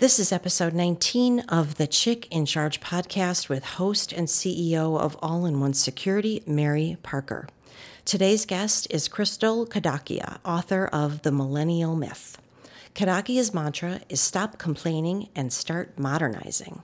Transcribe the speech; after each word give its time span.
This 0.00 0.18
is 0.18 0.32
episode 0.32 0.72
19 0.72 1.40
of 1.40 1.74
the 1.74 1.86
Chick 1.86 2.26
in 2.30 2.46
Charge 2.46 2.80
podcast 2.80 3.50
with 3.50 3.62
host 3.62 4.14
and 4.14 4.28
CEO 4.28 4.98
of 4.98 5.14
All 5.20 5.44
in 5.44 5.60
One 5.60 5.74
Security, 5.74 6.42
Mary 6.46 6.96
Parker. 7.02 7.46
Today's 8.06 8.46
guest 8.46 8.86
is 8.88 9.08
Crystal 9.08 9.66
Kadakia, 9.66 10.38
author 10.42 10.86
of 10.86 11.20
The 11.20 11.30
Millennial 11.30 11.94
Myth. 11.96 12.38
Kadakia's 12.94 13.52
mantra 13.52 14.00
is 14.08 14.22
stop 14.22 14.56
complaining 14.56 15.28
and 15.36 15.52
start 15.52 15.98
modernizing. 15.98 16.80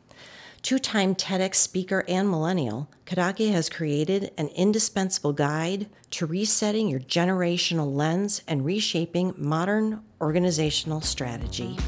Two 0.61 0.79
time 0.79 1.15
TEDx 1.15 1.55
speaker 1.55 2.05
and 2.07 2.29
millennial, 2.29 2.91
Kadakia 3.07 3.51
has 3.51 3.71
created 3.71 4.31
an 4.37 4.49
indispensable 4.49 5.33
guide 5.33 5.89
to 6.11 6.27
resetting 6.27 6.91
your 6.91 7.01
generational 7.01 7.91
lens 7.95 8.43
and 8.47 8.67
reshaping 8.67 9.33
modern 9.39 10.03
organizational 10.21 11.01
strategy. 11.01 11.79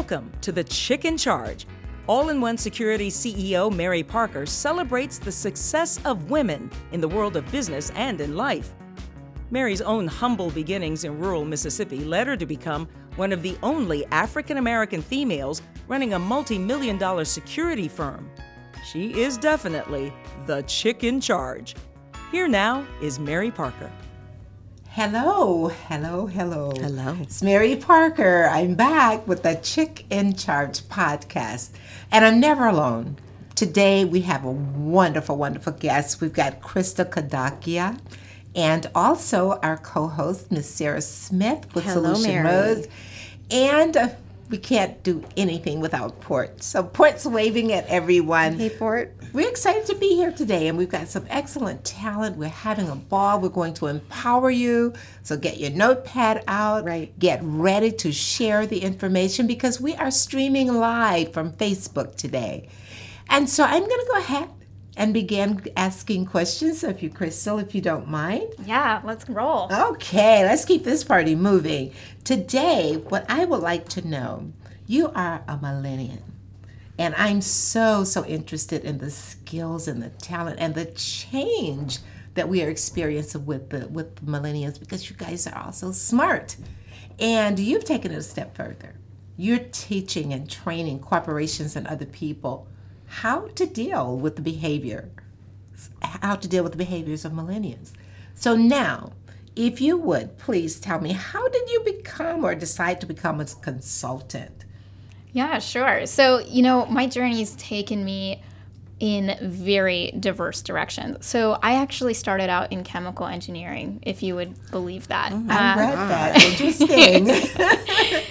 Welcome 0.00 0.32
to 0.40 0.50
the 0.50 0.64
Chick 0.64 1.04
in 1.04 1.18
Charge. 1.18 1.66
All 2.06 2.30
in 2.30 2.40
One 2.40 2.56
Security 2.56 3.10
CEO 3.10 3.70
Mary 3.70 4.02
Parker 4.02 4.46
celebrates 4.46 5.18
the 5.18 5.30
success 5.30 6.00
of 6.06 6.30
women 6.30 6.70
in 6.92 7.02
the 7.02 7.06
world 7.06 7.36
of 7.36 7.52
business 7.52 7.90
and 7.94 8.18
in 8.18 8.34
life. 8.34 8.72
Mary's 9.50 9.82
own 9.82 10.06
humble 10.06 10.48
beginnings 10.52 11.04
in 11.04 11.18
rural 11.18 11.44
Mississippi 11.44 11.98
led 11.98 12.28
her 12.28 12.36
to 12.38 12.46
become 12.46 12.88
one 13.16 13.30
of 13.30 13.42
the 13.42 13.58
only 13.62 14.06
African 14.06 14.56
American 14.56 15.02
females 15.02 15.60
running 15.86 16.14
a 16.14 16.18
multi 16.18 16.56
million 16.58 16.96
dollar 16.96 17.26
security 17.26 17.86
firm. 17.86 18.30
She 18.90 19.20
is 19.20 19.36
definitely 19.36 20.14
the 20.46 20.62
chick 20.62 21.04
in 21.04 21.20
charge. 21.20 21.76
Here 22.32 22.48
now 22.48 22.86
is 23.02 23.18
Mary 23.18 23.50
Parker. 23.50 23.92
Hello, 24.94 25.68
hello, 25.68 26.26
hello. 26.26 26.72
Hello. 26.72 27.16
It's 27.20 27.44
Mary 27.44 27.76
Parker. 27.76 28.48
I'm 28.50 28.74
back 28.74 29.24
with 29.24 29.44
the 29.44 29.54
Chick 29.54 30.04
in 30.10 30.34
Charge 30.34 30.80
podcast, 30.80 31.70
and 32.10 32.24
I'm 32.24 32.40
never 32.40 32.66
alone. 32.66 33.16
Today 33.54 34.04
we 34.04 34.22
have 34.22 34.44
a 34.44 34.50
wonderful, 34.50 35.36
wonderful 35.36 35.74
guest. 35.74 36.20
We've 36.20 36.32
got 36.32 36.60
Krista 36.60 37.08
Kadakia 37.08 38.00
and 38.56 38.90
also 38.92 39.60
our 39.62 39.76
co-host, 39.76 40.50
Miss 40.50 40.68
Sarah 40.68 41.02
Smith 41.02 41.72
with 41.72 41.84
Hello, 41.84 42.14
Solution 42.14 42.42
Mary. 42.42 42.48
Rose. 42.48 42.88
And 43.48 44.16
we 44.50 44.58
can't 44.58 45.02
do 45.04 45.24
anything 45.36 45.80
without 45.80 46.20
Port. 46.20 46.62
So 46.62 46.82
Port's 46.82 47.24
waving 47.24 47.72
at 47.72 47.86
everyone. 47.86 48.58
Hey, 48.58 48.68
Port. 48.68 49.14
We're 49.32 49.48
excited 49.48 49.86
to 49.86 49.94
be 49.94 50.16
here 50.16 50.32
today, 50.32 50.66
and 50.66 50.76
we've 50.76 50.88
got 50.88 51.06
some 51.06 51.24
excellent 51.30 51.84
talent. 51.84 52.36
We're 52.36 52.48
having 52.48 52.88
a 52.88 52.96
ball. 52.96 53.40
We're 53.40 53.48
going 53.48 53.74
to 53.74 53.86
empower 53.86 54.50
you. 54.50 54.92
So 55.22 55.36
get 55.36 55.58
your 55.58 55.70
notepad 55.70 56.42
out. 56.48 56.84
Right. 56.84 57.16
Get 57.18 57.38
ready 57.42 57.92
to 57.92 58.10
share 58.10 58.66
the 58.66 58.80
information 58.80 59.46
because 59.46 59.80
we 59.80 59.94
are 59.94 60.10
streaming 60.10 60.74
live 60.74 61.32
from 61.32 61.52
Facebook 61.52 62.16
today. 62.16 62.68
And 63.28 63.48
so 63.48 63.62
I'm 63.62 63.86
going 63.86 63.88
to 63.88 64.06
go 64.10 64.18
ahead 64.18 64.48
and 65.00 65.14
began 65.14 65.62
asking 65.78 66.26
questions 66.26 66.84
of 66.84 67.02
you, 67.02 67.08
Crystal, 67.08 67.58
if 67.58 67.74
you 67.74 67.80
don't 67.80 68.06
mind. 68.06 68.52
Yeah, 68.66 69.00
let's 69.02 69.26
roll. 69.30 69.72
Okay, 69.72 70.44
let's 70.44 70.66
keep 70.66 70.84
this 70.84 71.02
party 71.02 71.34
moving. 71.34 71.92
Today, 72.22 73.02
what 73.08 73.24
I 73.26 73.46
would 73.46 73.62
like 73.62 73.88
to 73.88 74.06
know 74.06 74.52
you 74.86 75.10
are 75.14 75.42
a 75.48 75.56
millennial. 75.56 76.22
And 76.98 77.14
I'm 77.14 77.40
so, 77.40 78.04
so 78.04 78.26
interested 78.26 78.84
in 78.84 78.98
the 78.98 79.10
skills 79.10 79.88
and 79.88 80.02
the 80.02 80.10
talent 80.10 80.60
and 80.60 80.74
the 80.74 80.84
change 80.84 82.00
that 82.34 82.50
we 82.50 82.62
are 82.62 82.68
experiencing 82.68 83.46
with 83.46 83.70
the 83.70 83.88
with 83.88 84.16
the 84.16 84.30
millennials 84.30 84.78
because 84.78 85.08
you 85.08 85.16
guys 85.16 85.46
are 85.46 85.64
also 85.64 85.92
smart. 85.92 86.56
And 87.18 87.58
you've 87.58 87.84
taken 87.86 88.12
it 88.12 88.18
a 88.18 88.22
step 88.22 88.54
further. 88.54 88.96
You're 89.38 89.64
teaching 89.72 90.34
and 90.34 90.48
training 90.50 90.98
corporations 90.98 91.74
and 91.74 91.86
other 91.86 92.04
people 92.04 92.68
how 93.10 93.48
to 93.56 93.66
deal 93.66 94.16
with 94.16 94.36
the 94.36 94.42
behavior, 94.42 95.08
how 96.00 96.36
to 96.36 96.46
deal 96.48 96.62
with 96.62 96.72
the 96.72 96.78
behaviors 96.78 97.24
of 97.24 97.32
millennials. 97.32 97.90
So 98.34 98.54
now, 98.56 99.12
if 99.56 99.80
you 99.80 99.98
would 99.98 100.38
please 100.38 100.78
tell 100.78 101.00
me, 101.00 101.12
how 101.12 101.48
did 101.48 101.68
you 101.70 101.80
become 101.84 102.44
or 102.44 102.54
decide 102.54 103.00
to 103.00 103.06
become 103.06 103.40
a 103.40 103.44
consultant? 103.44 104.64
Yeah, 105.32 105.58
sure. 105.58 106.06
So, 106.06 106.38
you 106.40 106.62
know, 106.62 106.86
my 106.86 107.06
journey's 107.08 107.54
taken 107.56 108.04
me 108.04 108.42
in 109.00 109.36
very 109.40 110.12
diverse 110.20 110.60
directions. 110.62 111.24
So, 111.26 111.58
I 111.62 111.76
actually 111.76 112.14
started 112.14 112.48
out 112.50 112.70
in 112.70 112.84
chemical 112.84 113.26
engineering, 113.26 114.00
if 114.02 114.22
you 114.22 114.34
would 114.34 114.54
believe 114.70 115.08
that. 115.08 115.32
I 115.32 115.36
Uh, 115.36 115.76
read 115.78 115.98
that. 116.10 116.44
Interesting. 116.60 117.28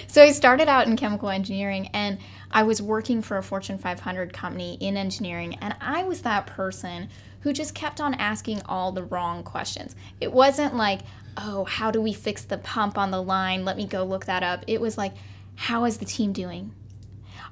so, 0.06 0.22
I 0.22 0.30
started 0.32 0.68
out 0.68 0.86
in 0.86 0.96
chemical 0.96 1.28
engineering 1.28 1.88
and 1.92 2.18
I 2.50 2.62
was 2.62 2.82
working 2.82 3.22
for 3.22 3.36
a 3.36 3.42
Fortune 3.42 3.78
500 3.78 4.32
company 4.32 4.76
in 4.80 4.96
engineering, 4.96 5.56
and 5.60 5.76
I 5.80 6.02
was 6.04 6.22
that 6.22 6.46
person 6.46 7.08
who 7.40 7.52
just 7.52 7.74
kept 7.74 8.00
on 8.00 8.14
asking 8.14 8.62
all 8.66 8.92
the 8.92 9.04
wrong 9.04 9.42
questions. 9.42 9.94
It 10.20 10.32
wasn't 10.32 10.76
like, 10.76 11.00
oh, 11.36 11.64
how 11.64 11.90
do 11.90 12.00
we 12.00 12.12
fix 12.12 12.42
the 12.42 12.58
pump 12.58 12.98
on 12.98 13.10
the 13.10 13.22
line? 13.22 13.64
Let 13.64 13.76
me 13.76 13.86
go 13.86 14.04
look 14.04 14.26
that 14.26 14.42
up. 14.42 14.64
It 14.66 14.80
was 14.80 14.98
like, 14.98 15.14
how 15.54 15.84
is 15.84 15.98
the 15.98 16.04
team 16.04 16.32
doing? 16.32 16.74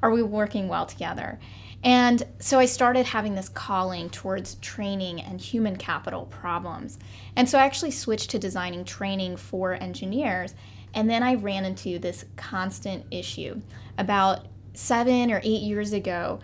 Are 0.02 0.10
we 0.10 0.22
working 0.22 0.68
well 0.68 0.86
together? 0.86 1.38
And 1.82 2.24
so 2.40 2.58
I 2.58 2.66
started 2.66 3.06
having 3.06 3.34
this 3.34 3.48
calling 3.48 4.10
towards 4.10 4.56
training 4.56 5.20
and 5.20 5.40
human 5.40 5.76
capital 5.76 6.26
problems. 6.26 6.98
And 7.36 7.48
so 7.48 7.58
I 7.58 7.64
actually 7.64 7.92
switched 7.92 8.30
to 8.30 8.38
designing 8.38 8.84
training 8.84 9.36
for 9.36 9.74
engineers. 9.74 10.54
And 10.92 11.08
then 11.08 11.22
I 11.22 11.34
ran 11.34 11.64
into 11.64 11.98
this 11.98 12.24
constant 12.36 13.06
issue. 13.10 13.60
About 13.96 14.46
seven 14.78 15.32
or 15.32 15.40
eight 15.42 15.62
years 15.62 15.92
ago, 15.92 16.38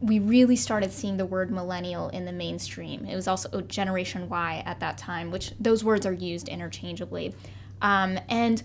we 0.00 0.20
really 0.20 0.54
started 0.54 0.92
seeing 0.92 1.16
the 1.16 1.26
word 1.26 1.50
millennial 1.50 2.08
in 2.10 2.24
the 2.24 2.32
mainstream. 2.32 3.04
It 3.04 3.16
was 3.16 3.26
also 3.26 3.60
Generation 3.62 4.28
Y 4.28 4.62
at 4.64 4.78
that 4.78 4.96
time, 4.96 5.32
which 5.32 5.52
those 5.58 5.82
words 5.82 6.06
are 6.06 6.12
used 6.12 6.48
interchangeably. 6.48 7.34
Um, 7.80 8.20
and 8.28 8.62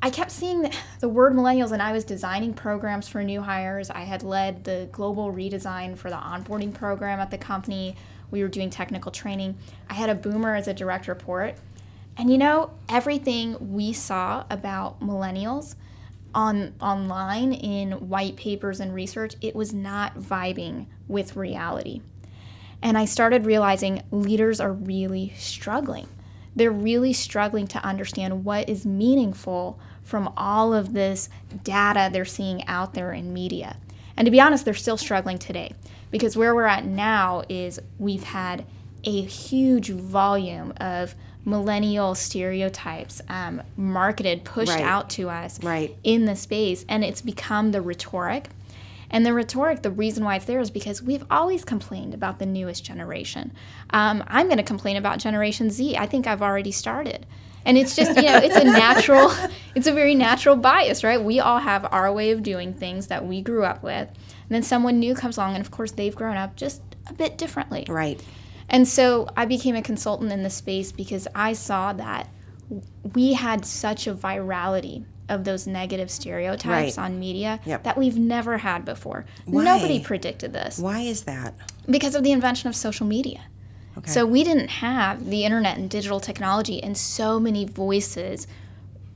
I 0.00 0.08
kept 0.08 0.30
seeing 0.30 0.62
the, 0.62 0.74
the 1.00 1.08
word 1.08 1.34
millennials, 1.34 1.72
and 1.72 1.82
I 1.82 1.92
was 1.92 2.04
designing 2.04 2.54
programs 2.54 3.06
for 3.06 3.22
new 3.22 3.42
hires. 3.42 3.90
I 3.90 4.00
had 4.00 4.22
led 4.22 4.64
the 4.64 4.88
global 4.90 5.30
redesign 5.30 5.94
for 5.94 6.08
the 6.08 6.16
onboarding 6.16 6.72
program 6.72 7.20
at 7.20 7.30
the 7.30 7.38
company. 7.38 7.94
We 8.30 8.40
were 8.40 8.48
doing 8.48 8.70
technical 8.70 9.12
training. 9.12 9.58
I 9.90 9.94
had 9.94 10.08
a 10.08 10.14
boomer 10.14 10.54
as 10.54 10.66
a 10.66 10.72
direct 10.72 11.08
report. 11.08 11.56
And 12.16 12.30
you 12.30 12.38
know, 12.38 12.70
everything 12.88 13.74
we 13.74 13.92
saw 13.92 14.46
about 14.48 15.00
millennials 15.00 15.74
on 16.36 16.74
online 16.80 17.54
in 17.54 17.92
white 18.08 18.36
papers 18.36 18.78
and 18.78 18.94
research, 18.94 19.34
it 19.40 19.56
was 19.56 19.72
not 19.72 20.18
vibing 20.18 20.86
with 21.08 21.34
reality. 21.34 22.02
And 22.82 22.98
I 22.98 23.06
started 23.06 23.46
realizing 23.46 24.02
leaders 24.10 24.60
are 24.60 24.72
really 24.72 25.32
struggling. 25.38 26.06
They're 26.54 26.70
really 26.70 27.14
struggling 27.14 27.66
to 27.68 27.82
understand 27.82 28.44
what 28.44 28.68
is 28.68 28.84
meaningful 28.84 29.80
from 30.02 30.32
all 30.36 30.74
of 30.74 30.92
this 30.92 31.30
data 31.64 32.10
they're 32.12 32.24
seeing 32.26 32.66
out 32.68 32.92
there 32.92 33.12
in 33.12 33.32
media. 33.32 33.78
And 34.16 34.26
to 34.26 34.30
be 34.30 34.40
honest, 34.40 34.64
they're 34.64 34.74
still 34.74 34.96
struggling 34.98 35.38
today 35.38 35.72
because 36.10 36.36
where 36.36 36.54
we're 36.54 36.64
at 36.64 36.84
now 36.84 37.44
is 37.48 37.80
we've 37.98 38.24
had 38.24 38.66
a 39.04 39.22
huge 39.22 39.88
volume 39.90 40.74
of 40.78 41.14
millennial 41.46 42.14
stereotypes 42.14 43.22
um, 43.30 43.62
marketed, 43.76 44.44
pushed 44.44 44.72
Right. 44.72 44.82
out 44.84 45.08
to 45.10 45.30
us 45.30 45.62
Right. 45.62 45.96
in 46.04 46.26
the 46.26 46.36
space, 46.36 46.84
and 46.88 47.02
it's 47.04 47.22
become 47.22 47.70
the 47.72 47.80
rhetoric. 47.80 48.50
And 49.10 49.24
the 49.24 49.32
rhetoric, 49.32 49.82
the 49.82 49.90
reason 49.92 50.24
why 50.24 50.34
it's 50.36 50.44
there 50.46 50.58
is 50.60 50.70
because 50.70 51.00
we've 51.00 51.24
always 51.30 51.64
complained 51.64 52.12
about 52.12 52.40
the 52.40 52.46
newest 52.46 52.84
generation. 52.84 53.52
Um, 53.90 54.24
I'm 54.26 54.46
going 54.46 54.56
to 54.58 54.64
complain 54.64 54.96
about 54.96 55.20
Generation 55.20 55.70
Z. 55.70 55.96
I 55.96 56.06
think 56.06 56.26
I've 56.26 56.42
already 56.42 56.72
started. 56.72 57.24
And 57.64 57.78
it's 57.78 57.94
just, 57.96 58.16
you 58.16 58.22
know, 58.24 58.36
it's 58.38 58.56
a 58.56 58.64
natural, 58.64 59.30
it's 59.76 59.86
a 59.86 59.92
very 59.92 60.14
natural 60.16 60.56
bias, 60.56 61.04
right? 61.04 61.22
We 61.22 61.38
all 61.38 61.58
have 61.60 61.86
our 61.92 62.12
way 62.12 62.32
of 62.32 62.42
doing 62.42 62.74
things 62.74 63.06
that 63.06 63.24
we 63.24 63.42
grew 63.42 63.64
up 63.64 63.82
with. 63.82 64.08
And 64.08 64.50
then 64.50 64.62
someone 64.64 64.98
new 64.98 65.14
comes 65.14 65.36
along, 65.36 65.54
and 65.54 65.64
of 65.64 65.70
course, 65.70 65.92
they've 65.92 66.14
grown 66.14 66.36
up 66.36 66.56
just 66.56 66.82
a 67.08 67.12
bit 67.12 67.38
differently. 67.38 67.84
Right. 67.88 68.20
And 68.68 68.86
so 68.88 69.28
I 69.36 69.44
became 69.46 69.76
a 69.76 69.82
consultant 69.82 70.32
in 70.32 70.42
the 70.42 70.50
space 70.50 70.92
because 70.92 71.28
I 71.34 71.52
saw 71.52 71.92
that 71.94 72.28
we 73.14 73.34
had 73.34 73.64
such 73.64 74.06
a 74.06 74.14
virality 74.14 75.04
of 75.28 75.44
those 75.44 75.66
negative 75.66 76.10
stereotypes 76.10 76.96
Right. 76.96 77.04
on 77.04 77.18
media 77.18 77.60
Yep. 77.64 77.82
that 77.84 77.96
we've 77.98 78.18
never 78.18 78.58
had 78.58 78.84
before. 78.84 79.24
Why? 79.44 79.64
Nobody 79.64 80.00
predicted 80.00 80.52
this 80.52 80.78
Why 80.78 81.00
is 81.00 81.22
that? 81.24 81.54
because 81.88 82.14
of 82.14 82.22
the 82.24 82.32
invention 82.32 82.68
of 82.68 82.76
social 82.76 83.06
media. 83.06 83.40
Okay. 83.98 84.10
So 84.10 84.26
we 84.26 84.44
didn't 84.44 84.68
have 84.68 85.30
the 85.30 85.44
internet 85.44 85.78
and 85.78 85.88
digital 85.88 86.20
technology 86.20 86.82
and 86.82 86.96
so 86.96 87.40
many 87.40 87.64
voices 87.64 88.46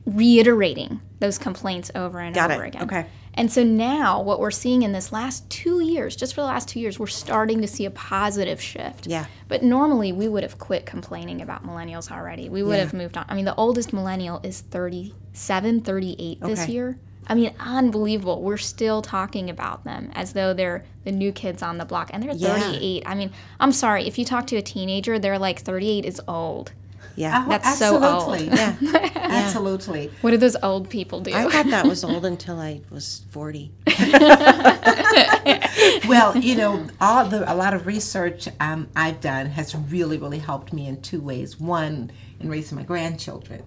reiterating 0.06 1.00
those 1.20 1.38
complaints 1.38 1.90
over 1.94 2.18
and 2.20 2.34
Got 2.34 2.50
over 2.50 2.64
it. 2.64 2.68
again. 2.68 2.82
Okay. 2.84 3.06
And 3.34 3.50
so 3.50 3.62
now, 3.62 4.20
what 4.20 4.40
we're 4.40 4.50
seeing 4.50 4.82
in 4.82 4.92
this 4.92 5.12
last 5.12 5.48
two 5.48 5.80
years, 5.80 6.16
just 6.16 6.34
for 6.34 6.40
the 6.40 6.46
last 6.48 6.68
two 6.68 6.80
years, 6.80 6.98
we're 6.98 7.06
starting 7.06 7.60
to 7.62 7.68
see 7.68 7.84
a 7.84 7.90
positive 7.90 8.60
shift. 8.60 9.06
Yeah. 9.06 9.26
But 9.48 9.62
normally, 9.62 10.12
we 10.12 10.26
would 10.28 10.42
have 10.42 10.58
quit 10.58 10.84
complaining 10.84 11.40
about 11.40 11.64
millennials 11.64 12.10
already. 12.10 12.48
We 12.48 12.62
would 12.62 12.76
Yeah. 12.76 12.84
have 12.84 12.92
moved 12.92 13.16
on. 13.16 13.24
I 13.28 13.34
mean, 13.34 13.44
the 13.44 13.54
oldest 13.54 13.92
millennial 13.92 14.40
is 14.42 14.60
37, 14.60 15.80
38 15.80 16.40
this 16.40 16.62
Okay. 16.62 16.72
year. 16.72 16.98
I 17.28 17.34
mean, 17.34 17.52
unbelievable. 17.60 18.42
We're 18.42 18.56
still 18.56 19.02
talking 19.02 19.48
about 19.48 19.84
them 19.84 20.10
as 20.14 20.32
though 20.32 20.52
they're 20.52 20.84
the 21.04 21.12
new 21.12 21.30
kids 21.30 21.62
on 21.62 21.78
the 21.78 21.84
block, 21.84 22.10
and 22.12 22.22
they're 22.22 22.32
Yeah. 22.34 22.58
38. 22.58 23.04
I 23.06 23.14
mean, 23.14 23.30
I'm 23.60 23.70
sorry. 23.72 24.06
If 24.08 24.18
you 24.18 24.24
talk 24.24 24.48
to 24.48 24.56
a 24.56 24.62
teenager, 24.62 25.18
they're 25.18 25.38
like 25.38 25.60
38 25.60 26.04
is 26.04 26.20
old. 26.26 26.72
Yeah. 27.14 27.44
Oh, 27.46 27.48
That's 27.50 27.78
so 27.78 27.94
old. 27.94 28.04
absolutely. 28.04 28.48
Yeah. 28.48 28.74
absolutely. 29.30 30.10
What 30.20 30.32
do 30.32 30.36
those 30.36 30.56
old 30.62 30.90
people 30.90 31.20
do? 31.20 31.32
I 31.32 31.48
thought 31.48 31.70
that 31.70 31.86
was 31.86 32.04
old 32.04 32.24
until 32.24 32.58
I 32.58 32.82
was 32.90 33.22
40. 33.30 33.72
well, 36.08 36.36
you 36.36 36.56
know, 36.56 36.86
all 37.00 37.26
the 37.26 37.50
a 37.50 37.54
lot 37.54 37.74
of 37.74 37.86
research 37.86 38.48
um, 38.58 38.88
I've 38.94 39.20
done 39.20 39.46
has 39.46 39.74
really, 39.74 40.18
really 40.18 40.38
helped 40.38 40.72
me 40.72 40.86
in 40.86 41.00
two 41.02 41.20
ways. 41.20 41.58
One, 41.58 42.10
in 42.40 42.48
raising 42.48 42.76
my 42.76 42.84
grandchildren. 42.84 43.62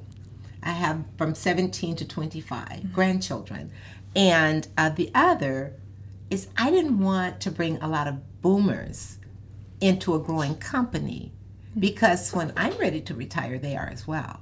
I 0.62 0.72
have 0.72 1.06
from 1.18 1.36
17 1.36 1.96
to 1.98 2.08
25 2.08 2.94
grandchildren, 2.94 3.72
and 4.16 4.68
uh, 4.78 4.90
the 4.90 5.12
other 5.14 5.74
is 6.30 6.48
I 6.58 6.72
didn't 6.72 7.00
want 7.00 7.42
to 7.42 7.52
bring 7.52 7.78
a 7.78 7.88
lot 7.88 8.08
of 8.08 8.42
boomers 8.42 9.18
into 9.82 10.16
a 10.16 10.20
growing 10.20 10.56
company 10.56 11.34
because 11.78 12.32
when 12.32 12.54
I'm 12.56 12.78
ready 12.78 13.02
to 13.02 13.14
retire, 13.14 13.58
they 13.58 13.76
are 13.76 13.90
as 13.90 14.08
well. 14.08 14.40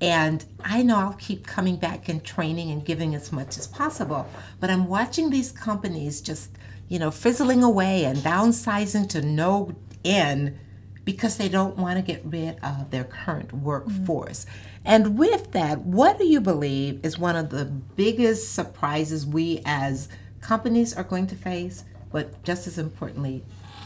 And 0.00 0.44
I 0.64 0.82
know 0.82 0.96
I'll 0.96 1.12
keep 1.14 1.46
coming 1.46 1.76
back 1.76 2.08
and 2.08 2.22
training 2.22 2.70
and 2.70 2.84
giving 2.84 3.14
as 3.14 3.32
much 3.32 3.58
as 3.58 3.66
possible, 3.66 4.28
but 4.60 4.70
I'm 4.70 4.86
watching 4.86 5.30
these 5.30 5.50
companies 5.50 6.20
just, 6.20 6.50
you 6.88 6.98
know, 6.98 7.10
fizzling 7.10 7.62
away 7.62 8.04
and 8.04 8.18
downsizing 8.18 9.08
to 9.10 9.22
no 9.22 9.74
end 10.04 10.58
because 11.04 11.36
they 11.36 11.48
don't 11.48 11.76
want 11.76 11.96
to 11.96 12.02
get 12.02 12.22
rid 12.24 12.58
of 12.62 12.90
their 12.90 13.04
current 13.04 13.52
workforce. 13.52 14.44
Mm-hmm. 14.44 14.82
And 14.84 15.18
with 15.18 15.52
that, 15.52 15.80
what 15.80 16.18
do 16.18 16.26
you 16.26 16.40
believe 16.40 17.04
is 17.04 17.18
one 17.18 17.34
of 17.34 17.50
the 17.50 17.64
biggest 17.64 18.54
surprises 18.54 19.26
we 19.26 19.62
as 19.64 20.08
companies 20.40 20.94
are 20.94 21.04
going 21.04 21.26
to 21.28 21.34
face? 21.34 21.84
But 22.12 22.42
just 22.44 22.66
as 22.66 22.78
importantly, 22.78 23.44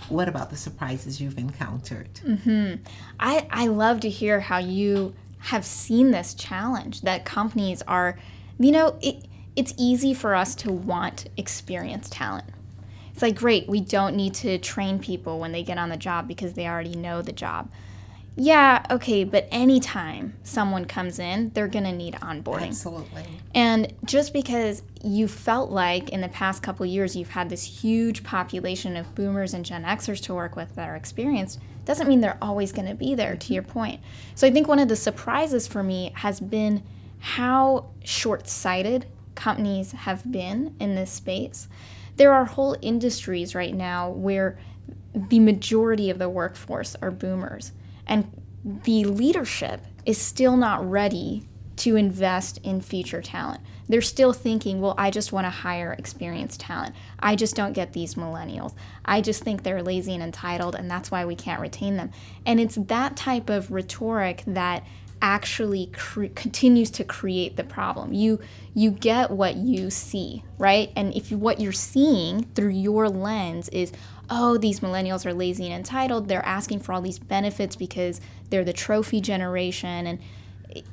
what 0.09 0.29
about 0.29 0.50
the 0.50 0.56
surprises 0.56 1.20
you've 1.20 1.38
encountered? 1.38 2.12
Mm-hmm. 2.14 2.82
I, 3.19 3.47
I 3.50 3.67
love 3.69 4.00
to 4.00 4.11
hear 4.11 4.41
how 4.41 4.59
you 4.59 5.14
have 5.43 5.65
seen 5.65 6.11
this 6.11 6.35
challenge 6.35 7.03
that 7.03 7.25
companies 7.25 7.83
are, 7.83 8.19
you 8.59 8.71
know, 8.71 8.97
it, 9.00 9.25
it's 9.56 9.75
easy 9.77 10.15
for 10.15 10.35
us 10.35 10.55
to 10.56 10.73
want 10.73 11.29
experienced 11.37 12.12
talent. 12.12 12.47
It's 13.12 13.23
like, 13.23 13.35
great, 13.35 13.69
we 13.69 13.81
don't 13.81 14.17
need 14.17 14.35
to 14.35 14.59
train 14.59 14.99
people 14.99 15.39
when 15.39 15.53
they 15.53 15.62
get 15.62 15.79
on 15.79 15.91
the 15.91 15.97
job 15.97 16.27
because 16.27 16.55
they 16.55 16.67
already 16.67 16.94
know 16.94 17.23
the 17.23 17.33
job. 17.33 17.71
Yeah, 18.35 18.87
okay, 18.91 19.25
but 19.25 19.47
anytime 19.50 20.35
someone 20.43 20.87
comes 20.87 21.19
in, 21.19 21.50
they're 21.50 21.69
going 21.69 21.85
to 21.85 21.93
need 21.93 22.15
onboarding. 22.15 22.69
Absolutely. 22.69 23.25
And 23.55 23.93
just 24.06 24.33
because 24.33 24.83
you 25.05 25.29
felt 25.29 25.71
like 25.71 26.09
in 26.09 26.23
the 26.23 26.29
past 26.29 26.62
couple 26.62 26.87
years 26.87 27.15
you've 27.15 27.31
had 27.31 27.50
this 27.50 27.83
huge 27.83 28.25
population 28.25 28.97
of 28.97 29.15
boomers 29.15 29.53
and 29.53 29.67
Gen 29.67 29.83
Xers 29.83 30.23
to 30.23 30.35
work 30.35 30.56
with 30.56 30.75
that 30.77 30.88
are 30.88 30.97
experienced, 30.97 31.59
doesn't 31.84 32.08
mean 32.08 32.20
they're 32.20 32.38
always 32.40 32.73
going 32.73 32.88
to 32.88 32.94
be 32.94 33.14
there, 33.14 33.32
to 33.32 33.38
mm-hmm. 33.38 33.55
your 33.55 33.62
point. 33.62 34.00
So 34.34 34.46
I 34.46 34.50
think 34.50 34.69
one 34.69 34.79
of 34.79 34.88
the 34.88 34.96
surprises 34.96 35.67
for 35.67 35.82
me 35.82 36.12
has 36.17 36.40
been 36.40 36.82
how 37.19 37.90
short 38.05 38.49
sighted 38.49 39.06
companies 39.34 39.93
have 39.93 40.31
been 40.31 40.75
in 40.79 40.94
this 40.94 41.11
space. 41.11 41.69
There 42.17 42.32
are 42.32 42.44
whole 42.44 42.76
industries 42.82 43.55
right 43.55 43.75
now 43.75 44.11
where 44.11 44.58
the 45.14 45.40
majority 45.40 46.11
of 46.11 46.19
the 46.19 46.29
workforce 46.29 46.96
are 47.02 47.11
boomers, 47.11 47.73
and 48.06 48.31
the 48.64 49.05
leadership 49.05 49.82
is 50.05 50.19
still 50.19 50.56
not 50.56 50.88
ready 50.88 51.49
to 51.77 51.97
invest 51.97 52.59
in 52.63 52.81
future 52.81 53.23
talent. 53.23 53.61
They're 53.89 54.01
still 54.01 54.33
thinking, 54.33 54.81
well, 54.81 54.95
I 54.97 55.11
just 55.11 55.33
want 55.33 55.47
to 55.47 55.51
hire 55.51 55.93
experienced 55.93 56.61
talent. 56.61 56.95
I 57.19 57.37
just 57.37 57.55
don't 57.55 57.73
get 57.73 57.93
these 57.93 58.15
millennials. 58.15 58.75
I 59.05 59.21
just 59.21 59.43
think 59.43 59.63
they're 59.63 59.83
lazy 59.83 60.15
and 60.15 60.23
entitled, 60.23 60.75
and 60.75 60.91
that's 60.91 61.11
why 61.11 61.25
we 61.25 61.35
can't 61.35 61.61
retain 61.61 61.97
them. 61.97 62.11
And 62.47 62.61
it's 62.61 62.77
that 62.77 63.17
type 63.17 63.51
of 63.51 63.71
rhetoric 63.71 64.45
that 64.47 64.85
actually 65.21 65.87
cre- 65.93 66.27
continues 66.35 66.91
to 66.91 67.05
create 67.05 67.57
the 67.57 67.65
problem. 67.65 68.13
You 68.13 68.41
you 68.75 68.91
get 68.91 69.31
what 69.31 69.57
you 69.57 69.89
see, 69.91 70.43
right? 70.59 70.91
And 70.97 71.15
if 71.15 71.31
you, 71.31 71.39
what 71.39 71.61
you're 71.61 71.73
seeing 71.73 72.45
through 72.55 72.71
your 72.71 73.09
lens 73.09 73.69
is, 73.69 73.93
oh, 74.31 74.57
these 74.57 74.81
millennials 74.81 75.25
are 75.25 75.35
lazy 75.35 75.67
and 75.67 75.75
entitled. 75.75 76.29
They're 76.29 76.45
asking 76.45 76.81
for 76.81 76.93
all 76.93 77.03
these 77.03 77.19
benefits 77.19 77.77
because 77.77 78.21
they're 78.51 78.65
the 78.65 78.73
trophy 78.73 79.21
generation, 79.21 80.07
and 80.07 80.19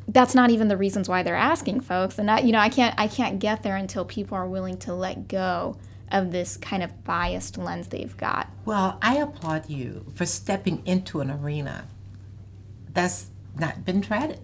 that's 0.07 0.35
not 0.35 0.49
even 0.49 0.67
the 0.67 0.77
reasons 0.77 1.07
why 1.07 1.23
they're 1.23 1.35
asking, 1.35 1.81
folks. 1.81 2.17
And 2.17 2.29
I, 2.29 2.39
you 2.39 2.51
know, 2.51 2.59
I 2.59 2.69
can't 2.69 2.95
I 2.97 3.07
can't 3.07 3.39
get 3.39 3.63
there 3.63 3.75
until 3.75 4.05
people 4.05 4.37
are 4.37 4.47
willing 4.47 4.77
to 4.79 4.93
let 4.93 5.27
go 5.27 5.77
of 6.11 6.31
this 6.31 6.57
kind 6.57 6.81
of 6.83 7.03
biased 7.03 7.57
lens 7.57 7.87
they've 7.89 8.15
got. 8.17 8.49
Well, 8.65 8.97
I 9.01 9.17
applaud 9.17 9.69
you 9.69 10.05
for 10.15 10.25
stepping 10.25 10.81
into 10.85 11.21
an 11.21 11.29
arena 11.29 11.87
that's 12.93 13.27
not 13.57 13.85
been 13.85 14.01
treaded. 14.01 14.39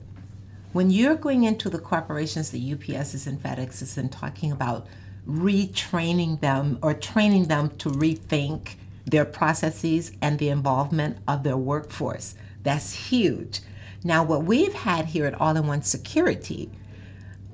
When 0.74 0.92
you're 0.92 1.16
going 1.16 1.44
into 1.44 1.70
the 1.70 1.80
corporations, 1.80 2.52
the 2.52 2.76
UPSs 2.76 3.26
and 3.26 3.42
FedExes, 3.42 3.98
and 3.98 4.12
talking 4.12 4.52
about 4.52 4.88
retraining 5.28 6.42
them 6.42 6.78
or 6.82 6.94
training 6.94 7.46
them 7.46 7.70
to 7.78 7.90
rethink 7.90 8.76
their 9.06 9.26
processes 9.26 10.12
and 10.22 10.38
the 10.38 10.50
involvement 10.50 11.18
of 11.28 11.44
their 11.44 11.58
workforce, 11.58 12.36
that's 12.64 13.10
huge. 13.10 13.62
Now, 14.06 14.24
what 14.24 14.44
we've 14.44 14.76
had 14.76 15.08
here 15.08 15.26
at 15.26 15.34
All 15.42 15.58
in 15.58 15.66
One 15.66 15.82
Security, 15.82 16.70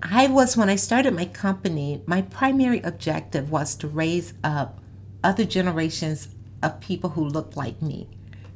I 0.03 0.27
was, 0.27 0.57
when 0.57 0.67
I 0.67 0.75
started 0.75 1.13
my 1.13 1.23
company, 1.23 2.01
my 2.05 2.23
primary 2.23 2.81
objective 2.81 3.49
was 3.49 3.73
to 3.75 3.87
raise 3.87 4.33
up 4.43 4.79
other 5.23 5.45
generations 5.45 6.27
of 6.61 6.81
people 6.81 7.11
who 7.11 7.23
looked 7.23 7.55
like 7.55 7.81
me. 7.81 8.09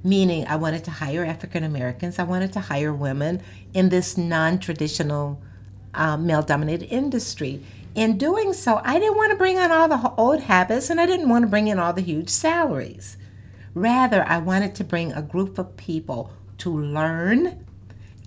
Meaning, 0.03 0.45
I 0.45 0.57
wanted 0.57 0.83
to 0.83 0.91
hire 0.91 1.23
African 1.23 1.63
Americans, 1.63 2.19
I 2.19 2.23
wanted 2.23 2.51
to 2.53 2.59
hire 2.59 2.93
women 2.93 3.41
in 3.73 3.87
this 3.87 4.17
non 4.17 4.59
traditional 4.59 5.41
uh, 5.93 6.17
male 6.17 6.41
dominated 6.41 6.93
industry. 6.93 7.63
In 7.95 8.17
doing 8.17 8.51
so, 8.51 8.81
I 8.83 8.99
didn't 8.99 9.15
want 9.15 9.31
to 9.31 9.37
bring 9.37 9.55
in 9.55 9.71
all 9.71 9.87
the 9.87 10.13
old 10.17 10.41
habits 10.41 10.89
and 10.89 10.99
I 10.99 11.05
didn't 11.05 11.29
want 11.29 11.43
to 11.43 11.49
bring 11.49 11.69
in 11.69 11.79
all 11.79 11.93
the 11.93 12.01
huge 12.01 12.27
salaries. 12.27 13.15
Rather, 13.73 14.27
I 14.27 14.39
wanted 14.39 14.75
to 14.75 14.83
bring 14.83 15.13
a 15.13 15.21
group 15.21 15.57
of 15.57 15.77
people 15.77 16.33
to 16.57 16.77
learn 16.77 17.64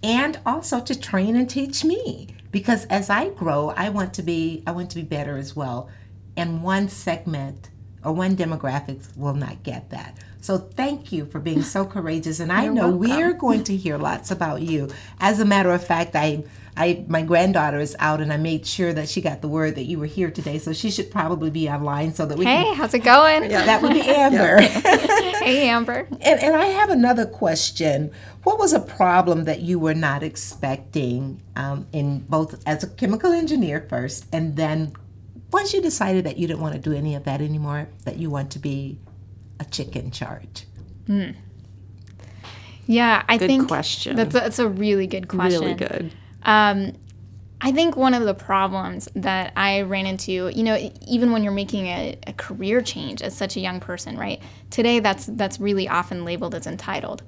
and 0.03 0.39
also 0.47 0.81
to 0.81 0.99
train 0.99 1.37
and 1.37 1.49
teach 1.49 1.85
me 1.85 2.29
because 2.51 2.85
as 2.87 3.11
I 3.11 3.31
grow, 3.31 3.71
I 3.77 3.89
want 3.91 4.15
to 4.15 4.23
be 4.23 4.63
I 4.67 4.73
want 4.73 4.91
to 4.91 4.97
be 4.97 5.03
better 5.03 5.37
as 5.37 5.55
well. 5.55 5.89
And 6.37 6.63
one 6.63 6.89
segment 6.89 7.71
or 8.05 8.13
one 8.13 8.37
demographic 8.37 9.17
will 9.17 9.35
not 9.35 9.63
get 9.63 9.91
that. 9.91 10.17
So 10.41 10.57
thank 10.59 11.11
you 11.13 11.27
for 11.27 11.41
being 11.41 11.63
so 11.63 11.85
courageous 11.85 12.41
and 12.41 12.53
I 12.53 12.65
You're 12.65 12.73
know 12.73 12.89
welcome. 12.91 12.99
we're 13.17 13.33
going 13.33 13.65
to 13.65 13.77
hear 13.77 13.99
lots 13.99 14.31
about 14.31 14.63
you. 14.63 14.89
As 15.21 15.41
a 15.41 15.45
matter 15.45 15.71
of 15.73 15.85
fact, 15.85 16.15
I 16.15 16.45
I 16.77 17.05
my 17.09 17.23
granddaughter 17.23 17.81
is 17.81 17.97
out 17.99 18.21
and 18.21 18.33
I 18.33 18.37
made 18.37 18.65
sure 18.65 18.93
that 18.93 19.09
she 19.09 19.21
got 19.21 19.43
the 19.43 19.49
word 19.49 19.75
that 19.75 19.85
you 19.87 19.99
were 19.99 20.07
here 20.07 20.31
today, 20.31 20.59
so 20.59 20.73
she 20.73 20.91
should 20.93 21.11
probably 21.11 21.51
be 21.51 21.69
online 21.69 22.15
so 22.15 22.25
that 22.25 22.39
we 22.39 22.45
Hey, 22.45 22.73
how's 22.75 22.95
it 22.95 23.01
going? 23.01 23.43
can 23.49 23.67
that 23.67 23.83
would 23.83 23.93
be 23.93 24.03
Amber. 24.09 24.61
Hey, 25.39 25.69
Amber. 25.69 26.07
And, 26.21 26.41
and 26.41 26.55
I 26.57 26.67
have 26.67 26.91
another 26.91 27.25
question. 27.25 28.11
What 28.43 28.59
was 28.59 28.73
a 28.75 28.81
problem 28.81 29.45
that 29.45 29.61
you 29.61 29.79
were 29.79 29.95
not 29.95 30.23
expecting 30.23 31.43
um, 31.57 31.87
in 31.93 32.21
both 32.21 32.63
as 32.67 32.85
a 32.85 32.89
chemical 32.89 33.33
engineer 33.33 33.87
first, 33.89 34.27
and 34.33 34.57
then 34.57 34.93
once 35.51 35.73
you 35.73 35.81
decided 35.81 36.25
that 36.27 36.37
you 36.37 36.47
didn't 36.47 36.61
want 36.61 36.75
to 36.75 36.81
do 36.81 36.93
any 36.95 37.15
of 37.15 37.25
that 37.25 37.41
anymore, 37.41 37.89
that 38.05 38.19
you 38.19 38.29
want 38.31 38.51
to 38.53 38.59
be 38.59 38.99
a 39.61 39.65
chick 39.65 39.97
in 39.97 40.11
charge? 40.11 40.65
Yeah, 42.87 43.23
I 43.29 43.37
Good 43.37 43.47
think 43.47 43.69
question. 43.69 44.17
That's 44.17 44.35
a, 44.35 44.41
that's 44.41 44.59
a 44.59 44.69
really 44.69 45.07
good 45.07 45.29
question. 45.29 45.61
Really 45.61 45.75
good. 45.75 46.13
Um, 46.43 46.95
I 47.61 47.73
think 47.73 47.97
one 47.97 48.15
of 48.15 48.23
the 48.25 48.35
problems 48.35 49.09
that 49.15 49.53
I 49.57 49.83
ran 49.83 50.07
into, 50.07 50.49
you 50.49 50.63
know, 50.63 50.91
even 51.07 51.33
when 51.33 51.43
you're 51.43 51.53
making 51.53 51.87
a, 51.87 52.17
a 52.27 52.33
career 52.33 52.81
change 52.81 53.21
as 53.21 53.37
such 53.37 53.57
a 53.57 53.61
young 53.61 53.81
person, 53.81 54.17
right? 54.17 54.41
Today, 54.71 55.01
that's 55.01 55.27
that's 55.27 55.59
really 55.59 55.89
often 55.89 56.25
labeled 56.25 56.55
as 56.55 56.67
entitled, 56.67 57.23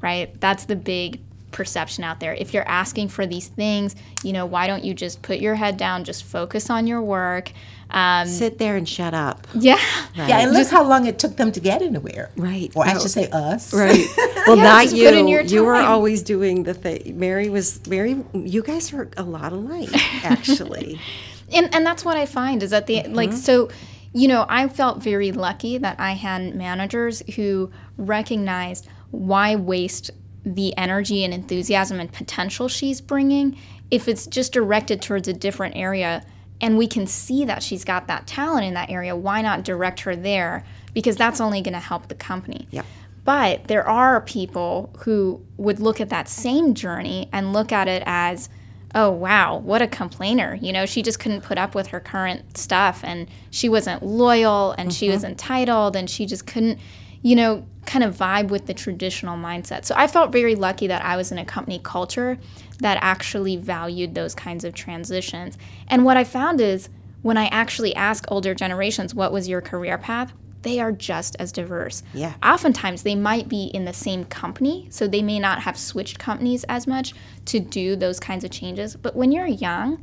right? 0.00 0.38
That's 0.40 0.64
the 0.64 0.76
big 0.76 1.20
perception 1.50 2.02
out 2.02 2.18
there. 2.20 2.34
If 2.34 2.54
you're 2.54 2.68
asking 2.68 3.08
for 3.08 3.26
these 3.26 3.48
things, 3.48 3.94
you 4.22 4.32
know, 4.32 4.46
why 4.46 4.66
don't 4.66 4.84
you 4.84 4.94
just 4.94 5.22
put 5.22 5.38
your 5.38 5.54
head 5.54 5.76
down, 5.76 6.04
just 6.04 6.24
focus 6.24 6.70
on 6.70 6.86
your 6.86 7.02
work? 7.02 7.52
Um, 7.90 8.28
Sit 8.28 8.58
there 8.58 8.76
and 8.76 8.86
shut 8.88 9.14
up. 9.14 9.46
yeah, 9.54 9.78
Yeah, 10.14 10.40
and 10.40 10.52
look 10.52 10.68
how 10.68 10.84
long 10.86 11.06
it 11.06 11.18
took 11.18 11.36
them 11.36 11.52
to 11.52 11.60
get 11.60 11.80
anywhere. 11.80 12.30
Right. 12.36 12.70
Or 12.74 12.84
I 12.86 12.98
should 12.98 13.10
say 13.10 13.28
us. 13.30 13.72
Right. 13.72 14.06
Well, 14.46 14.56
Yeah, 14.56 14.62
not 14.62 14.92
you. 14.92 15.04
put 15.04 15.14
in 15.14 15.28
your 15.28 15.42
You 15.42 15.62
were 15.64 15.74
always 15.74 16.22
doing 16.22 16.62
the 16.62 16.72
thing. 16.72 17.18
Mary 17.18 17.50
was 17.50 17.86
Mary. 17.86 18.16
You 18.32 18.62
guys 18.62 18.94
are 18.94 19.10
a 19.18 19.22
lot 19.22 19.52
alike, 19.52 19.90
actually. 20.24 20.98
And 21.50 21.74
and 21.74 21.84
that's 21.86 22.04
what 22.04 22.16
I 22.18 22.26
find 22.26 22.62
is 22.62 22.70
that 22.70 22.86
the 22.86 23.04
like 23.08 23.32
so 23.32 23.70
you 24.12 24.28
know, 24.28 24.44
I 24.48 24.68
felt 24.68 25.02
very 25.02 25.32
lucky 25.32 25.78
that 25.78 25.98
I 25.98 26.12
had 26.12 26.54
managers 26.54 27.22
who 27.36 27.70
recognized 27.96 28.86
why 29.10 29.54
waste 29.56 30.10
the 30.44 30.76
energy 30.76 31.24
and 31.24 31.32
enthusiasm 31.34 32.00
and 32.00 32.10
potential 32.12 32.68
she's 32.68 33.00
bringing 33.00 33.56
if 33.90 34.08
it's 34.08 34.26
just 34.26 34.52
directed 34.52 35.00
towards 35.02 35.28
a 35.28 35.32
different 35.32 35.76
area 35.76 36.24
and 36.60 36.76
we 36.76 36.86
can 36.86 37.06
see 37.06 37.44
that 37.44 37.62
she's 37.62 37.84
got 37.84 38.06
that 38.08 38.26
talent 38.26 38.64
in 38.66 38.74
that 38.74 38.90
area, 38.90 39.14
why 39.14 39.42
not 39.42 39.64
direct 39.64 40.00
her 40.00 40.16
there? 40.16 40.64
Because 40.92 41.16
that's 41.16 41.40
only 41.40 41.60
going 41.60 41.74
to 41.74 41.80
help 41.80 42.08
the 42.08 42.14
company. 42.14 42.66
Yep. 42.70 42.86
But 43.24 43.68
there 43.68 43.86
are 43.86 44.22
people 44.22 44.90
who 45.00 45.44
would 45.56 45.80
look 45.80 46.00
at 46.00 46.08
that 46.08 46.28
same 46.28 46.74
journey 46.74 47.28
and 47.32 47.52
look 47.52 47.72
at 47.72 47.86
it 47.86 48.02
as, 48.06 48.48
oh, 48.94 49.10
wow, 49.10 49.58
what 49.58 49.82
a 49.82 49.86
complainer. 49.86 50.58
You 50.60 50.72
know, 50.72 50.86
she 50.86 51.02
just 51.02 51.20
couldn't 51.20 51.42
put 51.42 51.58
up 51.58 51.74
with 51.74 51.88
her 51.88 52.00
current 52.00 52.56
stuff 52.56 53.04
and 53.04 53.28
she 53.50 53.68
wasn't 53.68 54.02
loyal 54.02 54.72
and 54.72 54.92
she 54.92 55.06
mm-hmm. 55.06 55.14
was 55.14 55.24
entitled 55.24 55.94
and 55.94 56.08
she 56.08 56.24
just 56.24 56.46
couldn't, 56.46 56.80
you 57.22 57.36
know, 57.36 57.66
kind 57.86 58.04
of 58.04 58.14
vibe 58.14 58.48
with 58.48 58.66
the 58.66 58.74
traditional 58.74 59.36
mindset. 59.36 59.84
So 59.84 59.94
I 59.96 60.06
felt 60.06 60.30
very 60.30 60.54
lucky 60.54 60.86
that 60.86 61.04
I 61.04 61.16
was 61.16 61.32
in 61.32 61.38
a 61.38 61.44
company 61.44 61.80
culture 61.82 62.38
that 62.80 62.98
actually 63.00 63.56
valued 63.56 64.14
those 64.14 64.34
kinds 64.34 64.64
of 64.64 64.74
transitions. 64.74 65.56
And 65.88 66.04
what 66.04 66.16
I 66.16 66.24
found 66.24 66.60
is 66.60 66.90
when 67.22 67.36
I 67.36 67.46
actually 67.46 67.94
ask 67.94 68.24
older 68.28 68.54
generations, 68.54 69.14
what 69.14 69.32
was 69.32 69.48
your 69.48 69.60
career 69.60 69.98
path? 69.98 70.32
They 70.62 70.80
are 70.80 70.92
just 70.92 71.36
as 71.38 71.52
diverse. 71.52 72.02
Yeah. 72.12 72.34
Oftentimes, 72.42 73.02
they 73.02 73.14
might 73.14 73.48
be 73.48 73.66
in 73.66 73.84
the 73.84 73.92
same 73.92 74.24
company, 74.24 74.88
so 74.90 75.06
they 75.06 75.22
may 75.22 75.38
not 75.38 75.62
have 75.62 75.78
switched 75.78 76.18
companies 76.18 76.64
as 76.64 76.86
much 76.86 77.14
to 77.46 77.60
do 77.60 77.96
those 77.96 78.20
kinds 78.20 78.44
of 78.44 78.50
changes. 78.50 78.96
But 78.96 79.16
when 79.16 79.32
you're 79.32 79.46
young, 79.46 80.02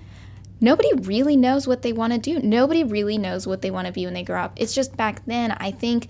nobody 0.62 0.94
really 0.94 1.36
knows 1.36 1.68
what 1.68 1.82
they 1.82 1.94
want 1.94 2.14
to 2.14 2.20
do. 2.20 2.40
Nobody 2.40 2.84
really 2.84 3.18
knows 3.18 3.46
what 3.46 3.62
they 3.62 3.70
want 3.70 3.88
to 3.88 3.94
be 3.94 4.06
when 4.06 4.14
they 4.14 4.24
grow 4.24 4.42
up. 4.42 4.54
It's 4.56 4.74
just 4.74 4.96
back 4.96 5.26
then, 5.26 5.52
I 5.52 5.72
think, 5.72 6.08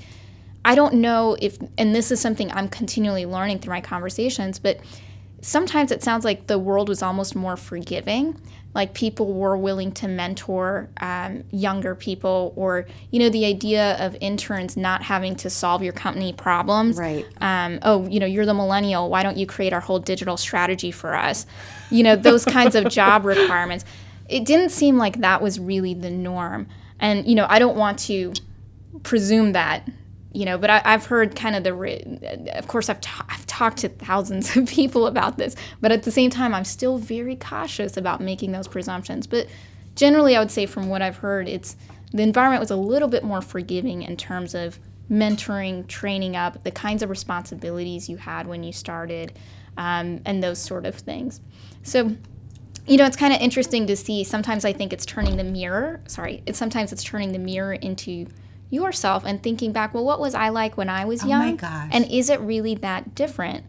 I 0.66 0.74
don't 0.74 0.96
know 0.96 1.38
if, 1.40 1.60
and 1.78 1.94
this 1.94 2.12
is 2.12 2.20
something 2.20 2.52
I'm 2.52 2.68
continually 2.68 3.28
learning 3.28 3.60
through 3.60 3.74
my 3.74 3.82
conversations, 3.82 4.58
but 4.58 4.80
sometimes 5.42 5.92
it 5.92 6.02
sounds 6.02 6.26
like 6.26 6.48
the 6.48 6.58
world 6.58 6.90
was 6.90 7.04
almost 7.04 7.36
more 7.36 7.56
forgiving. 7.56 8.42
Like 8.74 8.96
people 8.96 9.32
were 9.32 9.56
willing 9.56 9.92
to 9.94 10.08
mentor 10.08 10.90
um, 11.00 11.44
younger 11.52 11.94
people 11.94 12.52
or 12.58 12.88
you 13.12 13.20
know 13.20 13.30
the 13.30 13.46
idea 13.46 13.96
of 14.06 14.18
interns 14.20 14.76
not 14.76 15.04
having 15.04 15.36
to 15.38 15.50
solve 15.50 15.82
your 15.82 15.94
company 15.94 16.34
problems. 16.34 16.98
Right. 16.98 17.26
um, 17.40 17.80
oh 17.84 18.06
you 18.08 18.20
know 18.20 18.26
you're 18.26 18.46
the 18.46 18.54
millennial. 18.54 19.10
Why 19.10 19.24
don't 19.24 19.38
you 19.38 19.46
create 19.46 19.72
our 19.72 19.80
whole 19.80 20.00
digital 20.00 20.36
strategy 20.36 20.92
for 20.92 21.16
us? 21.16 21.46
You 21.90 22.04
know 22.04 22.18
those 22.18 22.44
kinds 22.58 22.76
of 22.76 22.90
job 22.90 23.24
requirements. 23.24 23.86
It 24.28 24.44
didn't 24.44 24.72
seem 24.72 24.98
like 24.98 25.20
that 25.20 25.42
was 25.42 25.58
really 25.58 25.94
the 25.94 26.10
norm. 26.10 26.68
And 27.00 27.26
you 27.28 27.36
know 27.36 27.46
i 27.50 27.60
don't 27.60 27.78
want 27.78 28.00
to 28.00 28.34
presume 29.04 29.52
that 29.54 29.88
you 30.36 30.46
know 30.46 30.58
but 30.58 30.70
I, 30.70 30.82
i've 30.86 31.06
heard 31.06 31.36
kind 31.36 31.56
of 31.56 31.64
the 31.64 32.50
of 32.58 32.68
course 32.68 32.90
I've, 32.90 33.00
I've 33.30 33.46
talked 33.46 33.78
to 33.80 33.90
thousands 33.90 34.56
of 34.58 34.68
people 34.68 35.08
about 35.08 35.38
this 35.38 35.56
but 35.82 35.92
at 35.92 36.04
the 36.04 36.12
same 36.12 36.30
time 36.30 36.54
i'm 36.54 36.66
still 36.66 36.98
very 36.98 37.36
cautious 37.36 37.98
about 37.98 38.22
making 38.22 38.52
those 38.52 38.68
presumptions. 38.68 39.28
But 39.28 39.48
generally 39.96 40.36
i 40.36 40.40
would 40.40 40.52
say 40.52 40.66
from 40.66 40.90
what 40.90 41.02
i've 41.02 41.18
heard 41.18 41.48
it's 41.48 41.76
the 42.12 42.24
environment 42.24 42.60
was 42.60 42.72
a 42.72 42.76
little 42.76 43.08
bit 43.08 43.24
more 43.24 43.42
forgiving 43.42 44.02
in 44.02 44.16
terms 44.18 44.54
of 44.54 44.80
mentoring 45.10 45.88
training 45.88 46.36
up 46.36 46.64
the 46.64 46.72
kinds 46.72 47.04
of 47.04 47.10
responsibilities 47.10 48.10
you 48.10 48.18
had 48.18 48.48
when 48.48 48.64
you 48.64 48.72
started 48.72 49.34
um, 49.78 50.22
and 50.26 50.42
those 50.42 50.58
sort 50.58 50.86
of 50.86 50.96
things. 50.96 51.42
So 51.84 52.16
you 52.88 52.98
know 52.98 53.06
it's 53.06 53.18
kind 53.18 53.34
of 53.34 53.42
interesting 53.42 53.88
to 53.88 53.96
see 53.96 54.24
sometimes 54.24 54.64
i 54.64 54.72
think 54.72 54.94
it's 54.94 55.08
turning 55.08 55.38
the 55.38 55.44
mirror 55.44 56.02
sorry 56.06 56.44
it's 56.46 56.60
sometimes 56.60 56.94
it's 56.94 57.04
turning 57.04 57.32
the 57.32 57.40
mirror 57.40 57.74
into 57.74 58.28
yourself 58.70 59.24
and 59.26 59.42
thinking 59.44 59.72
back 59.72 59.94
well 59.94 60.04
what 60.04 60.20
was 60.20 60.34
i 60.36 60.50
like 60.50 60.76
when 60.78 60.90
i 60.90 61.06
was 61.06 61.24
Oh 61.24 61.28
my 61.28 61.46
young? 61.48 61.56
gosh. 61.58 61.90
and 61.92 62.06
is 62.12 62.30
it 62.30 62.40
really 62.40 62.76
that 62.76 63.16
different? 63.16 63.66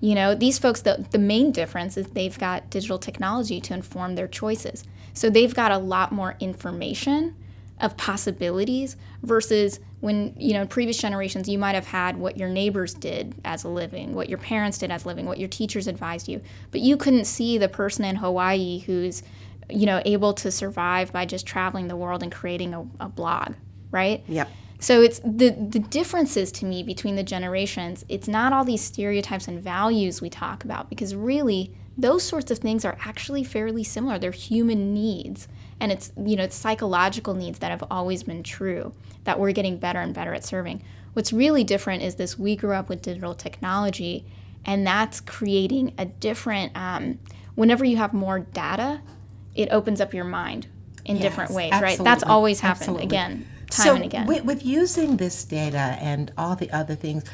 You 0.00 0.14
know 0.16 0.34
these 0.34 0.58
folks 0.58 0.80
the, 0.82 1.06
the 1.12 1.18
main 1.18 1.52
difference 1.52 1.96
is 1.96 2.08
they've 2.08 2.36
got 2.38 2.70
digital 2.70 2.98
technology 2.98 3.60
to 3.60 3.72
inform 3.74 4.16
their 4.16 4.26
choices. 4.26 4.82
So 5.14 5.30
they've 5.30 5.54
got 5.54 5.70
a 5.70 5.78
lot 5.78 6.10
more 6.10 6.34
information 6.40 7.36
of 7.80 7.96
possibilities 7.96 8.96
versus 9.22 9.78
when 10.00 10.34
you 10.38 10.54
know 10.54 10.62
in 10.62 10.68
previous 10.68 10.98
generations 10.98 11.48
you 11.48 11.56
might 11.58 11.74
have 11.76 11.86
had 11.86 12.16
what 12.16 12.36
your 12.36 12.48
neighbors 12.48 12.94
did 12.94 13.34
as 13.44 13.62
a 13.62 13.68
living 13.68 14.12
what 14.12 14.28
your 14.28 14.38
parents 14.38 14.78
did 14.78 14.90
as 14.90 15.04
a 15.04 15.08
living 15.08 15.24
what 15.26 15.38
your 15.38 15.48
teachers 15.48 15.86
advised 15.86 16.26
you. 16.28 16.40
But 16.72 16.80
you 16.80 16.96
couldn't 16.96 17.26
see 17.26 17.56
the 17.58 17.68
person 17.68 18.04
in 18.04 18.16
hawaii 18.16 18.80
who's 18.80 19.22
you 19.70 19.86
know 19.86 20.02
able 20.04 20.32
to 20.34 20.50
survive 20.50 21.12
by 21.12 21.26
just 21.26 21.46
traveling 21.46 21.86
the 21.86 21.96
world 21.96 22.24
and 22.24 22.32
creating 22.32 22.74
a, 22.74 22.80
a 22.98 23.08
blog 23.08 23.52
right 23.92 24.24
Yep. 24.26 24.48
so 24.80 25.00
it's 25.00 25.20
the 25.20 25.50
the 25.50 25.78
differences 25.78 26.50
to 26.52 26.64
me 26.64 26.82
between 26.82 27.14
the 27.16 27.22
generations. 27.22 28.04
It's 28.08 28.26
not 28.26 28.52
all 28.52 28.64
these 28.64 28.80
stereotypes 28.82 29.46
and 29.46 29.60
values 29.60 30.20
we 30.20 30.28
talk 30.30 30.64
about 30.64 30.88
because 30.90 31.14
really 31.14 31.72
those 31.96 32.22
sorts 32.24 32.50
of 32.50 32.58
things 32.58 32.84
are 32.84 32.96
actually 33.04 33.44
fairly 33.44 33.84
similar. 33.84 34.18
They're 34.18 34.32
human 34.32 34.92
needs 34.94 35.46
and 35.78 35.92
it's 35.92 36.10
you 36.16 36.34
know 36.36 36.42
it's 36.44 36.56
psychological 36.56 37.34
needs 37.34 37.58
that 37.60 37.70
have 37.70 37.84
always 37.90 38.22
been 38.24 38.42
true 38.42 38.92
that 39.24 39.38
we're 39.38 39.52
getting 39.52 39.76
better 39.78 40.00
and 40.00 40.12
better 40.14 40.34
at 40.34 40.44
serving. 40.44 40.82
What's 41.12 41.32
really 41.32 41.62
different 41.62 42.02
is 42.02 42.14
this 42.16 42.38
we 42.38 42.56
grew 42.56 42.72
up 42.72 42.88
with 42.88 43.02
digital 43.02 43.34
technology 43.34 44.24
and 44.64 44.86
that's 44.86 45.20
creating 45.20 45.92
a 45.98 46.06
different 46.06 46.74
um, 46.76 47.18
whenever 47.54 47.84
you 47.84 47.98
have 47.98 48.12
more 48.14 48.38
data, 48.40 49.00
it 49.54 49.68
opens 49.70 50.00
up 50.00 50.14
your 50.14 50.24
mind 50.24 50.66
in 51.04 51.18
different 51.18 51.50
Yes, 51.50 51.56
ways, 51.56 51.72
right? 51.82 51.98
That's 51.98 52.22
always 52.22 52.60
happened 52.60 52.82
absolutely. 52.82 53.06
again, 53.06 53.46
time 53.72 53.86
so 53.86 53.94
and 53.94 54.04
again. 54.04 54.26
With, 54.26 54.44
with 54.44 54.64
using 54.64 55.16
this 55.16 55.44
data 55.44 55.96
and 56.00 56.32
all 56.36 56.56
the 56.56 56.70
other 56.70 56.94
things, 56.94 57.24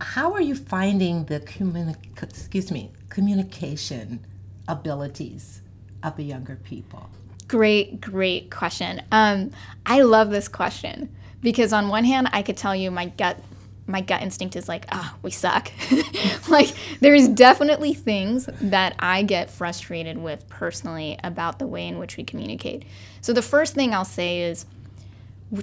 how 0.00 0.32
are 0.32 0.40
you 0.40 0.54
finding 0.54 1.24
the 1.24 1.40
communi- 1.40 1.96
excuse 2.22 2.70
me 2.70 2.90
communication 3.08 4.24
abilities 4.68 5.60
of 6.02 6.16
the 6.16 6.24
younger 6.24 6.56
people? 6.56 7.10
Great, 7.48 8.00
great 8.00 8.50
question. 8.50 9.02
Um, 9.10 9.50
I 9.84 10.02
love 10.02 10.30
this 10.30 10.48
question 10.48 11.14
because 11.42 11.72
on 11.72 11.88
one 11.88 12.04
hand, 12.04 12.28
I 12.32 12.42
could 12.42 12.56
tell 12.56 12.76
you 12.76 12.90
my 12.90 13.06
gut, 13.06 13.38
my 13.86 14.00
gut 14.00 14.22
instinct 14.22 14.54
is 14.54 14.68
like, 14.68 14.86
ah, 14.92 15.16
we 15.22 15.32
suck. 15.32 15.72
like 16.48 16.72
there's 17.00 17.26
definitely 17.26 17.92
things 17.92 18.48
that 18.60 18.94
I 19.00 19.24
get 19.24 19.50
frustrated 19.50 20.16
with 20.16 20.48
personally 20.48 21.18
about 21.24 21.58
the 21.58 21.66
way 21.66 21.88
in 21.88 21.98
which 21.98 22.16
we 22.16 22.22
communicate. 22.22 22.84
So 23.20 23.32
the 23.32 23.42
first 23.42 23.74
thing 23.74 23.92
I'll 23.92 24.04
say 24.04 24.42
is 24.42 24.64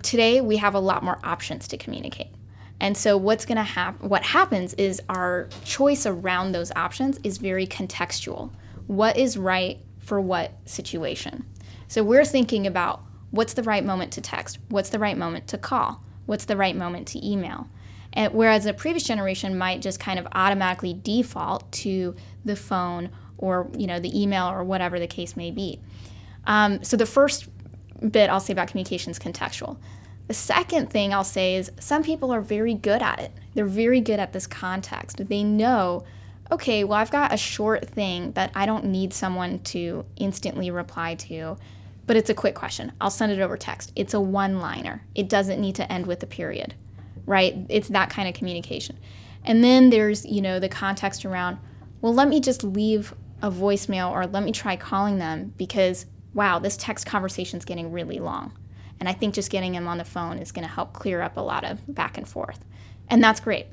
today 0.02 0.42
we 0.42 0.58
have 0.58 0.76
a 0.76 0.80
lot 0.80 1.04
more 1.04 1.20
options 1.24 1.68
to 1.70 1.78
communicate. 1.78 2.32
And 2.80 2.96
so 2.96 3.18
what's 3.18 3.46
going 3.46 3.58
to 3.58 3.64
happen 3.64 4.08
what 4.08 4.24
happens 4.24 4.74
is 4.76 5.02
our 5.10 5.50
choice 5.64 6.06
around 6.06 6.52
those 6.52 6.72
options 6.76 7.20
is 7.24 7.38
very 7.38 7.66
contextual. 7.66 8.52
What 8.88 9.18
is 9.18 9.38
right 9.38 9.80
for 10.00 10.22
what 10.22 10.52
situation? 10.66 11.46
So 11.88 12.04
we're 12.04 12.26
thinking 12.26 12.68
about 12.68 13.02
what's 13.32 13.54
the 13.54 13.64
right 13.64 13.84
moment 13.84 14.12
to 14.14 14.22
text? 14.22 14.60
What's 14.70 14.90
the 14.90 15.00
right 15.00 15.18
moment 15.18 15.48
to 15.48 15.58
call? 15.58 16.04
What's 16.26 16.46
the 16.46 16.58
right 16.58 16.76
moment 16.76 17.08
to 17.10 17.26
email? 17.26 17.68
And 18.14 18.34
whereas 18.34 18.66
a 18.66 18.74
previous 18.74 19.04
generation 19.04 19.58
might 19.58 19.82
just 19.82 20.00
kind 20.00 20.20
of 20.20 20.28
automatically 20.32 20.94
default 20.94 21.72
to 21.74 22.16
the 22.46 22.56
phone 22.56 23.10
or 23.38 23.70
you 23.78 23.88
know 23.88 24.00
the 24.00 24.20
email 24.20 24.48
or 24.48 24.64
whatever 24.64 25.00
the 25.00 25.08
case 25.08 25.36
may 25.36 25.52
be. 25.52 25.80
Um, 26.46 26.84
so 26.84 26.96
the 26.96 27.06
first 27.06 27.48
bit 28.10 28.30
I'll 28.30 28.40
say 28.40 28.54
about 28.54 28.68
communication 28.68 29.12
is 29.12 29.20
contextual. 29.20 29.78
The 30.28 30.34
second 30.34 30.90
thing 30.90 31.14
I'll 31.14 31.24
say 31.24 31.56
is 31.56 31.72
some 31.80 32.04
people 32.04 32.34
are 32.34 32.42
very 32.42 32.74
good 32.74 33.02
at 33.02 33.20
it. 33.20 33.32
They're 33.54 33.66
very 33.66 34.02
good 34.02 34.20
at 34.20 34.34
this 34.34 34.46
context. 34.46 35.28
They 35.30 35.44
know, 35.44 36.04
okay, 36.52 36.84
well, 36.84 37.00
I've 37.00 37.12
got 37.12 37.34
a 37.34 37.38
short 37.38 37.88
thing 37.88 38.34
that 38.34 38.52
I 38.54 38.66
don't 38.66 38.86
need 38.86 39.14
someone 39.14 39.60
to 39.60 40.06
instantly 40.18 40.70
reply 40.70 41.16
to, 41.16 41.58
but 42.06 42.18
it's 42.18 42.30
a 42.30 42.34
quick 42.34 42.56
question. 42.56 42.92
I'll 43.00 43.10
send 43.10 43.32
it 43.32 43.40
over 43.40 43.56
text. 43.56 43.94
It's 43.96 44.14
a 44.14 44.20
one 44.20 44.60
liner, 44.60 45.04
it 45.16 45.30
doesn't 45.30 45.62
need 45.62 45.76
to 45.76 45.92
end 45.92 46.08
with 46.08 46.22
a 46.24 46.28
period, 46.28 46.74
right? 47.26 47.56
It's 47.70 47.88
that 47.90 48.10
kind 48.10 48.28
of 48.28 48.34
communication. 48.34 48.98
And 49.46 49.64
then 49.64 49.92
there's, 49.92 50.26
you 50.26 50.42
know, 50.42 50.60
the 50.60 50.70
context 50.70 51.24
around, 51.24 51.58
well, 52.02 52.14
let 52.14 52.28
me 52.28 52.42
just 52.42 52.66
leave 52.66 53.14
a 53.42 53.50
voicemail 53.50 54.12
or 54.12 54.28
let 54.28 54.44
me 54.44 54.52
try 54.52 54.76
calling 54.76 55.20
them 55.20 55.54
because, 55.58 56.06
wow, 56.38 56.60
this 56.60 56.78
text 56.78 57.08
conversation 57.08 57.58
is 57.58 57.66
getting 57.66 57.92
really 57.92 58.20
long. 58.20 58.54
And 59.00 59.10
I 59.10 59.14
think 59.14 59.34
just 59.34 59.50
getting 59.50 59.72
them 59.72 59.88
on 59.88 59.98
the 59.98 60.06
phone 60.06 60.38
is 60.38 60.52
going 60.52 60.68
to 60.68 60.72
help 60.72 60.94
clear 60.94 61.22
up 61.24 61.36
a 61.36 61.42
lot 61.42 61.64
of 61.64 61.80
back 61.94 62.16
and 62.16 62.28
forth. 62.28 62.64
And 63.10 63.24
that's 63.24 63.40
great. 63.40 63.66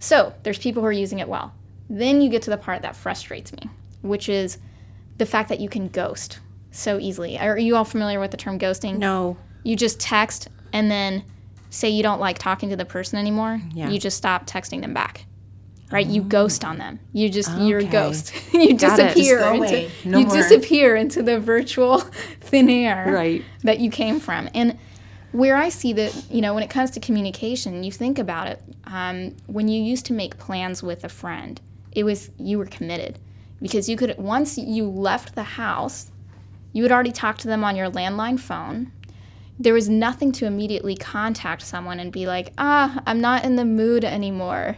So 0.00 0.34
there's 0.42 0.58
people 0.58 0.82
who 0.82 0.88
are 0.88 0.92
using 0.92 1.20
it 1.20 1.28
well. 1.28 1.54
Then 1.88 2.20
you 2.20 2.28
get 2.28 2.42
to 2.42 2.50
the 2.50 2.56
part 2.56 2.82
that 2.82 2.96
frustrates 2.96 3.52
me, 3.52 3.70
which 4.02 4.28
is 4.28 4.58
the 5.18 5.26
fact 5.26 5.48
that 5.48 5.60
you 5.60 5.68
can 5.68 5.86
ghost 5.86 6.40
so 6.72 6.98
easily. 6.98 7.38
Are 7.38 7.56
you 7.56 7.76
all 7.76 7.84
familiar 7.84 8.18
with 8.18 8.32
the 8.32 8.36
term 8.36 8.58
ghosting? 8.58 8.98
No. 8.98 9.36
You 9.62 9.76
just 9.76 10.00
text 10.00 10.48
and 10.72 10.90
then 10.90 11.22
say 11.70 11.88
you 11.88 12.02
don't 12.02 12.20
like 12.20 12.38
talking 12.38 12.68
to 12.70 12.76
the 12.76 12.84
person 12.84 13.16
anymore. 13.16 13.60
Yeah. 13.72 13.90
You 13.90 14.00
just 14.00 14.16
stop 14.16 14.44
texting 14.44 14.80
them 14.80 14.92
back. 14.92 15.26
Right? 15.90 16.06
You 16.06 16.22
ghost 16.22 16.64
on 16.64 16.78
them. 16.78 16.98
You 17.12 17.28
just 17.28 17.56
you're 17.58 17.78
a 17.78 17.84
ghost. 17.84 18.32
you 18.52 18.76
Got 18.76 18.96
disappear 18.96 19.38
into. 19.40 19.88
No 20.04 20.18
you 20.18 20.26
more. 20.26 20.36
disappear 20.36 20.96
into 20.96 21.22
the 21.22 21.38
virtual 21.38 21.98
thin 22.40 22.68
air 22.68 23.06
Right. 23.12 23.44
that 23.62 23.78
you 23.78 23.90
came 23.90 24.18
from. 24.18 24.48
And 24.52 24.78
where 25.32 25.56
I 25.56 25.68
see 25.68 25.92
that, 25.92 26.24
you 26.30 26.40
know, 26.40 26.54
when 26.54 26.62
it 26.64 26.70
comes 26.70 26.90
to 26.92 27.00
communication, 27.00 27.84
you 27.84 27.92
think 27.92 28.18
about 28.18 28.48
it. 28.48 28.62
Um, 28.84 29.36
when 29.46 29.68
you 29.68 29.80
used 29.82 30.06
to 30.06 30.12
make 30.12 30.38
plans 30.38 30.82
with 30.82 31.04
a 31.04 31.08
friend, 31.08 31.60
it 31.92 32.02
was 32.04 32.30
you 32.38 32.58
were 32.58 32.66
committed 32.66 33.18
because 33.62 33.88
you 33.88 33.96
could 33.96 34.16
once 34.18 34.58
you 34.58 34.86
left 34.88 35.34
the 35.36 35.42
house, 35.44 36.10
you 36.72 36.82
had 36.82 36.90
already 36.92 37.12
talked 37.12 37.40
to 37.42 37.48
them 37.48 37.62
on 37.62 37.76
your 37.76 37.90
landline 37.90 38.40
phone. 38.40 38.90
There 39.58 39.72
was 39.72 39.88
nothing 39.88 40.32
to 40.32 40.46
immediately 40.46 40.96
contact 40.96 41.62
someone 41.62 41.98
and 42.00 42.12
be 42.12 42.26
like, 42.26 42.52
ah, 42.58 43.00
I'm 43.06 43.20
not 43.20 43.44
in 43.44 43.56
the 43.56 43.64
mood 43.64 44.04
anymore. 44.04 44.76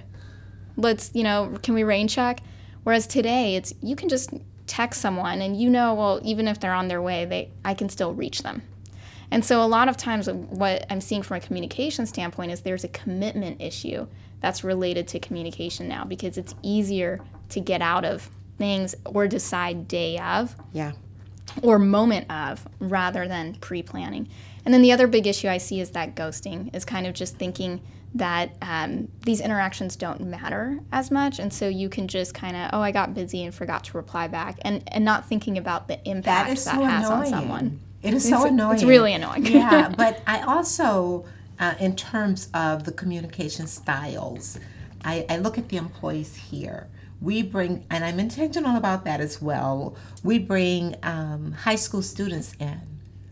Let's, 0.78 1.10
you 1.12 1.24
know, 1.24 1.58
can 1.62 1.74
we 1.74 1.82
rain 1.82 2.08
check? 2.08 2.40
Whereas 2.84 3.06
today, 3.06 3.56
it's 3.56 3.74
you 3.82 3.96
can 3.96 4.08
just 4.08 4.30
text 4.66 5.00
someone 5.00 5.42
and 5.42 5.60
you 5.60 5.68
know, 5.68 5.92
well, 5.94 6.20
even 6.22 6.46
if 6.46 6.60
they're 6.60 6.72
on 6.72 6.88
their 6.88 7.02
way, 7.02 7.24
they 7.24 7.50
I 7.64 7.74
can 7.74 7.88
still 7.88 8.14
reach 8.14 8.42
them. 8.42 8.62
And 9.30 9.44
so 9.44 9.62
a 9.62 9.66
lot 9.66 9.88
of 9.88 9.96
times 9.96 10.28
uh, 10.28 10.32
what 10.34 10.86
I'm 10.88 11.00
seeing 11.02 11.22
from 11.22 11.36
a 11.36 11.40
communication 11.40 12.06
standpoint 12.06 12.52
is 12.52 12.62
there's 12.62 12.84
a 12.84 12.88
commitment 12.88 13.60
issue 13.60 14.06
that's 14.40 14.62
related 14.64 15.08
to 15.08 15.18
communication 15.18 15.88
now 15.88 16.04
because 16.04 16.38
it's 16.38 16.54
easier 16.62 17.20
to 17.50 17.60
get 17.60 17.82
out 17.82 18.04
of 18.04 18.30
things 18.56 18.94
or 19.04 19.26
decide 19.26 19.88
day 19.88 20.18
of 20.18 20.56
Yeah. 20.72 20.92
or 21.62 21.78
moment 21.78 22.30
of 22.30 22.66
rather 22.78 23.26
than 23.28 23.56
pre-planning. 23.56 24.28
And 24.64 24.72
then 24.72 24.80
the 24.82 24.92
other 24.92 25.06
big 25.06 25.26
issue 25.26 25.48
I 25.48 25.58
see 25.58 25.80
is 25.80 25.90
that 25.90 26.14
ghosting 26.14 26.74
is 26.74 26.84
kind 26.84 27.06
of 27.06 27.14
just 27.14 27.36
thinking 27.36 27.80
that 28.14 28.56
um, 28.62 29.08
these 29.24 29.40
interactions 29.40 29.94
don't 29.96 30.20
matter 30.22 30.80
as 30.92 31.10
much, 31.10 31.38
and 31.38 31.52
so 31.52 31.68
you 31.68 31.88
can 31.88 32.08
just 32.08 32.34
kind 32.34 32.56
of, 32.56 32.70
oh, 32.72 32.80
I 32.80 32.90
got 32.90 33.14
busy 33.14 33.44
and 33.44 33.54
forgot 33.54 33.84
to 33.84 33.96
reply 33.96 34.28
back, 34.28 34.56
and 34.62 34.82
and 34.88 35.04
not 35.04 35.28
thinking 35.28 35.58
about 35.58 35.88
the 35.88 35.98
impact 36.08 36.48
That 36.48 36.56
that, 36.56 36.58
so 36.60 36.82
has 36.84 37.06
annoying. 37.08 37.20
on 37.20 37.26
someone. 37.26 37.80
It 38.02 38.14
is 38.14 38.26
It's- 38.26 38.40
so 38.42 38.48
annoying. 38.48 38.74
It's 38.74 38.84
really 38.84 39.12
annoying. 39.12 39.46
yeah, 39.46 39.88
but 39.96 40.22
I 40.26 40.40
also, 40.40 41.24
uh, 41.60 41.74
in 41.80 41.96
terms 41.96 42.48
of 42.54 42.84
the 42.84 42.92
communication 42.92 43.66
styles, 43.66 44.58
I, 45.04 45.26
I 45.28 45.36
look 45.36 45.58
at 45.58 45.68
the 45.68 45.76
employees 45.76 46.36
here. 46.36 46.86
We 47.20 47.42
bring, 47.42 47.84
and 47.90 48.04
I'm 48.04 48.20
intentional 48.20 48.76
about 48.76 49.04
that 49.04 49.20
as 49.20 49.42
well. 49.42 49.96
We 50.22 50.38
bring 50.38 50.94
um, 51.02 51.52
high 51.52 51.74
school 51.76 52.00
students 52.02 52.54
in 52.60 52.80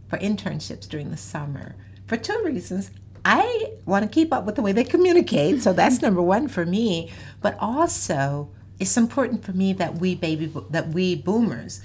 for 0.08 0.18
internships 0.18 0.88
during 0.88 1.10
the 1.10 1.16
summer 1.16 1.76
for 2.06 2.16
two 2.16 2.40
reasons. 2.44 2.90
I 3.28 3.72
want 3.86 4.04
to 4.04 4.08
keep 4.08 4.32
up 4.32 4.44
with 4.44 4.54
the 4.54 4.62
way 4.62 4.70
they 4.70 4.84
communicate, 4.84 5.60
so 5.60 5.72
that's 5.72 6.00
number 6.00 6.22
one 6.22 6.46
for 6.46 6.64
me. 6.64 7.10
But 7.42 7.56
also, 7.58 8.50
it's 8.78 8.96
important 8.96 9.44
for 9.44 9.52
me 9.52 9.72
that 9.72 9.96
we 9.96 10.14
baby 10.14 10.52
that 10.70 10.90
we 10.90 11.16
boomers 11.16 11.80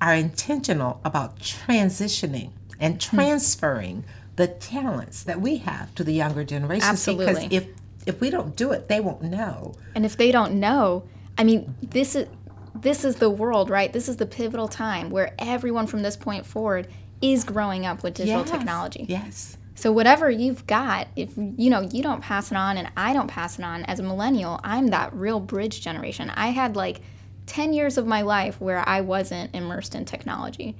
are 0.00 0.14
intentional 0.14 1.00
about 1.04 1.40
transitioning 1.40 2.52
and 2.78 2.94
hmm. 2.94 3.16
transferring 3.16 4.04
the 4.36 4.46
talents 4.46 5.24
that 5.24 5.40
we 5.40 5.56
have 5.58 5.92
to 5.96 6.04
the 6.04 6.12
younger 6.12 6.44
generations. 6.44 6.84
Absolutely. 6.84 7.48
Because 7.48 7.52
if 7.52 7.66
if 8.06 8.20
we 8.20 8.30
don't 8.30 8.54
do 8.54 8.70
it, 8.70 8.86
they 8.86 9.00
won't 9.00 9.22
know. 9.22 9.74
And 9.96 10.06
if 10.06 10.16
they 10.16 10.30
don't 10.30 10.60
know, 10.60 11.02
I 11.36 11.42
mean, 11.42 11.74
this 11.82 12.14
is 12.14 12.28
this 12.76 13.04
is 13.04 13.16
the 13.16 13.30
world, 13.30 13.68
right? 13.68 13.92
This 13.92 14.08
is 14.08 14.16
the 14.16 14.26
pivotal 14.26 14.68
time 14.68 15.10
where 15.10 15.34
everyone 15.40 15.88
from 15.88 16.02
this 16.02 16.16
point 16.16 16.46
forward 16.46 16.86
is 17.20 17.42
growing 17.42 17.84
up 17.84 18.04
with 18.04 18.14
digital 18.14 18.42
Yes. 18.42 18.50
technology. 18.50 19.06
Yes. 19.08 19.56
So 19.74 19.90
whatever 19.90 20.30
you've 20.30 20.66
got, 20.66 21.08
if 21.16 21.36
you 21.36 21.70
know 21.70 21.80
you 21.80 22.02
don't 22.02 22.20
pass 22.20 22.50
it 22.50 22.56
on 22.56 22.76
and 22.76 22.90
I 22.96 23.12
don't 23.12 23.28
pass 23.28 23.58
it 23.58 23.64
on 23.64 23.84
as 23.84 23.98
a 23.98 24.02
millennial, 24.02 24.60
I'm 24.62 24.88
that 24.88 25.14
real 25.14 25.40
bridge 25.40 25.80
generation. 25.80 26.30
I 26.30 26.48
had 26.48 26.76
like 26.76 27.00
10 27.46 27.72
years 27.72 27.98
of 27.98 28.06
my 28.06 28.22
life 28.22 28.60
where 28.60 28.86
I 28.86 29.00
wasn't 29.00 29.54
immersed 29.54 29.94
in 29.94 30.04
technology. 30.04 30.76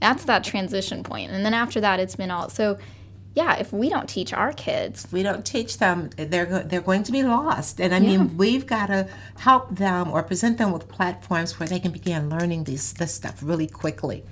That's 0.00 0.24
that 0.24 0.44
transition 0.44 1.04
point. 1.04 1.30
And 1.30 1.44
then 1.44 1.54
after 1.54 1.80
that 1.80 2.00
it's 2.00 2.16
been 2.16 2.30
all 2.30 2.48
so 2.48 2.78
yeah, 3.34 3.56
if 3.56 3.72
we 3.72 3.88
don't 3.88 4.08
teach 4.08 4.34
our 4.34 4.52
kids, 4.52 5.08
we 5.10 5.22
don't 5.22 5.46
teach 5.46 5.78
them 5.78 6.10
they're 6.16 6.62
they're 6.64 6.82
going 6.82 7.02
to 7.04 7.12
be 7.12 7.22
lost 7.22 7.80
and 7.80 7.94
i 7.94 7.98
mean 7.98 8.36
we've 8.36 8.66
got 8.66 8.86
to 8.86 9.08
help 9.38 9.70
them 9.70 10.10
or 10.10 10.22
present 10.22 10.58
them 10.58 10.70
with 10.70 10.88
platforms 10.88 11.58
where 11.58 11.66
they 11.66 11.80
can 11.80 11.92
begin 11.92 12.28
learning 12.28 12.64
this 12.64 12.92
this 12.92 13.14
stuff 13.14 13.42
really 13.42 13.66
quickly 13.66 14.22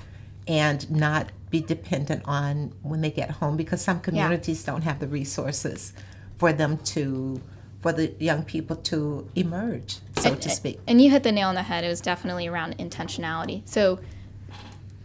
and 0.47 0.91
not 0.91 1.31
be 1.51 1.61
dependent 1.61 2.23
on 2.25 2.73
when 2.83 3.01
they 3.01 3.11
get 3.11 3.31
home 3.33 3.57
because 3.57 3.83
some 3.83 4.01
communities 4.01 4.63
don't 4.65 4.83
have 4.83 5.01
the 5.01 5.09
resources 5.09 5.93
for 6.39 6.53
them 6.53 6.79
to 6.79 7.41
for 7.81 7.93
the 7.93 8.15
young 8.19 8.43
people 8.45 8.77
to 8.77 9.29
emerge 9.35 9.99
so 10.19 10.35
to 10.35 10.49
speak 10.51 10.79
And 10.87 11.01
you 11.01 11.11
hit 11.11 11.23
the 11.23 11.33
nail 11.33 11.49
on 11.49 11.55
the 11.55 11.63
head. 11.63 11.83
It 11.83 11.89
was 11.89 12.01
definitely 12.01 12.47
around 12.47 12.79
intentionality. 12.79 13.63
So, 13.65 14.01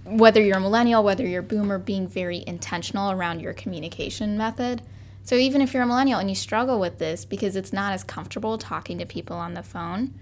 whether 0.04 0.40
you're 0.42 0.58
a 0.58 0.62
millennial, 0.62 1.04
whether 1.04 1.26
you're 1.26 1.40
a 1.40 1.44
boomer, 1.44 1.80
being 1.80 2.08
very 2.08 2.44
intentional 2.46 3.12
around 3.12 3.40
your 3.40 3.54
communication 3.54 4.38
method. 4.38 4.84
So, 5.24 5.36
even 5.36 5.62
if 5.62 5.74
you're 5.74 5.84
a 5.84 5.88
millennial 5.88 6.20
and 6.20 6.30
you 6.30 6.36
struggle 6.36 6.80
with 6.80 7.00
this 7.00 7.26
because 7.26 7.56
it's 7.56 7.74
not 7.74 7.94
as 7.94 8.04
comfortable 8.04 8.58
talking 8.58 9.00
to 9.00 9.06
people 9.06 9.38
on 9.38 9.56
the 9.56 9.64
phone, 9.64 10.14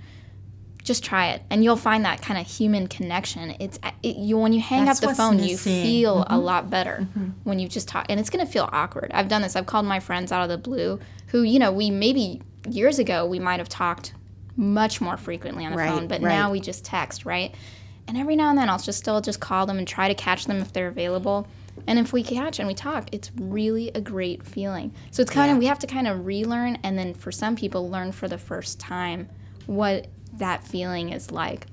just 0.84 1.04
try 1.04 1.30
it 1.30 1.41
and 1.50 1.63
you'll 1.63 1.78
find 1.78 2.04
that 2.06 2.22
kind 2.22 2.39
of 2.39 2.46
human 2.46 2.88
connection. 2.88 3.56
It's 3.60 3.80
uh, 3.84 3.91
it, 4.04 4.17
you 4.17 4.38
when 4.38 4.54
you 4.54 4.62
hang 4.62 4.86
That's 4.86 5.02
up 5.02 5.10
the 5.10 5.15
phone, 5.15 5.39
you 5.39 5.54
missing. 5.54 5.84
feel 5.84 6.24
a 6.24 6.26
mm-hmm. 6.26 6.36
lot 6.38 6.69
better 6.69 7.00
mm-hmm. 7.02 7.30
when 7.43 7.60
you 7.60 7.67
just 7.67 7.88
talk, 7.88 8.06
and 8.10 8.19
it's 8.19 8.30
gonna 8.30 8.46
feel 8.46 8.69
awkward. 8.72 9.12
I've 9.13 9.28
done 9.28 9.41
this. 9.41 9.56
I've 9.56 9.65
called 9.65 9.86
my 9.86 10.00
friends 10.00 10.32
out 10.32 10.43
of 10.43 10.50
the 10.50 10.58
blue, 10.58 11.00
who 11.28 11.43
you 11.43 11.60
know 11.60 11.72
we 11.72 11.89
maybe 11.89 12.41
years 12.69 13.00
ago 13.00 13.26
we 13.26 13.39
might 13.39 13.60
have 13.60 13.69
talked 13.69 14.13
much 14.56 15.02
more 15.02 15.17
frequently 15.17 15.65
on 15.65 15.72
the 15.72 15.78
Right, 15.78 15.89
phone, 15.89 16.08
but 16.08 16.22
right. 16.22 16.30
now 16.30 16.52
we 16.52 16.60
just 16.60 16.86
text, 16.86 17.26
right? 17.26 17.56
And 18.08 18.17
every 18.17 18.36
now 18.36 18.50
and 18.50 18.58
then 18.58 18.69
I'll 18.69 18.78
just 18.78 19.00
still 19.00 19.19
just 19.22 19.39
call 19.39 19.65
them 19.65 19.78
and 19.78 19.88
try 19.88 20.08
to 20.08 20.13
catch 20.13 20.46
them 20.46 20.58
if 20.58 20.74
they're 20.74 20.89
available. 20.89 21.48
And 21.88 21.98
if 21.98 22.13
we 22.13 22.22
catch 22.22 22.60
and 22.60 22.67
we 22.67 22.76
talk, 22.76 23.10
it's 23.12 23.32
really 23.36 23.89
a 23.96 24.02
great 24.02 24.46
feeling. 24.46 24.93
So 25.10 25.22
it's 25.22 25.32
kind 25.32 25.52
of 25.52 25.58
we 25.58 25.65
have 25.65 25.80
to 25.80 25.88
kind 25.88 26.08
of 26.08 26.26
relearn 26.26 26.78
and 26.84 26.98
then 26.98 27.13
for 27.13 27.32
some 27.32 27.56
people 27.56 27.89
learn 27.89 28.12
for 28.12 28.28
the 28.28 28.38
first 28.38 28.80
time 28.80 29.30
what 29.65 30.08
that 30.38 30.63
feeling 30.63 31.10
is 31.10 31.32
like. 31.32 31.67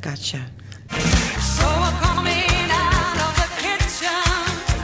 Gotcha. 0.00 0.46
So 0.90 1.66
I'm 1.66 1.94
coming 2.02 2.70
out 2.70 3.18
of 3.20 3.34
the 3.36 3.48
kitchen 3.60 4.24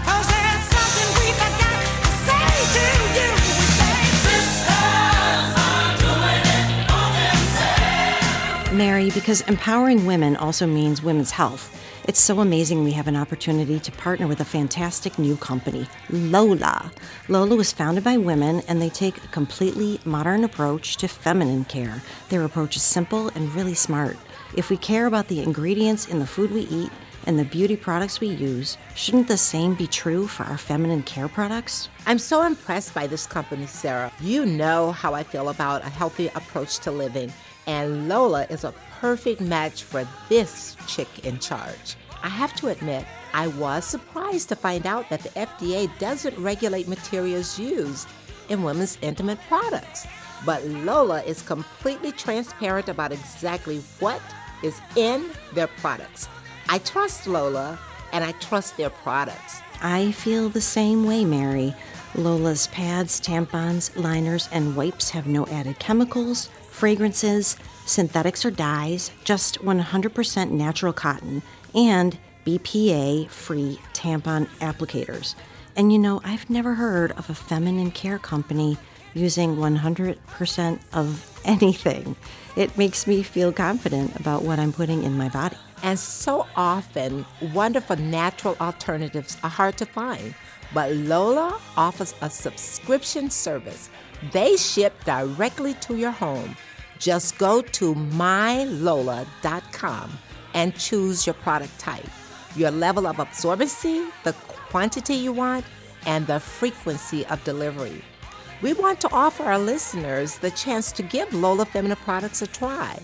'cause 0.05 0.27
there's 0.29 0.65
something 0.75 1.09
we 1.21 1.29
forgot 1.33 1.81
to 2.03 2.11
say 2.27 2.49
to 2.77 2.87
you. 3.17 3.29
We 3.35 3.53
say, 3.79 3.99
sisters 4.27 5.53
are 5.67 5.91
doing 5.99 6.45
it 6.57 6.69
for 6.91 7.07
themselves. 7.19 8.73
Mary, 8.73 9.11
because 9.11 9.41
empowering 9.43 10.05
women 10.07 10.37
also 10.37 10.67
means 10.67 11.03
women's 11.03 11.33
health. 11.33 11.71
It's 12.09 12.21
so 12.21 12.39
amazing 12.39 12.85
we 12.85 12.93
have 12.93 13.09
an 13.09 13.17
opportunity 13.17 13.81
to 13.81 13.91
partner 13.91 14.29
with 14.29 14.39
a 14.39 14.45
fantastic 14.45 15.19
new 15.19 15.37
company, 15.37 15.89
Lola. 16.09 16.93
Lola 17.29 17.57
was 17.57 17.73
founded 17.73 18.05
by 18.05 18.17
women 18.17 18.63
and 18.69 18.81
they 18.81 18.91
take 18.91 19.17
a 19.25 19.29
completely 19.29 19.99
modern 20.05 20.45
approach 20.45 20.99
to 20.99 21.09
feminine 21.09 21.65
care. 21.65 22.01
Their 22.29 22.45
approach 22.45 22.77
is 22.77 22.85
simple 22.85 23.31
and 23.31 23.53
really 23.57 23.75
smart. 23.75 24.17
If 24.55 24.71
we 24.71 24.77
care 24.77 25.07
about 25.07 25.27
the 25.27 25.43
ingredients 25.43 26.07
in 26.07 26.21
the 26.21 26.29
food 26.29 26.53
we 26.53 26.61
eat 26.69 26.93
and 27.27 27.41
the 27.41 27.45
beauty 27.45 27.75
products 27.75 28.21
we 28.21 28.29
use, 28.29 28.79
shouldn't 28.95 29.27
the 29.27 29.37
same 29.37 29.75
be 29.75 29.89
true 29.89 30.29
for 30.29 30.45
our 30.45 30.59
feminine 30.59 31.03
care 31.03 31.27
products? 31.27 31.89
I'm 32.07 32.21
so 32.21 32.45
impressed 32.47 32.95
by 32.95 33.09
this 33.09 33.27
company, 33.27 33.67
Sarah. 33.67 34.13
You 34.21 34.47
know 34.47 34.93
how 34.93 35.13
I 35.13 35.25
feel 35.25 35.49
about 35.49 35.85
a 35.85 35.89
healthy 35.89 36.29
approach 36.37 36.79
to 36.81 36.93
living, 36.93 37.33
and 37.67 38.09
Lola 38.09 38.47
is 38.49 38.63
a 38.63 38.73
perfect 39.01 39.41
match 39.41 39.83
for 39.83 40.07
this 40.29 40.77
chick 40.87 41.25
in 41.25 41.39
charge. 41.39 41.97
I 42.23 42.29
have 42.29 42.55
to 42.57 42.69
admit, 42.69 43.05
I 43.33 43.49
was 43.49 43.85
surprised 43.85 44.49
to 44.49 44.57
find 44.57 44.87
out 44.87 45.09
that 45.11 45.21
the 45.21 45.29
FDA 45.31 45.91
doesn't 45.99 46.37
regulate 46.39 46.89
materials 46.89 47.59
used 47.59 48.09
in 48.49 48.63
women's 48.63 48.99
intimate 49.03 49.39
products. 49.49 50.07
But 50.45 50.65
Lola 50.65 51.23
is 51.23 51.43
completely 51.43 52.13
transparent 52.13 52.89
about 52.89 53.13
exactly 53.13 53.79
what 54.01 54.21
is 54.63 54.81
in 54.97 55.31
their 55.55 55.67
products. 55.67 56.29
I 56.69 56.79
trust 56.79 57.27
Lola 57.27 57.79
and 58.13 58.25
I 58.25 58.33
trust 58.33 58.77
their 58.77 58.91
products. 58.91 59.61
I 59.83 60.13
feel 60.13 60.49
the 60.49 60.61
same 60.61 61.05
way, 61.05 61.25
Mary. 61.25 61.75
Lola's 62.15 62.67
pads, 62.69 63.21
tampons, 63.21 63.95
liners, 63.95 64.49
and 64.51 64.75
wipes 64.75 65.11
have 65.11 65.27
no 65.27 65.47
added 65.49 65.79
chemicals, 65.79 66.49
fragrances, 66.71 67.57
synthetics, 67.87 68.45
or 68.45 68.51
dyes, 68.51 69.11
just 69.25 69.61
100% 69.61 70.51
natural 70.51 70.93
cotton 70.93 71.43
and 71.75 72.19
BPA 72.45 73.29
free 73.29 73.79
tampon 73.93 74.47
applicators. 74.61 75.35
And 75.77 75.93
you 75.93 75.99
know, 75.99 76.21
I've 76.25 76.49
never 76.49 76.75
heard 76.75 77.13
of 77.13 77.29
a 77.29 77.35
feminine 77.35 77.91
care 77.91 78.19
company 78.19 78.79
using 79.15 79.57
100% 79.57 80.79
of 80.93 81.41
anything. 81.45 82.17
It 82.57 82.77
makes 82.79 83.07
me 83.07 83.23
feel 83.23 83.53
confident 83.53 84.19
about 84.19 84.43
what 84.43 84.59
I'm 84.59 84.73
putting 84.73 85.03
in 85.03 85.17
my 85.17 85.29
body. 85.29 85.57
And 85.83 85.99
so 85.99 86.47
often, 86.57 87.27
wonderful 87.53 87.97
natural 87.97 88.57
alternatives 88.61 89.37
are 89.43 89.51
hard 89.51 89.77
to 89.79 89.87
find. 89.87 90.35
But 90.73 90.93
Lola 90.93 91.61
offers 91.77 92.15
a 92.23 92.31
subscription 92.31 93.31
service. 93.31 93.91
They 94.33 94.57
ship 94.57 95.05
directly 95.05 95.75
to 95.75 95.97
your 95.97 96.11
home. 96.11 96.57
Just 96.99 97.39
go 97.39 97.63
to 97.63 97.95
mylola.com 97.95 99.27
and 100.55 100.75
choose 100.77 101.27
your 101.27 101.35
product 101.35 101.79
type. 101.79 102.07
your 102.57 102.71
level 102.71 103.07
of 103.07 103.17
absorbency, 103.17 104.11
the 104.25 104.33
quantity 104.71 105.15
you 105.15 105.33
want, 105.33 105.65
and 106.07 106.27
the 106.27 106.41
frequency 106.41 107.27
of 107.27 107.43
delivery. 107.45 108.03
We 108.63 108.73
want 108.73 109.01
to 109.03 109.13
offer 109.13 109.43
our 109.45 109.59
listeners 109.59 110.39
the 110.39 110.51
chance 110.53 110.91
to 110.93 111.03
give 111.03 111.35
Lola 111.35 111.67
Feminine 111.67 111.99
products 111.99 112.41
a 112.43 112.47
try. 112.47 112.99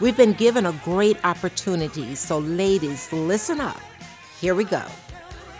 We've 0.00 0.16
been 0.16 0.34
given 0.34 0.66
a 0.66 0.72
great 0.84 1.16
opportunity, 1.24 2.14
so 2.14 2.38
ladies, 2.38 3.10
listen 3.12 3.60
up. 3.60 3.80
Here 4.40 4.54
we 4.54 4.64
go. 4.64 4.84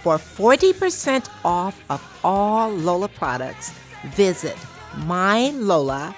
For 0.03 0.17
40% 0.17 1.29
off 1.45 1.81
of 1.91 2.21
all 2.23 2.71
Lola 2.71 3.09
products, 3.09 3.73
visit 4.09 4.57
mylola.com. 4.97 6.15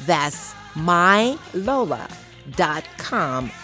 That's 0.00 0.54
mylola.com 0.74 2.10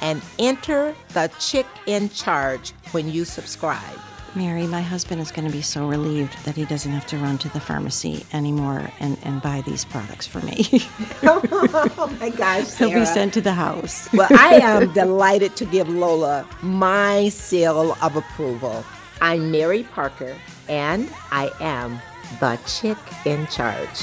and 0.03 0.23
enter 0.39 0.95
the 1.15 1.31
chick 1.41 1.67
in 1.87 2.11
charge 2.11 2.73
when 2.93 3.11
you 3.11 3.25
subscribe. 3.25 3.99
Mary, 4.35 4.67
my 4.67 4.83
husband 4.83 5.21
is 5.21 5.33
going 5.33 5.47
to 5.47 5.53
be 5.53 5.63
so 5.63 5.89
relieved 5.89 6.37
that 6.45 6.55
he 6.55 6.65
doesn't 6.67 6.93
have 6.93 7.07
to 7.07 7.17
run 7.17 7.39
to 7.39 7.49
the 7.49 7.61
pharmacy 7.61 8.25
anymore 8.33 8.89
and, 9.01 9.17
and 9.25 9.41
buy 9.43 9.63
these 9.63 9.85
products 9.87 10.27
for 10.27 10.41
me. 10.41 10.67
oh 11.25 12.17
my 12.21 12.31
gosh, 12.31 12.67
Sarah. 12.67 12.91
He'll 12.91 13.01
be 13.01 13.07
sent 13.07 13.35
to 13.35 13.41
the 13.41 13.53
house. 13.53 14.09
well, 14.13 14.29
I 14.31 14.55
am 14.63 14.93
delighted 14.93 15.57
to 15.57 15.65
give 15.65 15.89
Lola 15.89 16.47
my 16.63 17.31
seal 17.31 17.97
of 18.03 18.17
approval. 18.17 18.85
I'm 19.21 19.51
Mary 19.51 19.83
Parker, 19.83 20.37
and 20.69 21.11
I 21.33 21.51
am 21.61 22.01
the 22.39 22.59
chick 22.67 22.99
in 23.25 23.47
charge. 23.49 23.99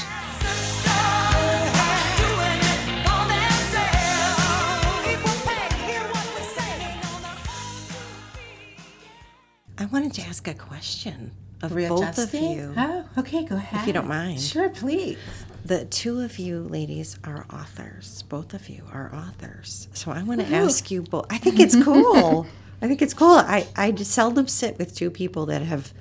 I 9.78 9.86
wanted 9.86 10.14
to 10.14 10.22
ask 10.22 10.46
a 10.48 10.54
question 10.54 11.32
of 11.62 11.74
both 11.74 12.18
of 12.18 12.34
you. 12.34 12.72
Oh, 12.76 13.04
okay, 13.18 13.44
go 13.44 13.56
ahead. 13.56 13.80
If 13.82 13.86
you 13.86 13.92
don't 13.92 14.08
mind. 14.08 14.40
Sure, 14.40 14.68
please. 14.68 15.18
The 15.64 15.84
two 15.84 16.20
of 16.20 16.38
you 16.38 16.60
ladies 16.60 17.18
are 17.24 17.46
authors. 17.52 18.22
Both 18.28 18.54
of 18.54 18.68
you 18.68 18.84
are 18.92 19.12
authors. 19.14 19.88
So 19.92 20.10
I 20.12 20.22
want 20.22 20.40
to 20.40 20.54
ask 20.54 20.90
you 20.90 21.02
both. 21.02 21.26
I 21.30 21.38
think 21.38 21.58
it's 21.60 21.76
cool. 21.84 22.46
I 22.80 22.88
think 22.88 23.02
it's 23.02 23.14
cool. 23.14 23.36
I, 23.36 23.66
I 23.76 23.94
seldom 23.96 24.48
sit 24.48 24.78
with 24.78 24.94
two 24.94 25.10
people 25.10 25.46
that 25.46 25.62
have 25.62 25.92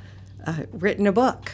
uh, 0.45 0.63
written 0.71 1.07
a 1.07 1.11
book. 1.11 1.53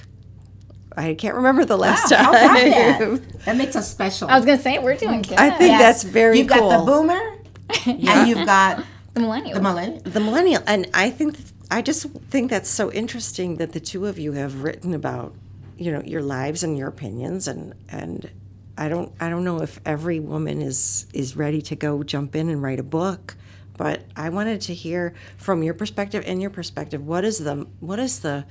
I 0.97 1.13
can't 1.13 1.35
remember 1.35 1.63
the 1.63 1.77
last 1.77 2.11
Wow, 2.11 2.17
how 2.17 2.31
time. 2.33 2.67
about 2.67 3.21
that? 3.21 3.21
That 3.45 3.55
makes 3.55 3.75
us 3.77 3.89
special. 3.89 4.27
I 4.29 4.35
was 4.35 4.45
gonna 4.45 4.61
say 4.61 4.77
we're 4.79 4.97
doing 4.97 5.21
good. 5.21 5.37
I 5.39 5.49
think 5.51 5.69
Yes. 5.71 5.79
that's 5.79 6.03
very 6.03 6.39
You've 6.39 6.49
cool. 6.49 6.69
got 6.69 6.79
the 6.85 6.91
boomer, 6.91 7.37
and 7.85 8.27
you've 8.27 8.45
got 8.45 8.83
the 9.13 9.21
millennial. 9.21 9.55
the 9.55 9.61
millennial. 9.61 10.01
the 10.03 10.19
millennial 10.19 10.63
and 10.67 10.87
i 10.93 11.09
think 11.09 11.37
i 11.71 11.81
just 11.81 12.05
think 12.29 12.49
that's 12.49 12.69
so 12.69 12.91
interesting 12.91 13.57
that 13.57 13.71
the 13.71 13.79
two 13.79 14.05
of 14.05 14.19
you 14.19 14.33
have 14.33 14.63
written 14.63 14.93
about 14.93 15.33
you 15.77 15.91
know 15.91 16.01
your 16.03 16.21
lives 16.21 16.63
and 16.63 16.77
your 16.77 16.87
opinions 16.87 17.47
and 17.47 17.73
and 17.89 18.29
i 18.77 18.87
don't 18.87 19.11
i 19.19 19.29
don't 19.29 19.43
know 19.43 19.61
if 19.61 19.79
every 19.85 20.19
woman 20.19 20.61
is 20.61 21.07
is 21.13 21.35
ready 21.35 21.61
to 21.61 21.75
go 21.75 22.03
jump 22.03 22.35
in 22.35 22.49
and 22.49 22.61
write 22.61 22.79
a 22.79 22.83
book 22.83 23.35
but 23.77 24.03
i 24.15 24.29
wanted 24.29 24.61
to 24.61 24.73
hear 24.73 25.13
from 25.37 25.63
your 25.63 25.73
perspective 25.73 26.23
and 26.27 26.39
your 26.41 26.51
perspective 26.51 27.05
what 27.07 27.25
is 27.25 27.39
the 27.39 27.67
what 27.79 27.97
is 27.97 28.19
the 28.19 28.45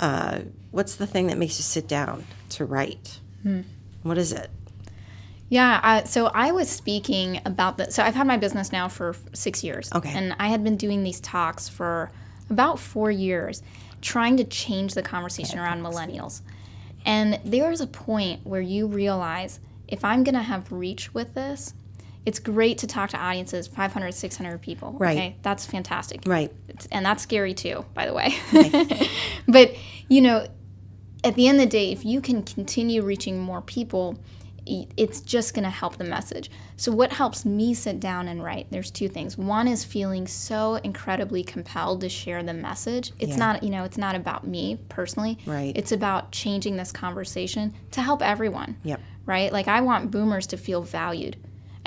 uh, 0.00 0.40
what's 0.72 0.96
the 0.96 1.06
thing 1.06 1.28
that 1.28 1.38
makes 1.38 1.56
you 1.56 1.62
sit 1.62 1.86
down 1.86 2.24
to 2.48 2.64
write 2.64 3.20
what 4.02 4.18
is 4.18 4.32
it 4.32 4.50
Yeah, 5.50 5.78
I, 5.82 6.04
so 6.04 6.26
I 6.34 6.52
was 6.52 6.68
speaking 6.68 7.40
about 7.44 7.76
the. 7.76 7.90
So 7.92 8.02
I've 8.02 8.14
had 8.14 8.26
my 8.26 8.38
business 8.38 8.72
now 8.72 8.88
for 8.88 9.14
six 9.34 9.62
years. 9.62 9.92
Okay. 9.92 10.10
And 10.12 10.34
I 10.38 10.48
had 10.48 10.64
been 10.64 10.76
doing 10.76 11.04
these 11.04 11.20
talks 11.20 11.68
for 11.68 12.10
about 12.50 12.78
four 12.78 13.10
years, 13.10 13.62
trying 14.00 14.36
to 14.36 14.44
change 14.44 14.94
the 14.94 15.02
conversation 15.02 15.58
around 15.58 15.82
millennials. 15.82 16.42
And 17.04 17.40
there's 17.44 17.80
a 17.80 17.86
point 17.86 18.46
where 18.46 18.60
you 18.60 18.86
realize 18.86 19.60
if 19.88 20.04
I'm 20.04 20.24
going 20.24 20.34
to 20.34 20.42
have 20.42 20.70
reach 20.72 21.12
with 21.12 21.34
this, 21.34 21.74
it's 22.24 22.38
great 22.38 22.78
to 22.78 22.86
talk 22.86 23.10
to 23.10 23.18
audiences 23.18 23.66
500, 23.66 24.12
600 24.12 24.60
people. 24.62 24.92
Right. 24.92 25.16
Okay. 25.16 25.36
That's 25.42 25.66
fantastic. 25.66 26.22
right 26.24 26.50
It's, 26.68 26.86
and 26.86 27.04
that's 27.04 27.22
scary 27.22 27.52
too, 27.52 27.84
by 27.92 28.06
the 28.06 28.14
way. 28.14 28.34
but, 29.48 29.76
you 30.08 30.22
know, 30.22 30.46
at 31.22 31.34
the 31.34 31.48
end 31.48 31.58
of 31.58 31.64
the 31.64 31.70
day, 31.70 31.92
if 31.92 32.04
you 32.04 32.20
can 32.20 32.42
continue 32.42 33.02
reaching 33.02 33.38
more 33.38 33.60
people, 33.60 34.18
it's 34.66 35.20
just 35.20 35.54
going 35.54 35.64
to 35.64 35.70
help 35.70 35.96
the 35.96 36.04
message. 36.04 36.50
So, 36.76 36.90
what 36.92 37.12
helps 37.12 37.44
me 37.44 37.74
sit 37.74 38.00
down 38.00 38.28
and 38.28 38.42
write? 38.42 38.68
There's 38.70 38.90
two 38.90 39.08
things. 39.08 39.36
One 39.36 39.68
is 39.68 39.84
feeling 39.84 40.26
so 40.26 40.76
incredibly 40.76 41.44
compelled 41.44 42.00
to 42.00 42.08
share 42.08 42.42
the 42.42 42.54
message. 42.54 43.12
It's 43.18 43.32
Yeah. 43.32 43.36
not, 43.36 43.62
you 43.62 43.70
know, 43.70 43.84
it's 43.84 43.98
not 43.98 44.14
about 44.14 44.46
me 44.46 44.78
personally. 44.88 45.38
Right. 45.46 45.72
It's 45.76 45.92
about 45.92 46.32
changing 46.32 46.76
this 46.76 46.92
conversation 46.92 47.74
to 47.92 48.00
help 48.02 48.22
everyone. 48.22 48.76
Yep. 48.84 49.00
Right? 49.26 49.52
Like, 49.52 49.68
I 49.68 49.80
want 49.80 50.10
boomers 50.10 50.46
to 50.48 50.56
feel 50.56 50.82
valued. 50.82 51.36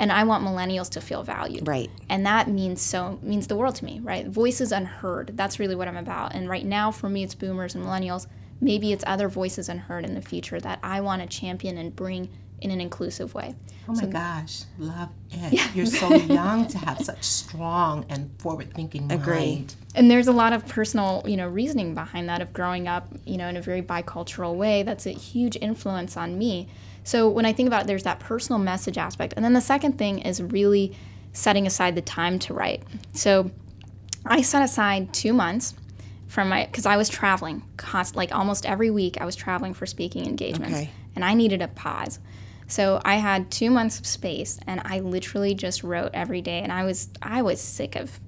And 0.00 0.12
I 0.12 0.22
want 0.22 0.44
millennials 0.44 0.88
to 0.90 1.00
feel 1.00 1.24
valued 1.24 1.66
right 1.66 1.90
and 2.08 2.24
that 2.24 2.46
means 2.46 2.80
so 2.80 3.18
means 3.20 3.48
the 3.48 3.56
world 3.56 3.74
to 3.74 3.84
me 3.84 3.98
right 3.98 4.28
voices 4.28 4.70
unheard 4.70 5.32
that's 5.34 5.58
really 5.58 5.74
what 5.74 5.88
i'm 5.88 5.96
about 5.96 6.36
and 6.36 6.48
right 6.48 6.64
now 6.64 6.92
for 6.92 7.08
me 7.08 7.24
it's 7.24 7.34
boomers 7.34 7.74
and 7.74 7.84
millennials 7.84 8.28
maybe 8.60 8.92
it's 8.92 9.02
other 9.08 9.28
voices 9.28 9.68
unheard 9.68 10.04
in 10.04 10.14
the 10.14 10.22
future 10.22 10.60
that 10.60 10.78
i 10.84 11.00
want 11.00 11.20
to 11.20 11.26
champion 11.26 11.76
and 11.76 11.96
bring 11.96 12.28
in 12.60 12.70
an 12.70 12.80
inclusive 12.80 13.34
way 13.34 13.54
Oh 13.90 13.94
my 13.94 14.04
gosh, 14.04 14.64
love 14.78 15.08
it. 15.30 15.74
You're 15.74 15.86
so 15.86 16.14
young 16.38 16.66
to 16.68 16.76
have 16.76 16.98
such 17.02 17.24
strong 17.24 18.04
and 18.10 18.30
forward-thinking 18.38 19.10
Agree. 19.10 19.34
mind. 19.56 19.74
and 19.94 20.10
there's 20.10 20.28
a 20.28 20.32
lot 20.32 20.52
of 20.52 20.66
personal 20.68 21.22
you 21.26 21.38
know 21.38 21.48
reasoning 21.48 21.94
behind 21.94 22.28
that 22.28 22.42
of 22.42 22.52
growing 22.52 22.86
up 22.86 23.08
you 23.24 23.38
know 23.38 23.48
in 23.48 23.56
a 23.56 23.62
very 23.62 23.80
bicultural 23.80 24.54
way 24.56 24.82
that's 24.82 25.06
a 25.06 25.10
huge 25.10 25.56
influence 25.62 26.18
on 26.18 26.36
me 26.36 26.68
so 27.02 27.30
when 27.30 27.46
i 27.46 27.52
think 27.54 27.66
about 27.66 27.82
it 27.82 27.86
there's 27.86 28.02
that 28.02 28.20
personal 28.20 28.58
message 28.58 28.98
aspect 28.98 29.32
and 29.36 29.42
then 29.44 29.54
the 29.54 29.60
second 29.62 29.96
thing 29.96 30.18
is 30.18 30.42
really 30.42 30.94
setting 31.32 31.66
aside 31.66 31.94
the 31.94 32.02
time 32.02 32.38
to 32.38 32.52
write 32.52 32.82
so 33.14 33.50
i 34.26 34.42
set 34.42 34.62
aside 34.62 35.14
two 35.14 35.32
months 35.32 35.72
from 36.26 36.50
my 36.50 36.66
because 36.66 36.84
i 36.84 36.96
was 36.98 37.08
traveling 37.08 37.62
const, 37.78 38.14
like 38.16 38.34
almost 38.34 38.66
every 38.66 38.90
week 38.90 39.16
i 39.18 39.24
was 39.24 39.34
traveling 39.34 39.72
for 39.72 39.86
speaking 39.86 40.26
engagements 40.26 40.74
Okay. 40.76 40.90
and 41.16 41.24
i 41.24 41.32
needed 41.32 41.62
a 41.62 41.68
pause 41.68 42.18
so 42.68 43.00
i 43.04 43.16
had 43.16 43.50
two 43.50 43.70
months 43.70 43.98
of 43.98 44.06
space 44.06 44.58
and 44.66 44.80
i 44.84 45.00
literally 45.00 45.54
just 45.54 45.82
wrote 45.82 46.10
every 46.14 46.40
day 46.40 46.60
and 46.60 46.70
i 46.72 46.84
was 46.84 47.08
i 47.22 47.42
was 47.42 47.60
sick 47.60 47.96
of 47.96 48.20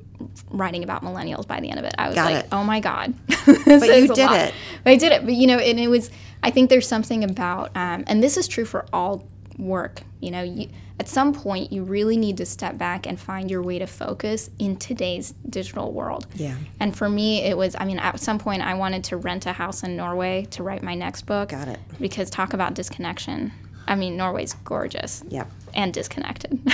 writing 0.50 0.82
about 0.84 1.02
millennials 1.02 1.46
by 1.46 1.60
the 1.60 1.70
end 1.70 1.78
of 1.78 1.84
it 1.84 1.94
i 1.98 2.06
was 2.08 2.14
Got 2.14 2.24
like 2.32 2.44
it. 2.44 2.48
oh 2.52 2.64
my 2.64 2.80
god 2.80 3.14
but 3.46 3.66
you 3.66 4.08
did 4.08 4.30
it. 4.30 4.54
but 4.84 4.90
i 4.90 4.96
did 4.96 5.12
it 5.12 5.24
but 5.24 5.34
you 5.34 5.46
know 5.46 5.58
and 5.58 5.78
it 5.78 5.88
was 5.88 6.10
i 6.42 6.50
think 6.50 6.68
there's 6.70 6.88
something 6.88 7.22
about 7.24 7.70
um, 7.76 8.04
and 8.06 8.22
this 8.22 8.36
is 8.36 8.46
true 8.48 8.64
for 8.64 8.84
all 8.92 9.26
work 9.58 10.02
you 10.20 10.30
know 10.30 10.42
you, 10.42 10.68
at 10.98 11.08
some 11.08 11.32
point 11.32 11.72
you 11.72 11.82
really 11.82 12.16
need 12.18 12.36
to 12.36 12.44
step 12.46 12.76
back 12.76 13.06
and 13.06 13.18
find 13.18 13.50
your 13.50 13.62
way 13.62 13.78
to 13.78 13.86
focus 13.86 14.50
in 14.58 14.76
today's 14.76 15.32
digital 15.48 15.92
world 15.92 16.26
Yeah. 16.34 16.56
and 16.78 16.94
for 16.96 17.08
me 17.08 17.42
it 17.42 17.56
was 17.56 17.74
i 17.78 17.84
mean 17.86 17.98
at 17.98 18.20
some 18.20 18.38
point 18.38 18.62
i 18.62 18.74
wanted 18.74 19.04
to 19.04 19.16
rent 19.16 19.46
a 19.46 19.52
house 19.52 19.82
in 19.82 19.96
norway 19.96 20.46
to 20.50 20.62
write 20.62 20.82
my 20.82 20.94
next 20.94 21.22
book 21.22 21.50
Got 21.50 21.68
it. 21.68 21.80
because 21.98 22.28
talk 22.30 22.52
about 22.52 22.74
disconnection 22.74 23.52
i 23.90 23.94
mean 23.94 24.16
norway's 24.16 24.54
gorgeous 24.64 25.22
Yep. 25.28 25.50
and 25.74 25.92
disconnected 25.92 26.58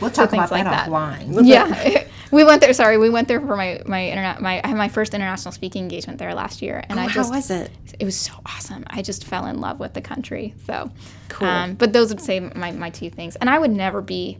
We'll 0.00 0.10
talk 0.10 0.30
things 0.30 0.50
about 0.50 0.50
like 0.50 0.64
that 0.64 0.86
that. 0.86 0.88
offline. 0.88 1.46
yeah 1.46 2.04
we 2.30 2.44
went 2.44 2.60
there 2.60 2.72
sorry 2.72 2.98
we 2.98 3.10
went 3.10 3.28
there 3.28 3.40
for 3.40 3.56
my 3.56 3.80
my 3.86 4.08
internet 4.08 4.40
my 4.40 4.60
i 4.64 4.66
had 4.68 4.76
my 4.76 4.88
first 4.88 5.14
international 5.14 5.52
speaking 5.52 5.82
engagement 5.82 6.18
there 6.18 6.34
last 6.34 6.62
year 6.62 6.82
and 6.88 6.98
i 6.98 7.04
Oh, 7.04 7.08
just 7.08 7.30
how 7.30 7.36
was 7.36 7.50
it 7.50 7.70
it 8.00 8.04
was 8.04 8.16
so 8.16 8.32
awesome 8.46 8.84
i 8.88 9.02
just 9.02 9.24
fell 9.24 9.46
in 9.46 9.60
love 9.60 9.78
with 9.78 9.94
the 9.94 10.00
country 10.02 10.54
so 10.66 10.90
Cool. 11.28 11.48
um, 11.48 11.74
but 11.74 11.92
those 11.92 12.08
would 12.10 12.20
say 12.20 12.40
my, 12.40 12.70
my 12.72 12.90
two 12.90 13.10
things 13.10 13.36
and 13.36 13.48
i 13.50 13.58
would 13.58 13.70
never 13.70 14.00
be 14.00 14.38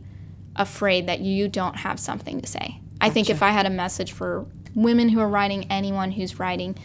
afraid 0.55 1.07
that 1.07 1.19
you 1.19 1.47
don't 1.47 1.75
have 1.77 1.99
something 1.99 2.41
to 2.41 2.47
say 2.47 2.79
i 3.01 3.09
think 3.09 3.29
if 3.29 3.41
i 3.41 3.49
had 3.49 3.65
a 3.65 3.69
message 3.69 4.11
for 4.11 4.45
women 4.73 5.09
who 5.09 5.19
are 5.19 5.27
writing 5.29 5.65
anyone 5.69 6.11
who's 6.11 6.39
writing 6.39 6.75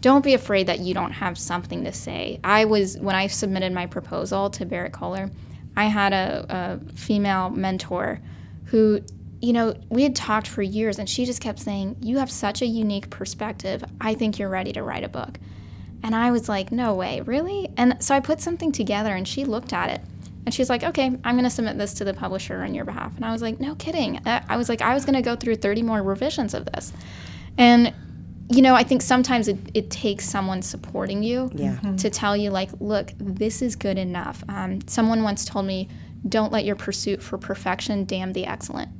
don't 0.00 0.24
be 0.24 0.34
afraid 0.34 0.66
that 0.66 0.80
you 0.80 0.94
don't 0.94 1.12
have 1.12 1.38
something 1.38 1.84
to 1.84 1.92
say. 1.92 2.40
I 2.42 2.64
was 2.64 2.96
when 2.98 3.14
I 3.14 3.26
submitted 3.26 3.72
my 3.72 3.86
proposal 3.86 4.50
to 4.50 4.64
Berrett-Koehler, 4.64 5.30
I 5.76 5.84
had 5.84 6.12
a, 6.12 6.46
a 6.48 6.94
female 6.94 7.50
mentor 7.50 8.20
who, 8.66 9.00
you 9.40 9.52
know, 9.52 9.74
we 9.88 10.02
had 10.02 10.14
talked 10.14 10.46
for 10.46 10.62
years, 10.62 10.98
and 10.98 11.08
she 11.08 11.24
just 11.24 11.40
kept 11.40 11.58
saying, 11.58 11.96
"You 12.00 12.18
have 12.18 12.30
such 12.30 12.62
a 12.62 12.66
unique 12.66 13.10
perspective. 13.10 13.84
I 14.00 14.14
think 14.14 14.38
you're 14.38 14.48
ready 14.48 14.72
to 14.72 14.82
write 14.82 15.04
a 15.04 15.08
book." 15.08 15.38
And 16.02 16.14
I 16.14 16.30
was 16.30 16.48
like, 16.48 16.72
"No 16.72 16.94
way, 16.94 17.20
really?" 17.20 17.68
And 17.76 18.02
so 18.02 18.14
I 18.14 18.20
put 18.20 18.40
something 18.40 18.72
together, 18.72 19.14
and 19.14 19.26
she 19.26 19.44
looked 19.44 19.72
at 19.72 19.90
it. 19.90 20.00
And 20.46 20.54
she's 20.54 20.70
like, 20.70 20.82
okay, 20.82 21.04
I'm 21.22 21.34
going 21.34 21.44
to 21.44 21.50
submit 21.50 21.76
this 21.76 21.92
to 21.94 22.04
the 22.04 22.14
publisher 22.14 22.62
on 22.62 22.74
your 22.74 22.86
behalf. 22.86 23.14
And 23.14 23.24
I 23.26 23.30
was 23.30 23.42
like, 23.42 23.60
no 23.60 23.74
kidding. 23.74 24.16
Uh, 24.26 24.42
I 24.48 24.56
was 24.56 24.70
like, 24.70 24.80
I 24.80 24.94
was 24.94 25.04
going 25.04 25.14
to 25.14 25.22
go 25.22 25.36
through 25.36 25.56
30 25.56 25.82
more 25.82 26.02
revisions 26.02 26.54
of 26.54 26.64
this. 26.64 26.94
And 27.58 27.92
you 28.50 28.62
know, 28.62 28.74
I 28.74 28.82
think 28.82 29.00
sometimes 29.02 29.46
it, 29.48 29.58
it 29.74 29.90
takes 29.90 30.28
someone 30.28 30.62
supporting 30.62 31.22
you 31.22 31.50
Yeah. 31.54 31.78
to 31.98 32.10
tell 32.10 32.36
you, 32.36 32.50
like, 32.50 32.70
look, 32.80 33.12
this 33.18 33.62
is 33.62 33.76
good 33.76 33.96
enough. 33.96 34.42
Um, 34.48 34.80
someone 34.88 35.22
once 35.22 35.44
told 35.44 35.66
me, 35.66 35.88
don't 36.28 36.52
let 36.52 36.64
your 36.64 36.76
pursuit 36.76 37.22
for 37.22 37.38
perfection 37.38 38.04
damn 38.04 38.32
the 38.32 38.46
excellent. 38.46 38.90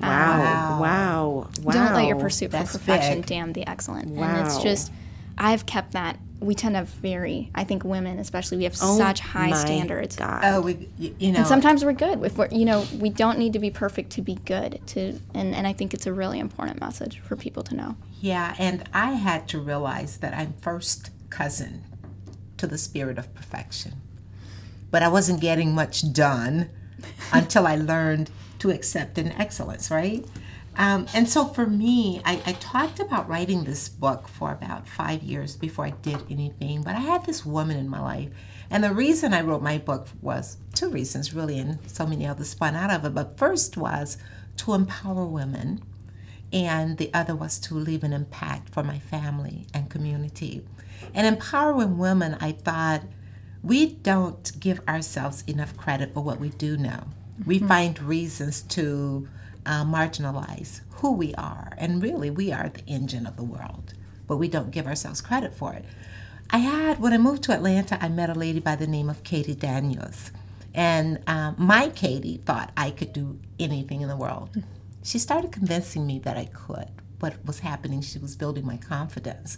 Wow. 0.00 0.80
Wow. 0.80 1.48
Wow. 1.62 1.72
Don't 1.72 1.94
let 1.94 2.06
your 2.06 2.16
pursuit 2.18 2.50
for 2.52 2.58
perfection 2.64 3.16
big. 3.18 3.26
damn 3.26 3.52
the 3.52 3.66
excellent. 3.68 4.16
And 4.16 4.46
it's 4.46 4.58
just, 4.62 4.92
I've 5.36 5.66
kept 5.66 5.92
that. 5.92 6.18
We 6.44 6.54
tend 6.54 6.74
to 6.74 6.84
vary. 6.84 7.50
I 7.54 7.64
think 7.64 7.84
women 7.84 8.18
especially, 8.18 8.58
we 8.58 8.64
have 8.64 8.76
Oh 8.82 8.96
such 8.98 9.20
high 9.20 9.50
my 9.50 9.56
standards. 9.56 10.16
God. 10.16 10.42
Oh, 10.44 10.60
we, 10.60 10.88
you, 10.98 11.16
you 11.18 11.32
know. 11.32 11.38
And 11.38 11.46
sometimes 11.46 11.84
we're 11.84 11.92
good. 11.92 12.22
If 12.22 12.36
we're, 12.36 12.48
you 12.48 12.64
know, 12.64 12.86
we 12.98 13.08
don't 13.08 13.38
need 13.38 13.52
to 13.54 13.58
be 13.58 13.70
perfect 13.70 14.10
to 14.12 14.22
be 14.22 14.34
good. 14.34 14.80
To 14.88 15.18
and, 15.34 15.54
and 15.54 15.66
I 15.66 15.72
think 15.72 15.94
it's 15.94 16.06
a 16.06 16.12
really 16.12 16.38
important 16.38 16.80
message 16.80 17.20
for 17.20 17.36
people 17.36 17.62
to 17.64 17.74
know. 17.74 17.96
Yeah, 18.20 18.54
and 18.58 18.88
I 18.92 19.12
had 19.12 19.48
to 19.48 19.58
realize 19.58 20.18
that 20.18 20.34
I'm 20.34 20.54
first 20.60 21.10
cousin 21.30 21.84
to 22.58 22.66
the 22.66 22.78
spirit 22.78 23.18
of 23.18 23.34
perfection. 23.34 24.00
But 24.90 25.02
I 25.02 25.08
wasn't 25.08 25.40
getting 25.40 25.74
much 25.74 26.12
done 26.12 26.70
until 27.32 27.66
I 27.66 27.76
learned 27.76 28.30
to 28.60 28.70
accept 28.70 29.18
an 29.18 29.32
excellence, 29.32 29.90
right? 29.90 30.24
Um, 30.76 31.06
and 31.14 31.28
so 31.28 31.46
for 31.46 31.66
me, 31.66 32.20
I, 32.24 32.42
I 32.46 32.52
talked 32.54 32.98
about 33.00 33.28
writing 33.28 33.64
this 33.64 33.88
book 33.88 34.28
for 34.28 34.52
about 34.52 34.88
five 34.88 35.22
years 35.22 35.56
before 35.56 35.86
I 35.86 35.90
did 35.90 36.20
anything. 36.30 36.82
But 36.82 36.96
I 36.96 37.00
had 37.00 37.24
this 37.26 37.46
woman 37.46 37.76
in 37.76 37.88
my 37.88 38.00
life. 38.00 38.30
And 38.70 38.82
the 38.82 38.92
reason 38.92 39.34
I 39.34 39.42
wrote 39.42 39.62
my 39.62 39.78
book 39.78 40.08
was 40.20 40.56
two 40.74 40.90
reasons, 40.90 41.32
really, 41.32 41.58
and 41.58 41.78
so 41.86 42.06
many 42.06 42.26
others 42.26 42.50
spun 42.50 42.74
out 42.74 42.90
of 42.90 43.04
it. 43.04 43.14
But 43.14 43.38
first 43.38 43.76
was 43.76 44.18
to 44.56 44.74
empower 44.74 45.26
women 45.26 45.82
and 46.52 46.98
the 46.98 47.10
other 47.12 47.34
was 47.34 47.58
to 47.58 47.74
leave 47.74 48.04
an 48.04 48.12
impact 48.12 48.72
for 48.72 48.82
my 48.84 48.98
family 48.98 49.66
and 49.74 49.90
community. 49.90 50.64
And 51.12 51.26
empowering 51.26 51.98
women, 51.98 52.36
I 52.40 52.52
thought 52.52 53.02
we 53.62 53.86
don't 53.86 54.52
give 54.60 54.80
ourselves 54.86 55.42
enough 55.46 55.76
credit 55.76 56.14
for 56.14 56.22
what 56.22 56.38
we 56.38 56.50
do 56.50 56.76
know. 56.76 57.04
We 57.44 57.58
find 57.58 58.00
reasons 58.00 58.62
to 58.62 59.28
uh, 59.66 59.84
marginalize 59.84 60.80
who 60.96 61.12
we 61.12 61.34
are, 61.34 61.72
and 61.78 62.02
really, 62.02 62.30
we 62.30 62.52
are 62.52 62.68
the 62.68 62.84
engine 62.86 63.26
of 63.26 63.36
the 63.36 63.44
world, 63.44 63.94
but 64.26 64.36
we 64.36 64.48
don't 64.48 64.70
give 64.70 64.86
ourselves 64.86 65.20
credit 65.20 65.54
for 65.54 65.72
it. 65.74 65.84
I 66.50 66.58
had, 66.58 67.00
when 67.00 67.12
I 67.12 67.18
moved 67.18 67.42
to 67.44 67.52
Atlanta, 67.52 67.98
I 68.02 68.08
met 68.08 68.30
a 68.30 68.34
lady 68.34 68.60
by 68.60 68.76
the 68.76 68.86
name 68.86 69.10
of 69.10 69.24
Katie 69.24 69.54
Daniels. 69.54 70.30
And 70.74 71.20
um, 71.26 71.54
my 71.56 71.88
Katie 71.88 72.40
thought 72.44 72.72
I 72.76 72.90
could 72.90 73.12
do 73.12 73.38
anything 73.58 74.02
in 74.02 74.08
the 74.08 74.16
world. 74.16 74.62
She 75.02 75.18
started 75.18 75.52
convincing 75.52 76.06
me 76.06 76.18
that 76.20 76.36
I 76.36 76.46
could. 76.46 76.90
What 77.20 77.44
was 77.44 77.60
happening, 77.60 78.02
she 78.02 78.18
was 78.18 78.36
building 78.36 78.66
my 78.66 78.76
confidence. 78.76 79.56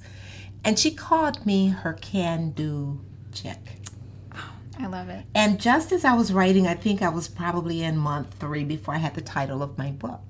And 0.65 0.79
she 0.79 0.91
called 0.91 1.47
me 1.47 1.69
her 1.69 1.95
can 1.95 2.51
do 2.51 3.01
chick. 3.33 3.79
I 4.79 4.87
love 4.87 5.09
it. 5.09 5.25
And 5.35 5.61
just 5.61 5.93
as 5.93 6.05
I 6.05 6.15
was 6.15 6.33
writing, 6.33 6.67
I 6.67 6.75
think 6.75 7.03
I 7.03 7.09
was 7.09 7.29
probably 7.29 7.83
in 7.83 7.97
month 7.97 8.35
three 8.39 8.65
before 8.65 8.95
I 8.95 8.99
had 8.99 9.15
the 9.15 9.21
title 9.21 9.63
of 9.63 9.79
my 9.79 9.91
book. 9.91 10.21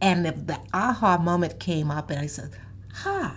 And 0.00 0.24
the, 0.24 0.32
the 0.32 0.60
aha 0.72 1.18
moment 1.18 1.58
came 1.58 1.90
up, 1.90 2.10
and 2.10 2.18
I 2.18 2.26
said, 2.26 2.50
Ha, 2.94 3.36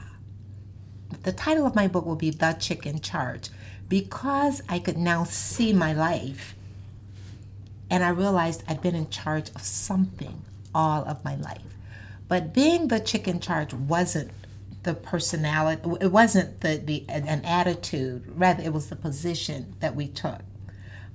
the 1.23 1.31
title 1.31 1.65
of 1.65 1.75
my 1.75 1.87
book 1.87 2.05
will 2.05 2.15
be 2.15 2.29
The 2.29 2.53
Chick 2.53 2.85
in 2.85 2.99
Charge 2.99 3.49
because 3.89 4.61
I 4.67 4.79
could 4.79 4.97
now 4.97 5.23
see 5.23 5.73
my 5.73 5.93
life. 5.93 6.55
And 7.89 8.03
I 8.03 8.09
realized 8.09 8.63
I'd 8.67 8.81
been 8.81 8.95
in 8.95 9.09
charge 9.09 9.49
of 9.55 9.61
something 9.61 10.41
all 10.75 11.05
of 11.05 11.23
my 11.23 11.35
life. 11.35 11.61
But 12.27 12.53
being 12.53 12.89
the 12.89 12.99
chick 12.99 13.27
in 13.27 13.39
charge 13.39 13.73
wasn't 13.73 14.31
the 14.83 14.93
personality, 14.93 15.81
it 16.01 16.11
wasn't 16.11 16.59
the, 16.61 16.77
the 16.77 17.05
an 17.07 17.45
attitude, 17.45 18.25
rather, 18.35 18.61
it 18.61 18.73
was 18.73 18.89
the 18.89 18.95
position 18.97 19.75
that 19.79 19.95
we 19.95 20.07
took. 20.07 20.41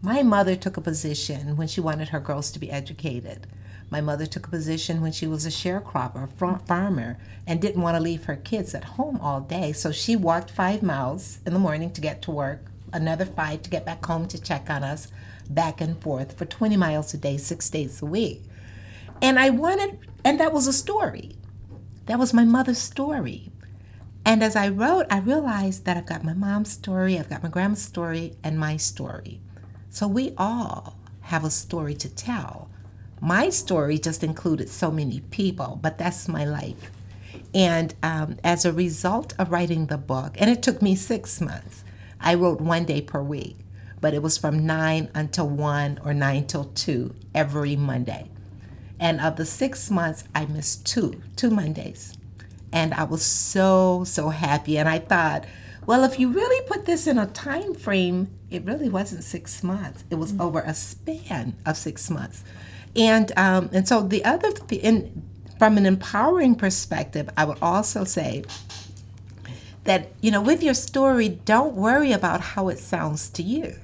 My 0.04 0.24
mother 0.24 0.56
took 0.56 0.76
a 0.76 0.80
position 0.80 1.56
when 1.56 1.68
she 1.68 1.80
wanted 1.80 2.08
her 2.08 2.18
girls 2.18 2.50
to 2.50 2.58
be 2.58 2.72
educated. 2.72 3.46
My 3.88 4.00
mother 4.00 4.26
took 4.26 4.48
a 4.48 4.50
position 4.50 5.00
when 5.00 5.12
she 5.12 5.28
was 5.28 5.46
a 5.46 5.48
sharecropper, 5.48 6.28
farmer, 6.66 7.18
and 7.46 7.62
didn't 7.62 7.82
want 7.82 7.96
to 7.96 8.02
leave 8.02 8.24
her 8.24 8.34
kids 8.34 8.74
at 8.74 8.82
home 8.82 9.20
all 9.20 9.40
day. 9.40 9.70
So 9.70 9.92
she 9.92 10.16
walked 10.16 10.50
five 10.50 10.82
miles 10.82 11.38
in 11.46 11.52
the 11.52 11.60
morning 11.60 11.92
to 11.92 12.00
get 12.00 12.20
to 12.22 12.32
work, 12.32 12.64
another 12.92 13.24
five 13.24 13.62
to 13.62 13.70
get 13.70 13.86
back 13.86 14.04
home 14.04 14.26
to 14.26 14.42
check 14.42 14.68
on 14.68 14.82
us, 14.82 15.06
back 15.48 15.80
and 15.80 15.96
forth 16.02 16.36
for 16.36 16.46
20 16.46 16.76
miles 16.76 17.14
a 17.14 17.16
day, 17.16 17.36
six 17.36 17.70
days 17.70 18.02
a 18.02 18.06
week. 18.06 18.42
And 19.20 19.38
I 19.38 19.50
wanted, 19.50 20.00
and 20.24 20.40
that 20.40 20.52
was 20.52 20.66
a 20.66 20.72
story. 20.72 21.36
That 22.06 22.18
was 22.18 22.34
my 22.34 22.44
mother's 22.44 22.78
story. 22.78 23.52
And 24.24 24.42
as 24.42 24.56
I 24.56 24.68
wrote, 24.68 25.06
I 25.10 25.20
realized 25.20 25.84
that 25.84 25.96
I've 25.96 26.06
got 26.06 26.24
my 26.24 26.34
mom's 26.34 26.72
story, 26.72 27.20
I've 27.20 27.30
got 27.30 27.44
my 27.44 27.48
grandma's 27.48 27.82
story, 27.82 28.34
and 28.42 28.58
my 28.58 28.76
story. 28.76 29.41
So 29.92 30.08
we 30.08 30.32
all 30.38 30.96
have 31.20 31.44
a 31.44 31.50
story 31.50 31.94
to 31.96 32.08
tell. 32.08 32.70
My 33.20 33.50
story 33.50 33.98
just 33.98 34.24
included 34.24 34.70
so 34.70 34.90
many 34.90 35.20
people, 35.20 35.78
but 35.82 35.98
that's 35.98 36.28
my 36.28 36.46
life. 36.46 36.90
And 37.54 37.94
um, 38.02 38.38
as 38.42 38.64
a 38.64 38.72
result 38.72 39.34
of 39.38 39.52
writing 39.52 39.86
the 39.86 39.98
book, 39.98 40.34
and 40.38 40.48
it 40.48 40.62
took 40.62 40.80
me 40.80 40.96
six 40.96 41.42
months, 41.42 41.84
I 42.18 42.32
wrote 42.32 42.58
one 42.62 42.86
day 42.86 43.02
per 43.02 43.22
week, 43.22 43.58
but 44.00 44.14
it 44.14 44.22
was 44.22 44.38
from 44.38 44.64
nine 44.64 45.10
until 45.14 45.46
one 45.46 46.00
or 46.02 46.14
nine 46.14 46.46
till 46.46 46.64
two 46.74 47.14
every 47.34 47.76
Monday. 47.76 48.30
And 48.98 49.20
of 49.20 49.36
the 49.36 49.44
six 49.44 49.90
months, 49.90 50.24
I 50.34 50.46
missed 50.46 50.86
two, 50.86 51.20
two 51.36 51.50
Mondays. 51.50 52.16
And 52.72 52.94
I 52.94 53.04
was 53.04 53.22
so, 53.22 54.04
so 54.04 54.30
happy. 54.30 54.78
And 54.78 54.88
I 54.88 55.00
thought, 55.00 55.44
well, 55.86 56.04
if 56.04 56.18
you 56.18 56.30
really 56.30 56.66
put 56.68 56.86
this 56.86 57.06
in 57.06 57.18
a 57.18 57.26
time 57.26 57.74
frame, 57.74 58.28
it 58.50 58.64
really 58.64 58.88
wasn't 58.88 59.24
six 59.24 59.62
months. 59.62 60.04
It 60.10 60.16
was 60.16 60.38
over 60.38 60.60
a 60.60 60.74
span 60.74 61.56
of 61.66 61.76
six 61.76 62.08
months. 62.10 62.44
And 62.94 63.32
um, 63.36 63.70
and 63.72 63.88
so 63.88 64.02
the 64.02 64.24
other, 64.24 64.52
the, 64.52 64.76
in, 64.76 65.22
from 65.58 65.78
an 65.78 65.86
empowering 65.86 66.54
perspective, 66.54 67.30
I 67.36 67.44
would 67.44 67.58
also 67.62 68.04
say 68.04 68.44
that, 69.84 70.10
you 70.20 70.30
know, 70.30 70.40
with 70.40 70.62
your 70.62 70.74
story, 70.74 71.28
don't 71.28 71.74
worry 71.74 72.12
about 72.12 72.40
how 72.40 72.68
it 72.68 72.78
sounds 72.78 73.28
to 73.30 73.42
you. 73.42 73.76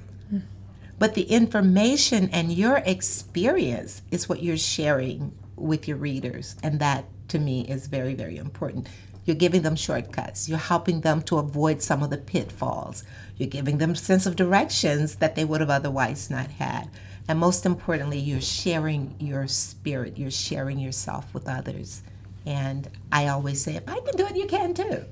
But 0.99 1.15
the 1.15 1.23
information 1.23 2.29
and 2.31 2.51
your 2.51 2.83
experience 2.85 4.01
is 4.11 4.27
what 4.27 4.43
you're 4.43 4.57
sharing 4.57 5.31
with 5.55 5.87
your 5.87 5.95
readers. 5.95 6.57
And 6.61 6.79
that 6.81 7.05
to 7.29 7.39
me 7.39 7.61
is 7.61 7.87
very, 7.87 8.13
very 8.13 8.35
important. 8.35 8.87
You're 9.29 9.35
giving 9.35 9.61
them 9.61 9.75
shortcuts. 9.75 10.49
You're 10.49 10.57
helping 10.57 11.01
them 11.01 11.21
to 11.21 11.37
avoid 11.37 11.83
some 11.83 12.01
of 12.01 12.09
the 12.09 12.17
pitfalls. 12.17 13.03
You're 13.37 13.47
giving 13.47 13.77
them 13.77 13.93
sense 13.93 14.25
of 14.25 14.35
directions 14.35 15.17
that 15.17 15.35
they 15.35 15.45
would 15.45 15.61
have 15.61 15.69
otherwise 15.69 16.31
not 16.31 16.47
had. 16.47 16.89
And 17.27 17.37
most 17.37 17.63
importantly, 17.63 18.17
you're 18.17 18.41
sharing 18.41 19.13
your 19.19 19.47
spirit. 19.47 20.17
You're 20.17 20.31
sharing 20.31 20.79
yourself 20.79 21.31
with 21.31 21.47
others. 21.47 22.01
And 22.47 22.89
I 23.11 23.27
always 23.27 23.61
say, 23.61 23.75
if 23.75 23.87
I 23.87 23.99
can 23.99 24.15
do 24.15 24.25
it, 24.25 24.35
you 24.35 24.47
can 24.47 24.73
too. 24.73 25.05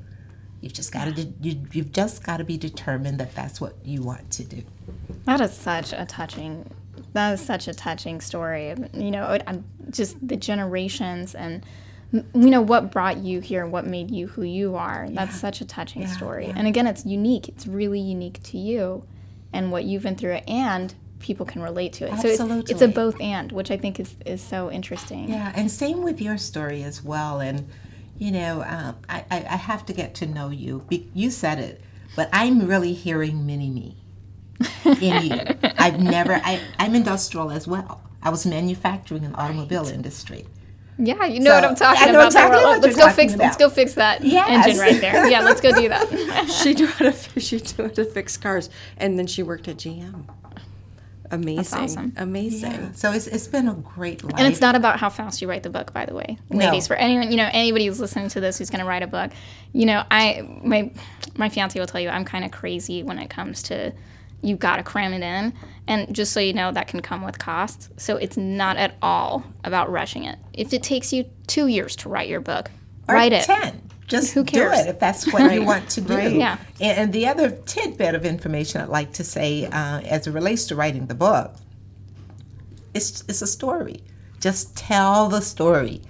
You've 0.62 0.74
just 0.74 0.92
got 0.92 1.16
to 1.16 1.22
you, 1.40 1.62
you've 1.72 1.92
just 1.92 2.24
got 2.24 2.38
to 2.38 2.44
be 2.44 2.58
determined 2.58 3.20
that 3.20 3.36
that's 3.36 3.62
what 3.62 3.76
you 3.86 4.02
want 4.02 4.32
to 4.32 4.44
do. 4.44 4.64
That 5.26 5.42
is 5.42 5.54
such 5.54 5.94
a 5.94 6.08
touching. 6.08 6.68
That 7.14 7.34
is 7.34 7.42
such 7.46 7.68
a 7.68 7.74
touching 7.76 8.22
story. 8.22 8.74
You 8.96 9.12
know, 9.12 9.38
just 9.92 10.28
the 10.28 10.38
generations 10.38 11.36
and 11.36 11.64
you 12.34 12.50
know 12.50 12.62
what 12.62 12.92
brought 12.92 13.18
you 13.18 13.40
here, 13.40 13.64
and 13.64 13.72
what 13.72 13.86
made 13.86 14.12
you 14.12 14.28
who 14.28 14.44
you 14.44 14.76
are. 14.76 15.08
That's 15.10 15.40
such 15.40 15.62
a 15.62 15.66
touching 15.66 16.08
story. 16.08 16.52
And 16.56 16.68
again, 16.68 16.88
it's 16.88 17.06
unique. 17.06 17.48
It's 17.50 17.68
really 17.68 18.00
unique 18.00 18.42
to 18.44 18.58
you 18.58 19.04
and 19.54 19.72
what 19.72 19.84
you've 19.86 20.04
been 20.04 20.16
through, 20.16 20.40
and 20.48 20.94
people 21.20 21.46
can 21.46 21.62
relate 21.62 21.94
to 21.94 22.06
it. 22.06 22.20
So 22.20 22.28
it's, 22.28 22.72
it's 22.72 22.82
a 22.82 22.88
both 22.88 23.20
and, 23.20 23.52
which 23.52 23.72
I 23.72 23.78
think 23.78 24.00
is 24.00 24.16
is 24.26 24.42
so 24.42 24.72
interesting. 24.72 25.30
Yeah, 25.30 25.52
and 25.56 25.70
same 25.72 26.04
with 26.04 26.22
your 26.22 26.38
story 26.38 26.84
as 26.84 27.04
well. 27.04 27.40
And 27.40 27.68
you 28.18 28.32
know, 28.32 28.64
um, 28.68 28.96
I, 29.10 29.26
I 29.32 29.38
I 29.38 29.56
have 29.56 29.86
to 29.88 29.94
get 29.94 30.16
to 30.16 30.26
know 30.26 30.50
you. 30.50 30.84
Be- 30.90 31.10
You 31.14 31.30
said 31.32 31.60
it, 31.60 31.82
but 32.16 32.30
I'm 32.34 32.68
really 32.68 32.94
hearing 32.94 33.46
mini 33.46 33.70
me 33.70 33.98
in 35.02 35.24
you. 35.26 35.40
I've 35.78 36.00
never. 36.00 36.34
I 36.44 36.60
I'm 36.80 36.96
industrial 36.96 37.52
as 37.52 37.68
well. 37.68 38.02
I 38.22 38.30
was 38.30 38.46
manufacturing 38.46 39.24
in 39.24 39.32
the 39.32 39.38
automobile 39.38 39.88
industry. 39.88 40.46
Yeah, 41.00 41.26
you 41.26 41.40
know 41.40 41.52
So, 41.52 41.56
what 41.56 41.66
I'm 41.66 41.76
talking 41.76 42.02
I 42.08 42.12
know 42.12 42.20
about. 42.20 42.26
exactly 42.28 42.64
what 42.64 42.82
let's 42.82 42.98
you're 42.98 43.06
go 43.08 43.12
fix. 43.14 43.32
talking 43.34 43.40
Let's 43.46 43.56
about. 43.56 43.70
go 43.70 43.76
fix 43.76 43.94
that 43.96 44.24
Yes. 44.24 44.50
engine 44.68 44.80
right 44.80 45.00
there. 45.00 45.28
Yeah, 45.30 45.42
let's 45.42 45.62
go 45.62 45.72
do 45.72 45.90
that. 45.90 46.50
she 46.64 46.74
knew 46.74 46.88
how 46.88 47.12
to 47.12 47.40
she 47.40 47.58
knew 47.58 47.84
how 47.84 47.88
to 47.90 48.06
fix 48.06 48.36
cars, 48.38 48.70
and 48.98 49.18
then 49.20 49.28
she 49.28 49.44
worked 49.44 49.68
at 49.68 49.78
GM. 49.78 50.26
Amazing, 51.30 51.80
awesome. 51.80 52.14
amazing. 52.16 52.72
Yeah. 52.72 52.92
So 52.94 53.12
it's 53.12 53.28
it's 53.28 53.48
been 53.48 53.68
a 53.68 53.74
great 53.74 54.24
life. 54.24 54.36
And 54.38 54.48
it's 54.48 54.62
not 54.62 54.76
about 54.76 54.98
how 55.00 55.10
fast 55.10 55.42
you 55.42 55.50
write 55.50 55.62
the 55.64 55.70
book, 55.70 55.92
by 55.94 56.06
the 56.06 56.14
way, 56.14 56.38
No. 56.50 56.66
ladies. 56.66 56.88
For 56.88 56.96
anyone, 56.96 57.30
you 57.32 57.36
know, 57.38 57.50
anybody 57.52 57.86
who's 57.88 58.00
listening 58.00 58.30
to 58.30 58.40
this 58.40 58.58
who's 58.58 58.70
going 58.70 58.80
to 58.80 58.86
write 58.88 59.04
a 59.04 59.08
book, 59.08 59.32
you 59.74 59.86
know, 59.86 60.04
I 60.10 60.48
my 60.64 60.90
my 61.36 61.50
fiance 61.50 61.78
will 61.78 61.86
tell 61.88 62.00
you 62.00 62.08
I'm 62.10 62.24
kind 62.24 62.46
of 62.46 62.52
crazy 62.52 63.04
when 63.04 63.20
it 63.20 63.30
comes 63.30 63.62
to 63.64 63.92
you 64.42 64.56
got 64.56 64.78
to 64.78 64.84
cram 64.84 65.14
it 65.14 65.24
in, 65.24 65.54
and 65.88 66.14
just 66.14 66.32
so 66.32 66.40
you 66.40 66.54
know, 66.54 66.72
that 66.72 66.88
can 66.88 67.02
come 67.02 67.24
with 67.24 67.40
costs. 67.40 67.90
So 67.98 68.18
it's 68.18 68.38
not 68.38 68.78
at 68.78 68.96
all 69.02 69.44
about 69.64 69.92
rushing 69.92 70.24
it. 70.26 70.38
If 70.54 70.74
it 70.74 70.84
takes 70.84 71.12
you 71.12 71.26
two 71.48 71.68
years 71.68 71.96
to 71.98 72.10
write 72.10 72.30
your 72.30 72.42
book, 72.42 72.70
Or 73.08 73.16
write 73.16 73.34
it. 73.34 73.44
ten. 73.44 73.82
Just 74.08 74.34
Who 74.34 74.46
cares? 74.46 74.72
do 74.74 74.84
it 74.84 74.88
if 74.90 75.00
that's 75.00 75.32
what 75.34 75.52
you 75.54 75.64
want 75.66 75.90
to 75.90 76.02
do. 76.02 76.14
Yeah. 76.38 76.58
And, 76.80 76.98
and 76.98 77.14
the 77.14 77.28
other 77.28 77.52
tidbit 77.52 78.16
of 78.16 78.26
information 78.26 78.80
I'd 78.80 78.88
like 78.88 79.12
to 79.14 79.24
say, 79.26 79.66
uh, 79.66 80.00
as 80.02 80.28
it 80.28 80.32
relates 80.32 80.66
to 80.68 80.76
writing 80.78 81.08
the 81.08 81.16
book, 81.16 81.56
it's 82.94 83.24
it's 83.28 83.42
a 83.42 83.48
story. 83.48 84.02
Just 84.40 84.78
tell 84.78 85.28
the 85.30 85.42
story. 85.42 86.02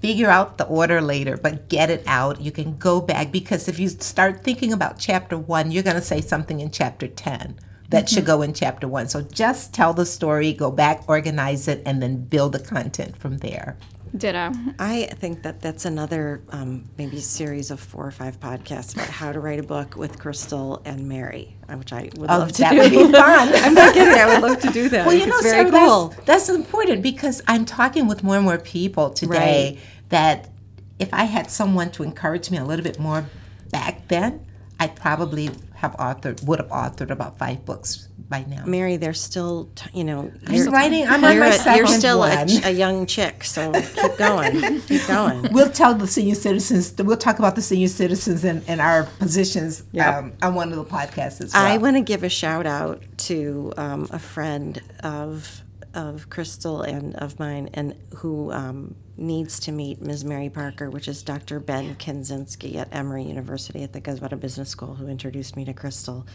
Figure 0.00 0.30
out 0.30 0.58
the 0.58 0.64
order 0.66 1.00
later, 1.00 1.36
but 1.36 1.68
get 1.68 1.90
it 1.90 2.02
out. 2.06 2.40
You 2.40 2.50
can 2.50 2.76
go 2.76 3.00
back 3.00 3.30
because 3.30 3.68
if 3.68 3.78
you 3.78 3.88
start 3.88 4.42
thinking 4.42 4.72
about 4.72 4.98
chapter 4.98 5.36
one, 5.38 5.70
you're 5.70 5.84
going 5.84 5.96
to 5.96 6.02
say 6.02 6.20
something 6.20 6.58
in 6.58 6.70
chapter 6.70 7.06
10 7.06 7.56
that 7.92 8.08
should 8.08 8.24
go 8.26 8.42
in 8.42 8.52
chapter 8.52 8.88
one. 8.88 9.08
So 9.08 9.22
just 9.22 9.72
tell 9.72 9.94
the 9.94 10.04
story, 10.06 10.52
go 10.52 10.70
back, 10.70 11.04
organize 11.08 11.68
it, 11.68 11.82
and 11.86 12.02
then 12.02 12.24
build 12.24 12.52
the 12.52 12.58
content 12.58 13.16
from 13.16 13.38
there. 13.38 13.76
Ditto. 14.14 14.52
I 14.78 15.06
think 15.14 15.42
that 15.44 15.62
that's 15.62 15.86
another 15.86 16.42
um, 16.50 16.84
maybe 16.98 17.18
series 17.20 17.70
of 17.70 17.80
four 17.80 18.06
or 18.06 18.10
five 18.10 18.38
podcasts 18.38 18.92
about 18.94 19.08
how 19.08 19.32
to 19.32 19.40
write 19.40 19.58
a 19.58 19.62
book 19.62 19.96
with 19.96 20.18
Crystal 20.18 20.82
and 20.84 21.08
Mary, 21.08 21.56
uh, 21.66 21.76
which 21.76 21.94
I 21.94 22.10
would 22.18 22.30
Oh, 22.30 22.38
love 22.40 22.52
to 22.52 22.58
that 22.60 22.72
do. 22.72 22.78
would 22.78 22.90
be 22.90 22.96
fun. 23.12 23.48
I'm 23.54 23.72
not 23.72 23.94
kidding. 23.94 24.12
I 24.12 24.26
would 24.26 24.42
love 24.42 24.60
to 24.60 24.70
do 24.70 24.90
that. 24.90 25.06
Well, 25.06 25.14
you 25.14 25.20
think 25.20 25.30
know, 25.32 25.38
it's 25.38 25.46
very 25.50 25.70
Sarah, 25.70 25.86
cool. 25.88 26.08
that's, 26.08 26.24
that's 26.26 26.48
important 26.50 27.02
because 27.02 27.40
I'm 27.48 27.64
talking 27.64 28.06
with 28.06 28.22
more 28.22 28.36
and 28.36 28.44
more 28.44 28.58
people 28.58 29.08
today 29.10 29.78
that 30.10 30.50
if 30.98 31.08
I 31.14 31.24
had 31.24 31.50
someone 31.50 31.90
to 31.92 32.02
encourage 32.02 32.50
me 32.50 32.58
a 32.58 32.64
little 32.66 32.84
bit 32.84 32.98
more 32.98 33.24
back 33.70 34.08
then, 34.08 34.44
I'd 34.78 34.94
probably 34.94 35.48
have 35.82 35.96
authored, 35.96 36.44
would 36.44 36.60
have 36.60 36.68
authored 36.68 37.10
about 37.10 37.36
five 37.38 37.64
books 37.64 38.08
by 38.28 38.44
now. 38.48 38.64
Mary, 38.64 38.96
they're 38.96 39.12
still, 39.12 39.68
t- 39.74 39.90
you 39.92 40.04
know, 40.04 40.30
I'm 40.46 40.54
you're, 40.54 40.70
writing, 40.70 41.04
I'm 41.08 41.24
on 41.24 41.40
my 41.40 41.50
second 41.50 41.76
you're 41.78 41.86
still 41.88 42.22
a, 42.22 42.46
a 42.64 42.70
young 42.70 43.04
chick, 43.04 43.42
so 43.42 43.72
keep 43.72 44.16
going, 44.16 44.80
keep 44.82 45.04
going. 45.08 45.48
We'll 45.52 45.70
tell 45.70 45.94
the 45.94 46.06
senior 46.06 46.36
citizens, 46.36 46.94
we'll 46.96 47.16
talk 47.16 47.40
about 47.40 47.56
the 47.56 47.62
senior 47.62 47.88
citizens 47.88 48.44
and, 48.44 48.62
and 48.68 48.80
our 48.80 49.04
positions 49.18 49.82
Yep. 49.90 50.14
um, 50.14 50.32
on 50.40 50.54
one 50.54 50.70
of 50.70 50.76
the 50.76 50.84
podcasts 50.84 51.40
as 51.40 51.52
well. 51.52 51.66
I 51.66 51.78
want 51.78 51.96
to 51.96 52.02
give 52.02 52.22
a 52.22 52.28
shout 52.28 52.64
out 52.64 53.02
to 53.28 53.72
um, 53.76 54.06
a 54.12 54.20
friend 54.20 54.80
of 55.02 55.62
of 55.94 56.30
Krystal 56.30 56.86
and 56.88 57.14
of 57.16 57.38
mine, 57.38 57.68
and 57.74 57.94
who 58.16 58.50
um, 58.50 58.94
needs 59.16 59.60
to 59.60 59.72
meet 59.72 60.00
Ms. 60.00 60.24
Mary 60.24 60.48
Parker, 60.48 60.90
which 60.90 61.08
is 61.08 61.22
Dr. 61.22 61.60
Benn 61.60 61.96
Konsynski 61.96 62.76
at 62.76 62.88
Emory 62.92 63.24
University 63.24 63.82
at 63.82 63.92
the 63.92 64.00
Goizueta 64.00 64.38
Business 64.38 64.70
School, 64.70 64.94
who 64.94 65.08
introduced 65.08 65.56
me 65.56 65.64
to 65.64 65.74
Krystal 65.74 66.26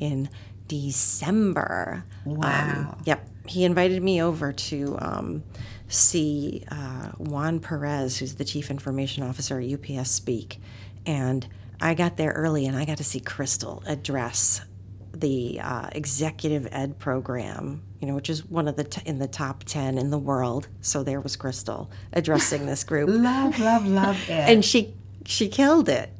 in 0.00 0.28
December. 0.68 2.04
Wow. 2.24 2.94
Um, 2.96 3.02
yep, 3.04 3.28
he 3.46 3.64
invited 3.64 4.02
me 4.02 4.22
over 4.22 4.52
to. 4.52 4.98
Um, 5.00 5.42
see 5.88 6.64
uh, 6.70 7.10
Juan 7.18 7.60
Perez, 7.60 8.18
who's 8.18 8.34
the 8.34 8.44
chief 8.44 8.70
information 8.70 9.22
officer 9.22 9.60
at 9.60 9.70
UPS, 9.70 10.10
speak. 10.10 10.60
And 11.06 11.46
I 11.80 11.94
got 11.94 12.16
there 12.16 12.32
early 12.32 12.66
and 12.66 12.76
I 12.76 12.84
got 12.84 12.98
to 12.98 13.04
see 13.04 13.20
Krystal 13.20 13.86
address 13.86 14.62
the 15.20 15.60
uh, 15.62 15.88
executive 15.92 16.68
ed 16.72 16.98
program, 16.98 17.82
you 18.00 18.08
know, 18.08 18.14
which 18.14 18.28
is 18.30 18.44
one 18.44 18.68
of 18.68 18.76
the 18.76 18.84
t- 18.84 19.02
in 19.06 19.18
the 19.18 19.28
top 19.28 19.64
10 19.64 19.98
in 19.98 20.10
the 20.10 20.18
world. 20.18 20.68
So 20.80 21.02
there 21.02 21.20
was 21.20 21.36
Krystal 21.36 21.88
addressing 22.12 22.66
this 22.66 22.84
group 22.90 23.08
love, 23.08 23.58
love, 23.58 23.86
love 23.86 24.16
it. 24.28 24.30
and 24.30 24.64
she 24.64 24.94
she 25.26 25.48
killed 25.48 25.88
it. 25.88 26.10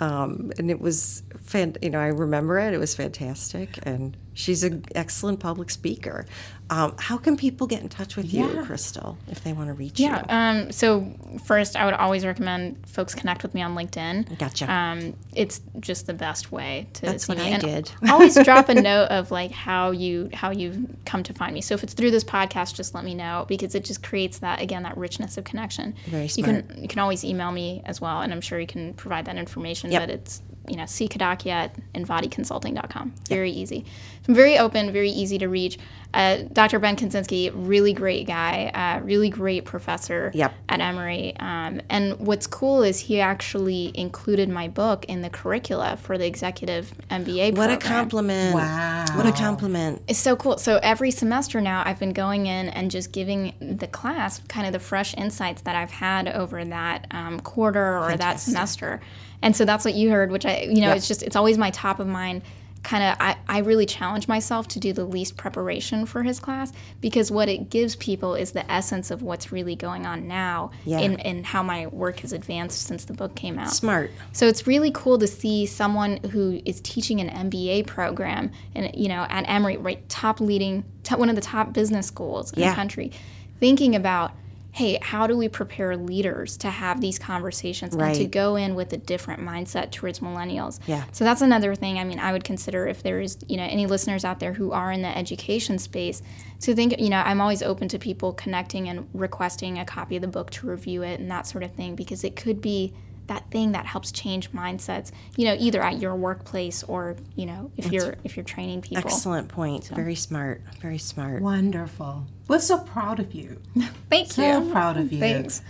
Um, 0.00 0.52
and 0.58 0.70
it 0.70 0.80
was 0.80 1.24
fan, 1.40 1.74
you 1.82 1.90
know, 1.90 1.98
I 1.98 2.06
remember 2.08 2.58
it. 2.58 2.72
It 2.72 2.78
was 2.78 2.94
fantastic, 2.94 3.80
and 3.82 4.16
she's 4.32 4.62
an 4.62 4.84
excellent 4.94 5.40
public 5.40 5.70
speaker. 5.70 6.24
Um, 6.70 6.94
how 6.98 7.16
can 7.16 7.36
people 7.36 7.66
get 7.66 7.80
in 7.82 7.88
touch 7.88 8.14
with 8.16 8.32
you, 8.32 8.46
Yeah. 8.46 8.62
Krystal, 8.62 9.16
if 9.30 9.42
they 9.42 9.54
want 9.54 9.68
to 9.68 9.72
reach 9.72 9.98
Yeah. 9.98 10.18
you? 10.18 10.24
Um, 10.28 10.70
so 10.72 11.06
first, 11.44 11.76
I 11.76 11.86
would 11.86 11.94
always 11.94 12.26
recommend 12.26 12.76
folks 12.86 13.14
connect 13.14 13.42
with 13.42 13.54
me 13.54 13.62
on 13.62 13.74
LinkedIn. 13.74 14.38
Gotcha. 14.38 14.70
Um, 14.70 15.14
it's 15.34 15.60
just 15.80 16.06
the 16.06 16.12
best 16.12 16.52
way 16.52 16.86
to. 16.94 17.02
That's 17.06 17.24
see 17.24 17.32
what 17.32 17.38
me. 17.38 17.44
I 17.44 17.48
And 17.48 17.62
did. 17.62 17.90
always 18.10 18.34
drop 18.44 18.68
a 18.68 18.74
note 18.82 19.06
of 19.06 19.30
like 19.30 19.50
how 19.50 19.92
you 19.92 20.28
how 20.34 20.50
you've 20.50 20.78
come 21.06 21.22
to 21.22 21.32
find 21.32 21.54
me. 21.54 21.62
So 21.62 21.74
if 21.74 21.82
it's 21.82 21.94
through 21.94 22.10
this 22.10 22.24
podcast, 22.24 22.74
just 22.74 22.94
let 22.94 23.02
me 23.04 23.14
know 23.14 23.46
because 23.48 23.74
it 23.74 23.84
just 23.86 24.02
creates 24.02 24.38
that 24.40 24.60
again 24.60 24.82
that 24.82 24.96
richness 24.98 25.38
of 25.38 25.44
connection. 25.44 25.94
Very 26.06 26.28
You 26.36 26.44
can 26.44 26.70
you 26.76 26.88
can 26.88 26.98
always 26.98 27.24
email 27.24 27.50
me 27.50 27.80
as 27.86 28.00
well, 28.00 28.20
and 28.20 28.30
I'm 28.32 28.42
sure 28.42 28.60
you 28.60 28.66
can 28.66 28.92
provide 28.92 29.24
that 29.24 29.36
information. 29.36 29.90
Yep. 29.90 30.02
But 30.02 30.10
it's 30.10 30.42
you 30.68 30.76
know 30.76 30.86
see 30.86 31.08
Kadakia 31.08 31.50
at 31.52 31.76
invaticonsulting.com. 31.94 33.14
Very 33.28 33.50
easy. 33.50 33.84
I'm 34.26 34.34
very 34.34 34.58
open, 34.58 34.92
very 34.92 35.10
easy 35.10 35.38
to 35.38 35.48
reach. 35.48 35.78
Uh, 36.14 36.38
Dr. 36.52 36.78
Benn 36.78 36.96
Konsynski, 36.96 37.50
really 37.54 37.92
great 37.92 38.26
guy, 38.26 38.70
uh, 38.74 39.04
really 39.04 39.28
great 39.28 39.66
professor 39.66 40.30
Yep. 40.34 40.54
at 40.70 40.80
Emory. 40.80 41.36
Um, 41.38 41.82
and 41.90 42.18
what's 42.18 42.46
cool 42.46 42.82
is 42.82 42.98
he 42.98 43.20
actually 43.20 43.92
included 43.94 44.48
my 44.48 44.68
book 44.68 45.04
in 45.04 45.20
the 45.20 45.28
curricula 45.28 45.98
for 45.98 46.16
the 46.16 46.26
executive 46.26 46.94
MBA 47.10 47.56
what 47.56 47.70
a 47.70 47.76
compliment! 47.76 48.54
Wow. 48.54 49.04
What 49.14 49.26
a 49.26 49.32
compliment! 49.32 50.02
It's 50.08 50.18
so 50.18 50.34
cool. 50.36 50.56
So 50.58 50.78
every 50.82 51.10
semester 51.10 51.60
now, 51.60 51.82
I've 51.84 51.98
been 51.98 52.12
going 52.14 52.46
in 52.46 52.68
and 52.70 52.90
just 52.90 53.12
giving 53.12 53.54
the 53.60 53.86
class 53.86 54.40
kind 54.48 54.66
of 54.66 54.72
the 54.72 54.78
fresh 54.78 55.14
insights 55.16 55.62
that 55.62 55.76
I've 55.76 55.90
had 55.90 56.28
over 56.28 56.64
that 56.64 57.06
um, 57.10 57.40
quarter 57.40 57.98
or 57.98 58.16
that 58.16 58.40
semester. 58.40 59.00
And 59.42 59.54
so 59.56 59.64
that's 59.64 59.84
what 59.84 59.94
you 59.94 60.10
heard, 60.10 60.30
which 60.30 60.44
I, 60.46 60.62
you 60.62 60.80
know, 60.80 60.92
it's 60.92 61.06
just, 61.08 61.22
it's 61.22 61.36
always 61.36 61.56
my 61.58 61.70
top 61.70 62.00
of 62.00 62.06
mind. 62.06 62.42
Kind 62.84 63.02
of, 63.02 63.16
I, 63.20 63.36
I 63.48 63.58
really 63.58 63.86
challenge 63.86 64.28
myself 64.28 64.68
to 64.68 64.80
do 64.80 64.92
the 64.92 65.04
least 65.04 65.36
preparation 65.36 66.06
for 66.06 66.22
his 66.22 66.38
class 66.38 66.72
because 67.00 67.28
what 67.30 67.48
it 67.48 67.70
gives 67.70 67.96
people 67.96 68.34
is 68.36 68.52
the 68.52 68.70
essence 68.70 69.10
of 69.10 69.20
what's 69.20 69.50
really 69.50 69.74
going 69.74 70.06
on 70.06 70.28
now 70.28 70.70
Yeah. 70.84 71.00
in, 71.00 71.18
in 71.18 71.42
how 71.44 71.62
my 71.64 71.88
work 71.88 72.20
has 72.20 72.32
advanced 72.32 72.82
since 72.82 73.04
the 73.04 73.12
book 73.14 73.34
came 73.34 73.58
out. 73.58 73.70
Smart. 73.72 74.12
So 74.32 74.46
it's 74.46 74.66
really 74.66 74.92
cool 74.92 75.18
to 75.18 75.26
see 75.26 75.66
someone 75.66 76.18
who 76.30 76.62
is 76.64 76.80
teaching 76.80 77.20
an 77.20 77.50
MBA 77.50 77.86
program 77.88 78.52
and 78.76 78.90
you 78.94 79.08
know 79.08 79.26
at 79.28 79.44
Emory, 79.48 79.76
right, 79.76 80.08
top 80.08 80.40
leading, 80.40 80.84
top, 81.02 81.18
one 81.18 81.28
of 81.28 81.34
the 81.34 81.42
top 81.42 81.72
business 81.72 82.06
schools 82.06 82.52
in 82.52 82.60
Yeah. 82.62 82.70
the 82.70 82.76
country, 82.76 83.10
thinking 83.58 83.96
about, 83.96 84.30
hey, 84.78 84.96
how 85.02 85.26
do 85.26 85.36
we 85.36 85.48
prepare 85.48 85.96
leaders 85.96 86.56
to 86.56 86.70
have 86.70 87.00
these 87.00 87.18
conversations 87.18 87.96
and 87.96 88.14
to 88.14 88.24
go 88.24 88.54
in 88.54 88.76
with 88.76 88.92
a 88.92 88.96
different 88.96 89.40
mindset 89.40 89.90
towards 89.90 90.20
millennials? 90.20 90.78
Yeah. 90.86 91.02
So 91.10 91.24
that's 91.24 91.40
another 91.40 91.74
thing. 91.74 91.98
I 91.98 92.04
mean, 92.04 92.20
I 92.20 92.30
would 92.30 92.44
consider 92.44 92.86
if 92.86 93.02
there 93.02 93.20
is, 93.20 93.38
you 93.48 93.56
know, 93.56 93.64
any 93.64 93.86
listeners 93.86 94.24
out 94.24 94.38
there 94.38 94.52
who 94.52 94.70
are 94.70 94.92
in 94.92 95.02
the 95.02 95.08
education 95.18 95.80
space, 95.80 96.22
to 96.60 96.76
think, 96.76 96.96
you 97.00 97.08
know, 97.08 97.20
I'm 97.26 97.40
always 97.40 97.60
open 97.60 97.88
to 97.88 97.98
people 97.98 98.32
connecting 98.32 98.88
and 98.88 99.08
requesting 99.14 99.80
a 99.80 99.84
copy 99.84 100.14
of 100.14 100.22
the 100.22 100.28
book 100.28 100.50
to 100.52 100.68
review 100.68 101.02
it 101.02 101.18
and 101.18 101.28
that 101.28 101.48
sort 101.48 101.64
of 101.64 101.72
thing 101.72 101.96
because 101.96 102.22
it 102.22 102.36
could 102.36 102.60
be 102.60 102.94
that 103.28 103.50
thing 103.50 103.72
that 103.72 103.86
helps 103.86 104.10
change 104.10 104.50
mindsets, 104.52 105.12
you 105.36 105.44
know, 105.44 105.56
either 105.58 105.80
at 105.82 105.98
your 105.98 106.14
workplace 106.16 106.82
or, 106.82 107.16
you 107.36 107.46
know, 107.46 107.70
if 107.76 107.92
you're 107.92 108.16
if 108.24 108.36
you're 108.36 108.44
training 108.44 108.82
people. 108.82 109.04
Excellent 109.04 109.48
point. 109.48 109.88
Very 109.88 110.14
smart. 110.14 110.62
Very 110.80 110.98
smart. 110.98 111.40
Wonderful. 111.42 112.26
We're 112.48 112.58
so 112.58 112.78
proud 112.78 113.20
of 113.20 113.32
you. 113.32 113.60
Thank 114.10 114.32
So 114.32 114.42
you. 114.42 114.64
So 114.66 114.72
proud 114.72 114.96
of 114.96 115.12
you. 115.12 115.20
Thanks. 115.20 115.62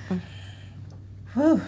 Whew. 1.34 1.60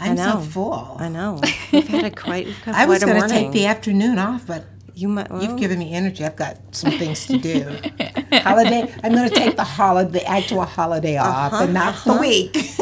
I'm 0.00 0.16
so 0.16 0.24
know. 0.24 0.40
full. 0.40 0.96
I 0.98 1.08
know. 1.08 1.40
We've 1.72 1.86
had 1.86 2.04
a 2.04 2.10
quite. 2.10 2.46
We've 2.46 2.56
had 2.58 2.74
I 2.74 2.86
was 2.86 3.04
going 3.04 3.22
to 3.22 3.28
take 3.28 3.52
the 3.52 3.66
afternoon 3.66 4.18
off, 4.18 4.46
but 4.46 4.64
You 4.96 5.08
might. 5.08 5.28
you've 5.42 5.58
given 5.58 5.78
me 5.80 5.92
energy. 5.92 6.24
I've 6.24 6.36
got 6.36 6.56
some 6.74 6.92
things 6.92 7.26
to 7.26 7.36
do. 7.38 7.64
holiday. 8.32 8.92
I'm 9.02 9.12
going 9.12 9.28
to 9.28 9.34
take 9.34 9.56
the 9.56 9.64
holiday, 9.64 10.10
the 10.20 10.26
actual 10.26 10.64
holiday 10.64 11.16
off, 11.16 11.52
Uh-huh, 11.52 11.64
and 11.64 11.74
not 11.74 12.04
the 12.04 12.14
week. 12.14 12.56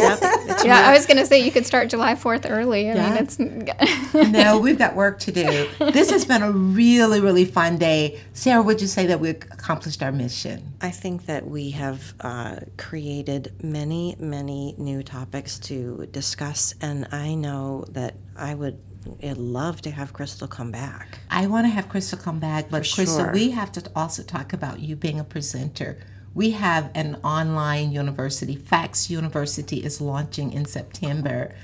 Yeah, 0.64 0.88
I 0.88 0.92
was 0.92 1.06
gonna 1.06 1.26
say 1.26 1.40
you 1.40 1.50
could 1.50 1.66
start 1.66 1.88
July 1.90 2.14
fourth 2.14 2.46
early. 2.48 2.88
I 2.90 2.94
Yeah. 2.94 3.08
mean, 3.14 3.22
it's 3.22 3.38
no, 4.32 4.58
we've 4.58 4.78
got 4.78 4.94
work 4.94 5.18
to 5.20 5.32
do. 5.32 5.66
This 5.78 6.10
has 6.10 6.24
been 6.24 6.42
a 6.42 6.52
really, 6.52 7.20
really 7.20 7.44
fun 7.44 7.78
day. 7.78 8.20
Sarah, 8.32 8.62
would 8.62 8.80
you 8.80 8.86
say 8.86 9.06
that 9.06 9.18
we 9.18 9.30
accomplished 9.30 10.02
our 10.02 10.12
mission? 10.12 10.74
I 10.80 10.90
think 10.90 11.26
that 11.26 11.46
we 11.48 11.70
have 11.70 12.14
uh, 12.20 12.56
created 12.76 13.52
many, 13.62 14.14
many 14.20 14.74
new 14.78 15.02
topics 15.02 15.58
to 15.60 16.06
discuss, 16.12 16.74
and 16.80 17.08
I 17.10 17.34
know 17.34 17.84
that 17.90 18.14
I 18.36 18.54
would 18.54 18.78
I'd 19.22 19.36
love 19.36 19.82
to 19.82 19.90
have 19.90 20.12
Krystal 20.12 20.48
come 20.48 20.70
back. 20.70 21.18
I 21.30 21.46
want 21.46 21.66
to 21.66 21.70
have 21.70 21.88
Krystal 21.88 22.22
come 22.22 22.38
back, 22.38 22.70
but 22.70 22.86
For 22.86 22.94
Crystal, 22.96 23.24
sure. 23.24 23.32
we 23.32 23.50
have 23.50 23.72
to 23.72 23.90
also 23.94 24.22
talk 24.22 24.52
about 24.52 24.80
you 24.80 24.96
being 24.96 25.18
a 25.20 25.24
presenter. 25.24 25.98
We 26.34 26.52
have 26.52 26.90
an 26.94 27.16
online 27.22 27.92
university. 27.92 28.56
Fax 28.56 29.10
University 29.10 29.78
is 29.84 30.00
launching 30.00 30.52
in 30.52 30.64
September. 30.64 31.54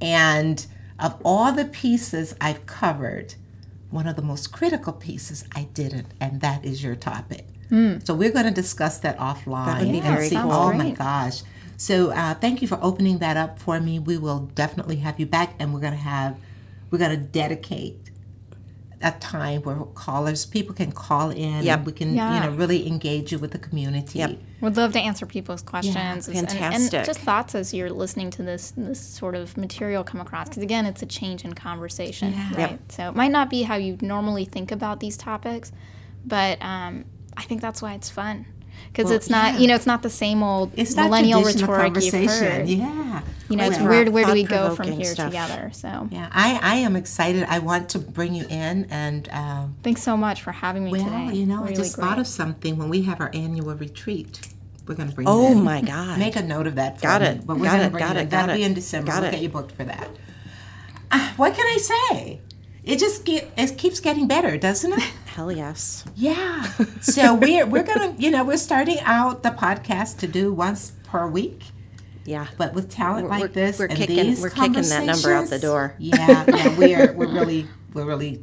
And 0.00 0.66
of 0.98 1.20
all 1.24 1.52
the 1.52 1.64
pieces 1.66 2.34
I've 2.40 2.66
covered, 2.66 3.34
one 3.90 4.06
of 4.08 4.16
the 4.16 4.22
most 4.22 4.52
critical 4.52 4.92
pieces 4.92 5.44
I 5.54 5.64
didn't, 5.74 6.08
and 6.20 6.40
that 6.40 6.64
is 6.64 6.82
your 6.82 6.96
topic. 6.96 7.46
So 8.04 8.14
we're 8.14 8.30
going 8.30 8.44
to 8.46 8.52
discuss 8.52 8.98
that 9.00 9.18
offline. 9.18 9.66
That 9.66 9.80
would 9.82 9.90
be 9.92 9.98
and 9.98 10.06
very 10.06 10.28
see- 10.28 10.36
cool. 10.36 10.52
Oh 10.52 10.72
my 10.72 10.90
gosh. 10.90 11.42
So 11.76 12.10
uh, 12.10 12.34
thank 12.34 12.62
you 12.62 12.68
for 12.68 12.78
opening 12.80 13.18
that 13.18 13.36
up 13.36 13.58
for 13.58 13.80
me. 13.80 13.98
We 13.98 14.16
will 14.18 14.40
definitely 14.54 14.96
have 14.96 15.18
you 15.20 15.26
back, 15.26 15.54
and 15.58 15.74
we're 15.74 15.80
going 15.80 15.92
to 15.92 15.98
have, 15.98 16.38
we're 16.90 16.98
going 16.98 17.10
to 17.18 17.24
dedicate 17.24 18.10
a 19.02 19.10
time 19.12 19.60
where 19.62 19.76
callers, 19.94 20.46
people 20.46 20.74
can 20.74 20.90
call 20.90 21.30
in, 21.30 21.62
Yep. 21.64 21.76
and 21.78 21.86
we 21.86 21.92
can, 21.92 22.14
Yeah. 22.14 22.34
you 22.34 22.40
know, 22.50 22.56
really 22.56 22.86
engage 22.86 23.30
you 23.30 23.38
with 23.38 23.50
the 23.50 23.58
community. 23.58 24.20
Yep. 24.20 24.38
would 24.62 24.74
love 24.78 24.92
to 24.94 24.98
answer 24.98 25.26
people's 25.26 25.60
questions 25.60 26.26
and- 26.28 26.36
and- 26.38 26.48
fantastic. 26.50 26.94
and, 26.94 27.06
just 27.06 27.20
thoughts 27.20 27.54
as 27.54 27.74
you're 27.74 27.90
listening 27.90 28.30
to 28.30 28.42
this 28.42 28.72
this 28.74 28.98
sort 28.98 29.34
of 29.34 29.54
material 29.58 30.02
come 30.02 30.18
across. 30.18 30.48
Because 30.48 30.62
again, 30.62 30.86
it's 30.86 31.02
a 31.02 31.06
change 31.06 31.44
in 31.44 31.52
conversation, 31.52 32.32
yeah. 32.32 32.56
right? 32.56 32.92
So 32.92 33.10
it 33.10 33.14
might 33.14 33.30
not 33.30 33.50
be 33.50 33.62
how 33.64 33.74
you 33.76 33.98
normally 34.00 34.46
think 34.46 34.72
about 34.72 34.98
these 35.00 35.18
topics, 35.18 35.72
but 36.24 36.56
um, 36.62 37.04
I 37.36 37.42
think 37.42 37.60
that's 37.60 37.82
why 37.82 37.92
it's 37.92 38.08
fun. 38.08 38.46
Because 38.88 39.06
Well, 39.06 39.14
it's 39.14 39.30
not 39.30 39.54
yeah. 39.54 39.60
you 39.60 39.68
know 39.68 39.74
it's 39.74 39.86
not 39.86 40.02
the 40.02 40.10
same 40.10 40.42
old 40.42 40.72
It's 40.76 40.96
millennial 40.96 41.42
traditional 41.42 41.72
rhetoric 41.72 42.04
you've 42.04 42.30
heard. 42.30 42.68
Yeah. 42.68 43.22
You 43.48 43.56
know, 43.56 43.64
It's 43.66 43.78
where 43.78 44.10
where 44.10 44.24
do 44.24 44.32
we 44.32 44.42
go 44.42 44.74
from 44.74 44.90
here 44.92 45.04
stuff. 45.14 45.26
together? 45.28 45.70
So 45.72 46.08
Yeah, 46.10 46.28
I, 46.32 46.58
I 46.62 46.74
am 46.76 46.96
excited. 46.96 47.44
I 47.48 47.60
want 47.60 47.88
to 47.90 48.00
bring 48.00 48.34
you 48.34 48.44
in 48.50 48.86
and 48.90 49.28
um, 49.30 49.76
thanks 49.84 50.02
so 50.02 50.16
much 50.16 50.42
for 50.42 50.50
having 50.52 50.84
me 50.84 50.90
well, 50.92 51.04
today. 51.04 51.36
you 51.38 51.46
know, 51.46 51.64
I 51.64 51.72
just 51.72 51.94
great. 51.96 52.04
thought 52.04 52.18
of 52.18 52.26
something 52.26 52.76
when 52.76 52.88
we 52.88 53.02
have 53.02 53.20
our 53.20 53.30
annual 53.34 53.74
retreat. 53.76 54.40
We're 54.86 54.94
going 54.96 55.08
to 55.08 55.14
bring. 55.14 55.28
Oh 55.28 55.48
you 55.52 55.58
in. 55.58 55.64
my 55.64 55.80
God. 55.94 56.18
Make 56.18 56.36
a 56.36 56.42
note 56.42 56.66
of 56.66 56.74
that. 56.76 56.96
For 56.96 57.02
Got 57.02 57.20
me, 57.22 57.26
it, 57.28 57.46
But 57.46 57.58
we're 57.58 57.64
got 57.64 57.72
gonna 57.76 57.86
it, 57.86 57.90
bring 57.92 58.04
got 58.04 58.16
it, 58.16 58.20
in. 58.20 58.28
got 58.28 58.30
That'll 58.46 58.56
be 58.56 58.62
in 58.64 58.74
December. 58.74 59.06
got 59.12 59.20
we'll 59.20 59.28
it. 59.28 59.32
get 59.32 59.42
you 59.42 59.48
booked 59.48 59.72
for 59.72 59.84
that. 59.84 60.08
Ah, 61.12 61.32
what 61.36 61.54
can 61.54 61.64
I 61.66 61.76
say? 62.12 62.40
It 62.86 62.98
just 62.98 63.24
get 63.24 63.50
it 63.56 63.76
keeps 63.76 63.98
getting 64.00 64.26
better, 64.28 64.56
doesn't 64.56 64.92
it? 64.92 65.00
Hell 65.26 65.50
yes. 65.52 66.04
Yeah. 66.14 66.62
So 67.02 67.34
we're 67.34 67.66
we're 67.66 67.82
gonna 67.82 68.14
you 68.16 68.30
know 68.30 68.44
we're 68.44 68.56
starting 68.56 69.00
out 69.00 69.42
the 69.42 69.50
podcast 69.50 70.18
to 70.18 70.26
do 70.28 70.52
once 70.52 70.92
per 71.04 71.26
week. 71.26 71.62
Yeah. 72.24 72.46
But 72.56 72.74
with 72.74 72.90
talent 72.90 73.28
We're- 73.28 73.40
like 73.42 73.52
this, 73.52 73.78
we're 73.78 73.86
and 73.86 73.96
kicking- 73.98 74.16
these 74.16 74.40
we're 74.40 74.50
kicking 74.50 74.72
that 74.82 75.04
number 75.04 75.32
out 75.32 75.48
the 75.48 75.58
door. 75.58 75.94
Yeah, 75.98 76.44
yeah, 76.48 76.78
we're 76.78 77.12
we're 77.12 77.32
really 77.32 77.66
we're 77.92 78.04
really 78.06 78.42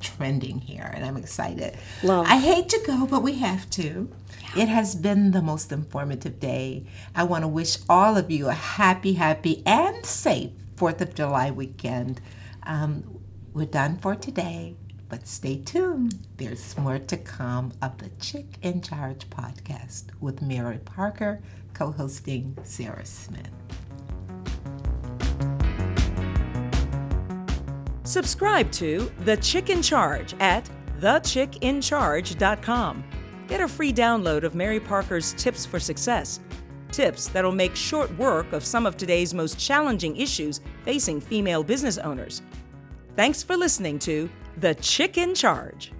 trending 0.00 0.60
here, 0.60 0.90
and 0.94 1.04
I'm 1.04 1.16
excited. 1.16 1.76
Love. 2.02 2.26
I 2.28 2.38
hate 2.38 2.68
to 2.70 2.80
go, 2.86 3.06
but 3.06 3.22
we 3.22 3.34
have 3.34 3.68
to. 3.70 4.08
It 4.56 4.68
has 4.68 4.94
been 4.96 5.30
the 5.32 5.42
most 5.42 5.70
informative 5.70 6.40
day. 6.40 6.84
I 7.14 7.22
want 7.24 7.42
to 7.44 7.48
wish 7.48 7.76
all 7.88 8.16
of 8.16 8.30
you 8.32 8.48
a 8.48 8.52
happy, 8.52 9.12
happy, 9.12 9.62
and 9.66 10.04
safe 10.06 10.50
Fourth 10.74 11.00
of 11.00 11.14
July 11.14 11.50
weekend. 11.52 12.20
Um, 12.64 13.19
we're 13.52 13.66
done 13.66 13.98
for 13.98 14.14
today, 14.14 14.76
but 15.08 15.26
stay 15.26 15.56
tuned. 15.56 16.26
There's 16.36 16.78
more 16.78 16.98
to 16.98 17.16
come 17.16 17.72
of 17.82 17.98
the 17.98 18.10
Chick 18.20 18.46
in 18.62 18.80
Charge 18.80 19.28
podcast 19.28 20.04
with 20.20 20.40
Mary 20.40 20.78
Parker, 20.78 21.42
co-hosting 21.74 22.56
Sarah 22.62 23.04
Smith. 23.04 23.50
Subscribe 28.04 28.70
to 28.72 29.10
The 29.20 29.36
Chick 29.36 29.70
in 29.70 29.82
Charge 29.82 30.34
at 30.40 30.68
thechickincharge.com. 31.00 33.04
Get 33.48 33.60
a 33.60 33.68
free 33.68 33.92
download 33.92 34.44
of 34.44 34.54
Mary 34.54 34.80
Parker's 34.80 35.32
Tips 35.34 35.66
for 35.66 35.80
Success. 35.80 36.40
Tips 36.92 37.28
that'll 37.28 37.52
make 37.52 37.76
short 37.76 38.16
work 38.16 38.52
of 38.52 38.64
some 38.64 38.86
of 38.86 38.96
today's 38.96 39.34
most 39.34 39.58
challenging 39.58 40.16
issues 40.16 40.60
facing 40.84 41.20
female 41.20 41.62
business 41.62 41.98
owners. 41.98 42.42
Thanks 43.20 43.42
for 43.42 43.54
listening 43.54 43.98
to 43.98 44.30
The 44.56 44.74
Chick 44.76 45.18
in 45.18 45.34
Charge. 45.34 45.92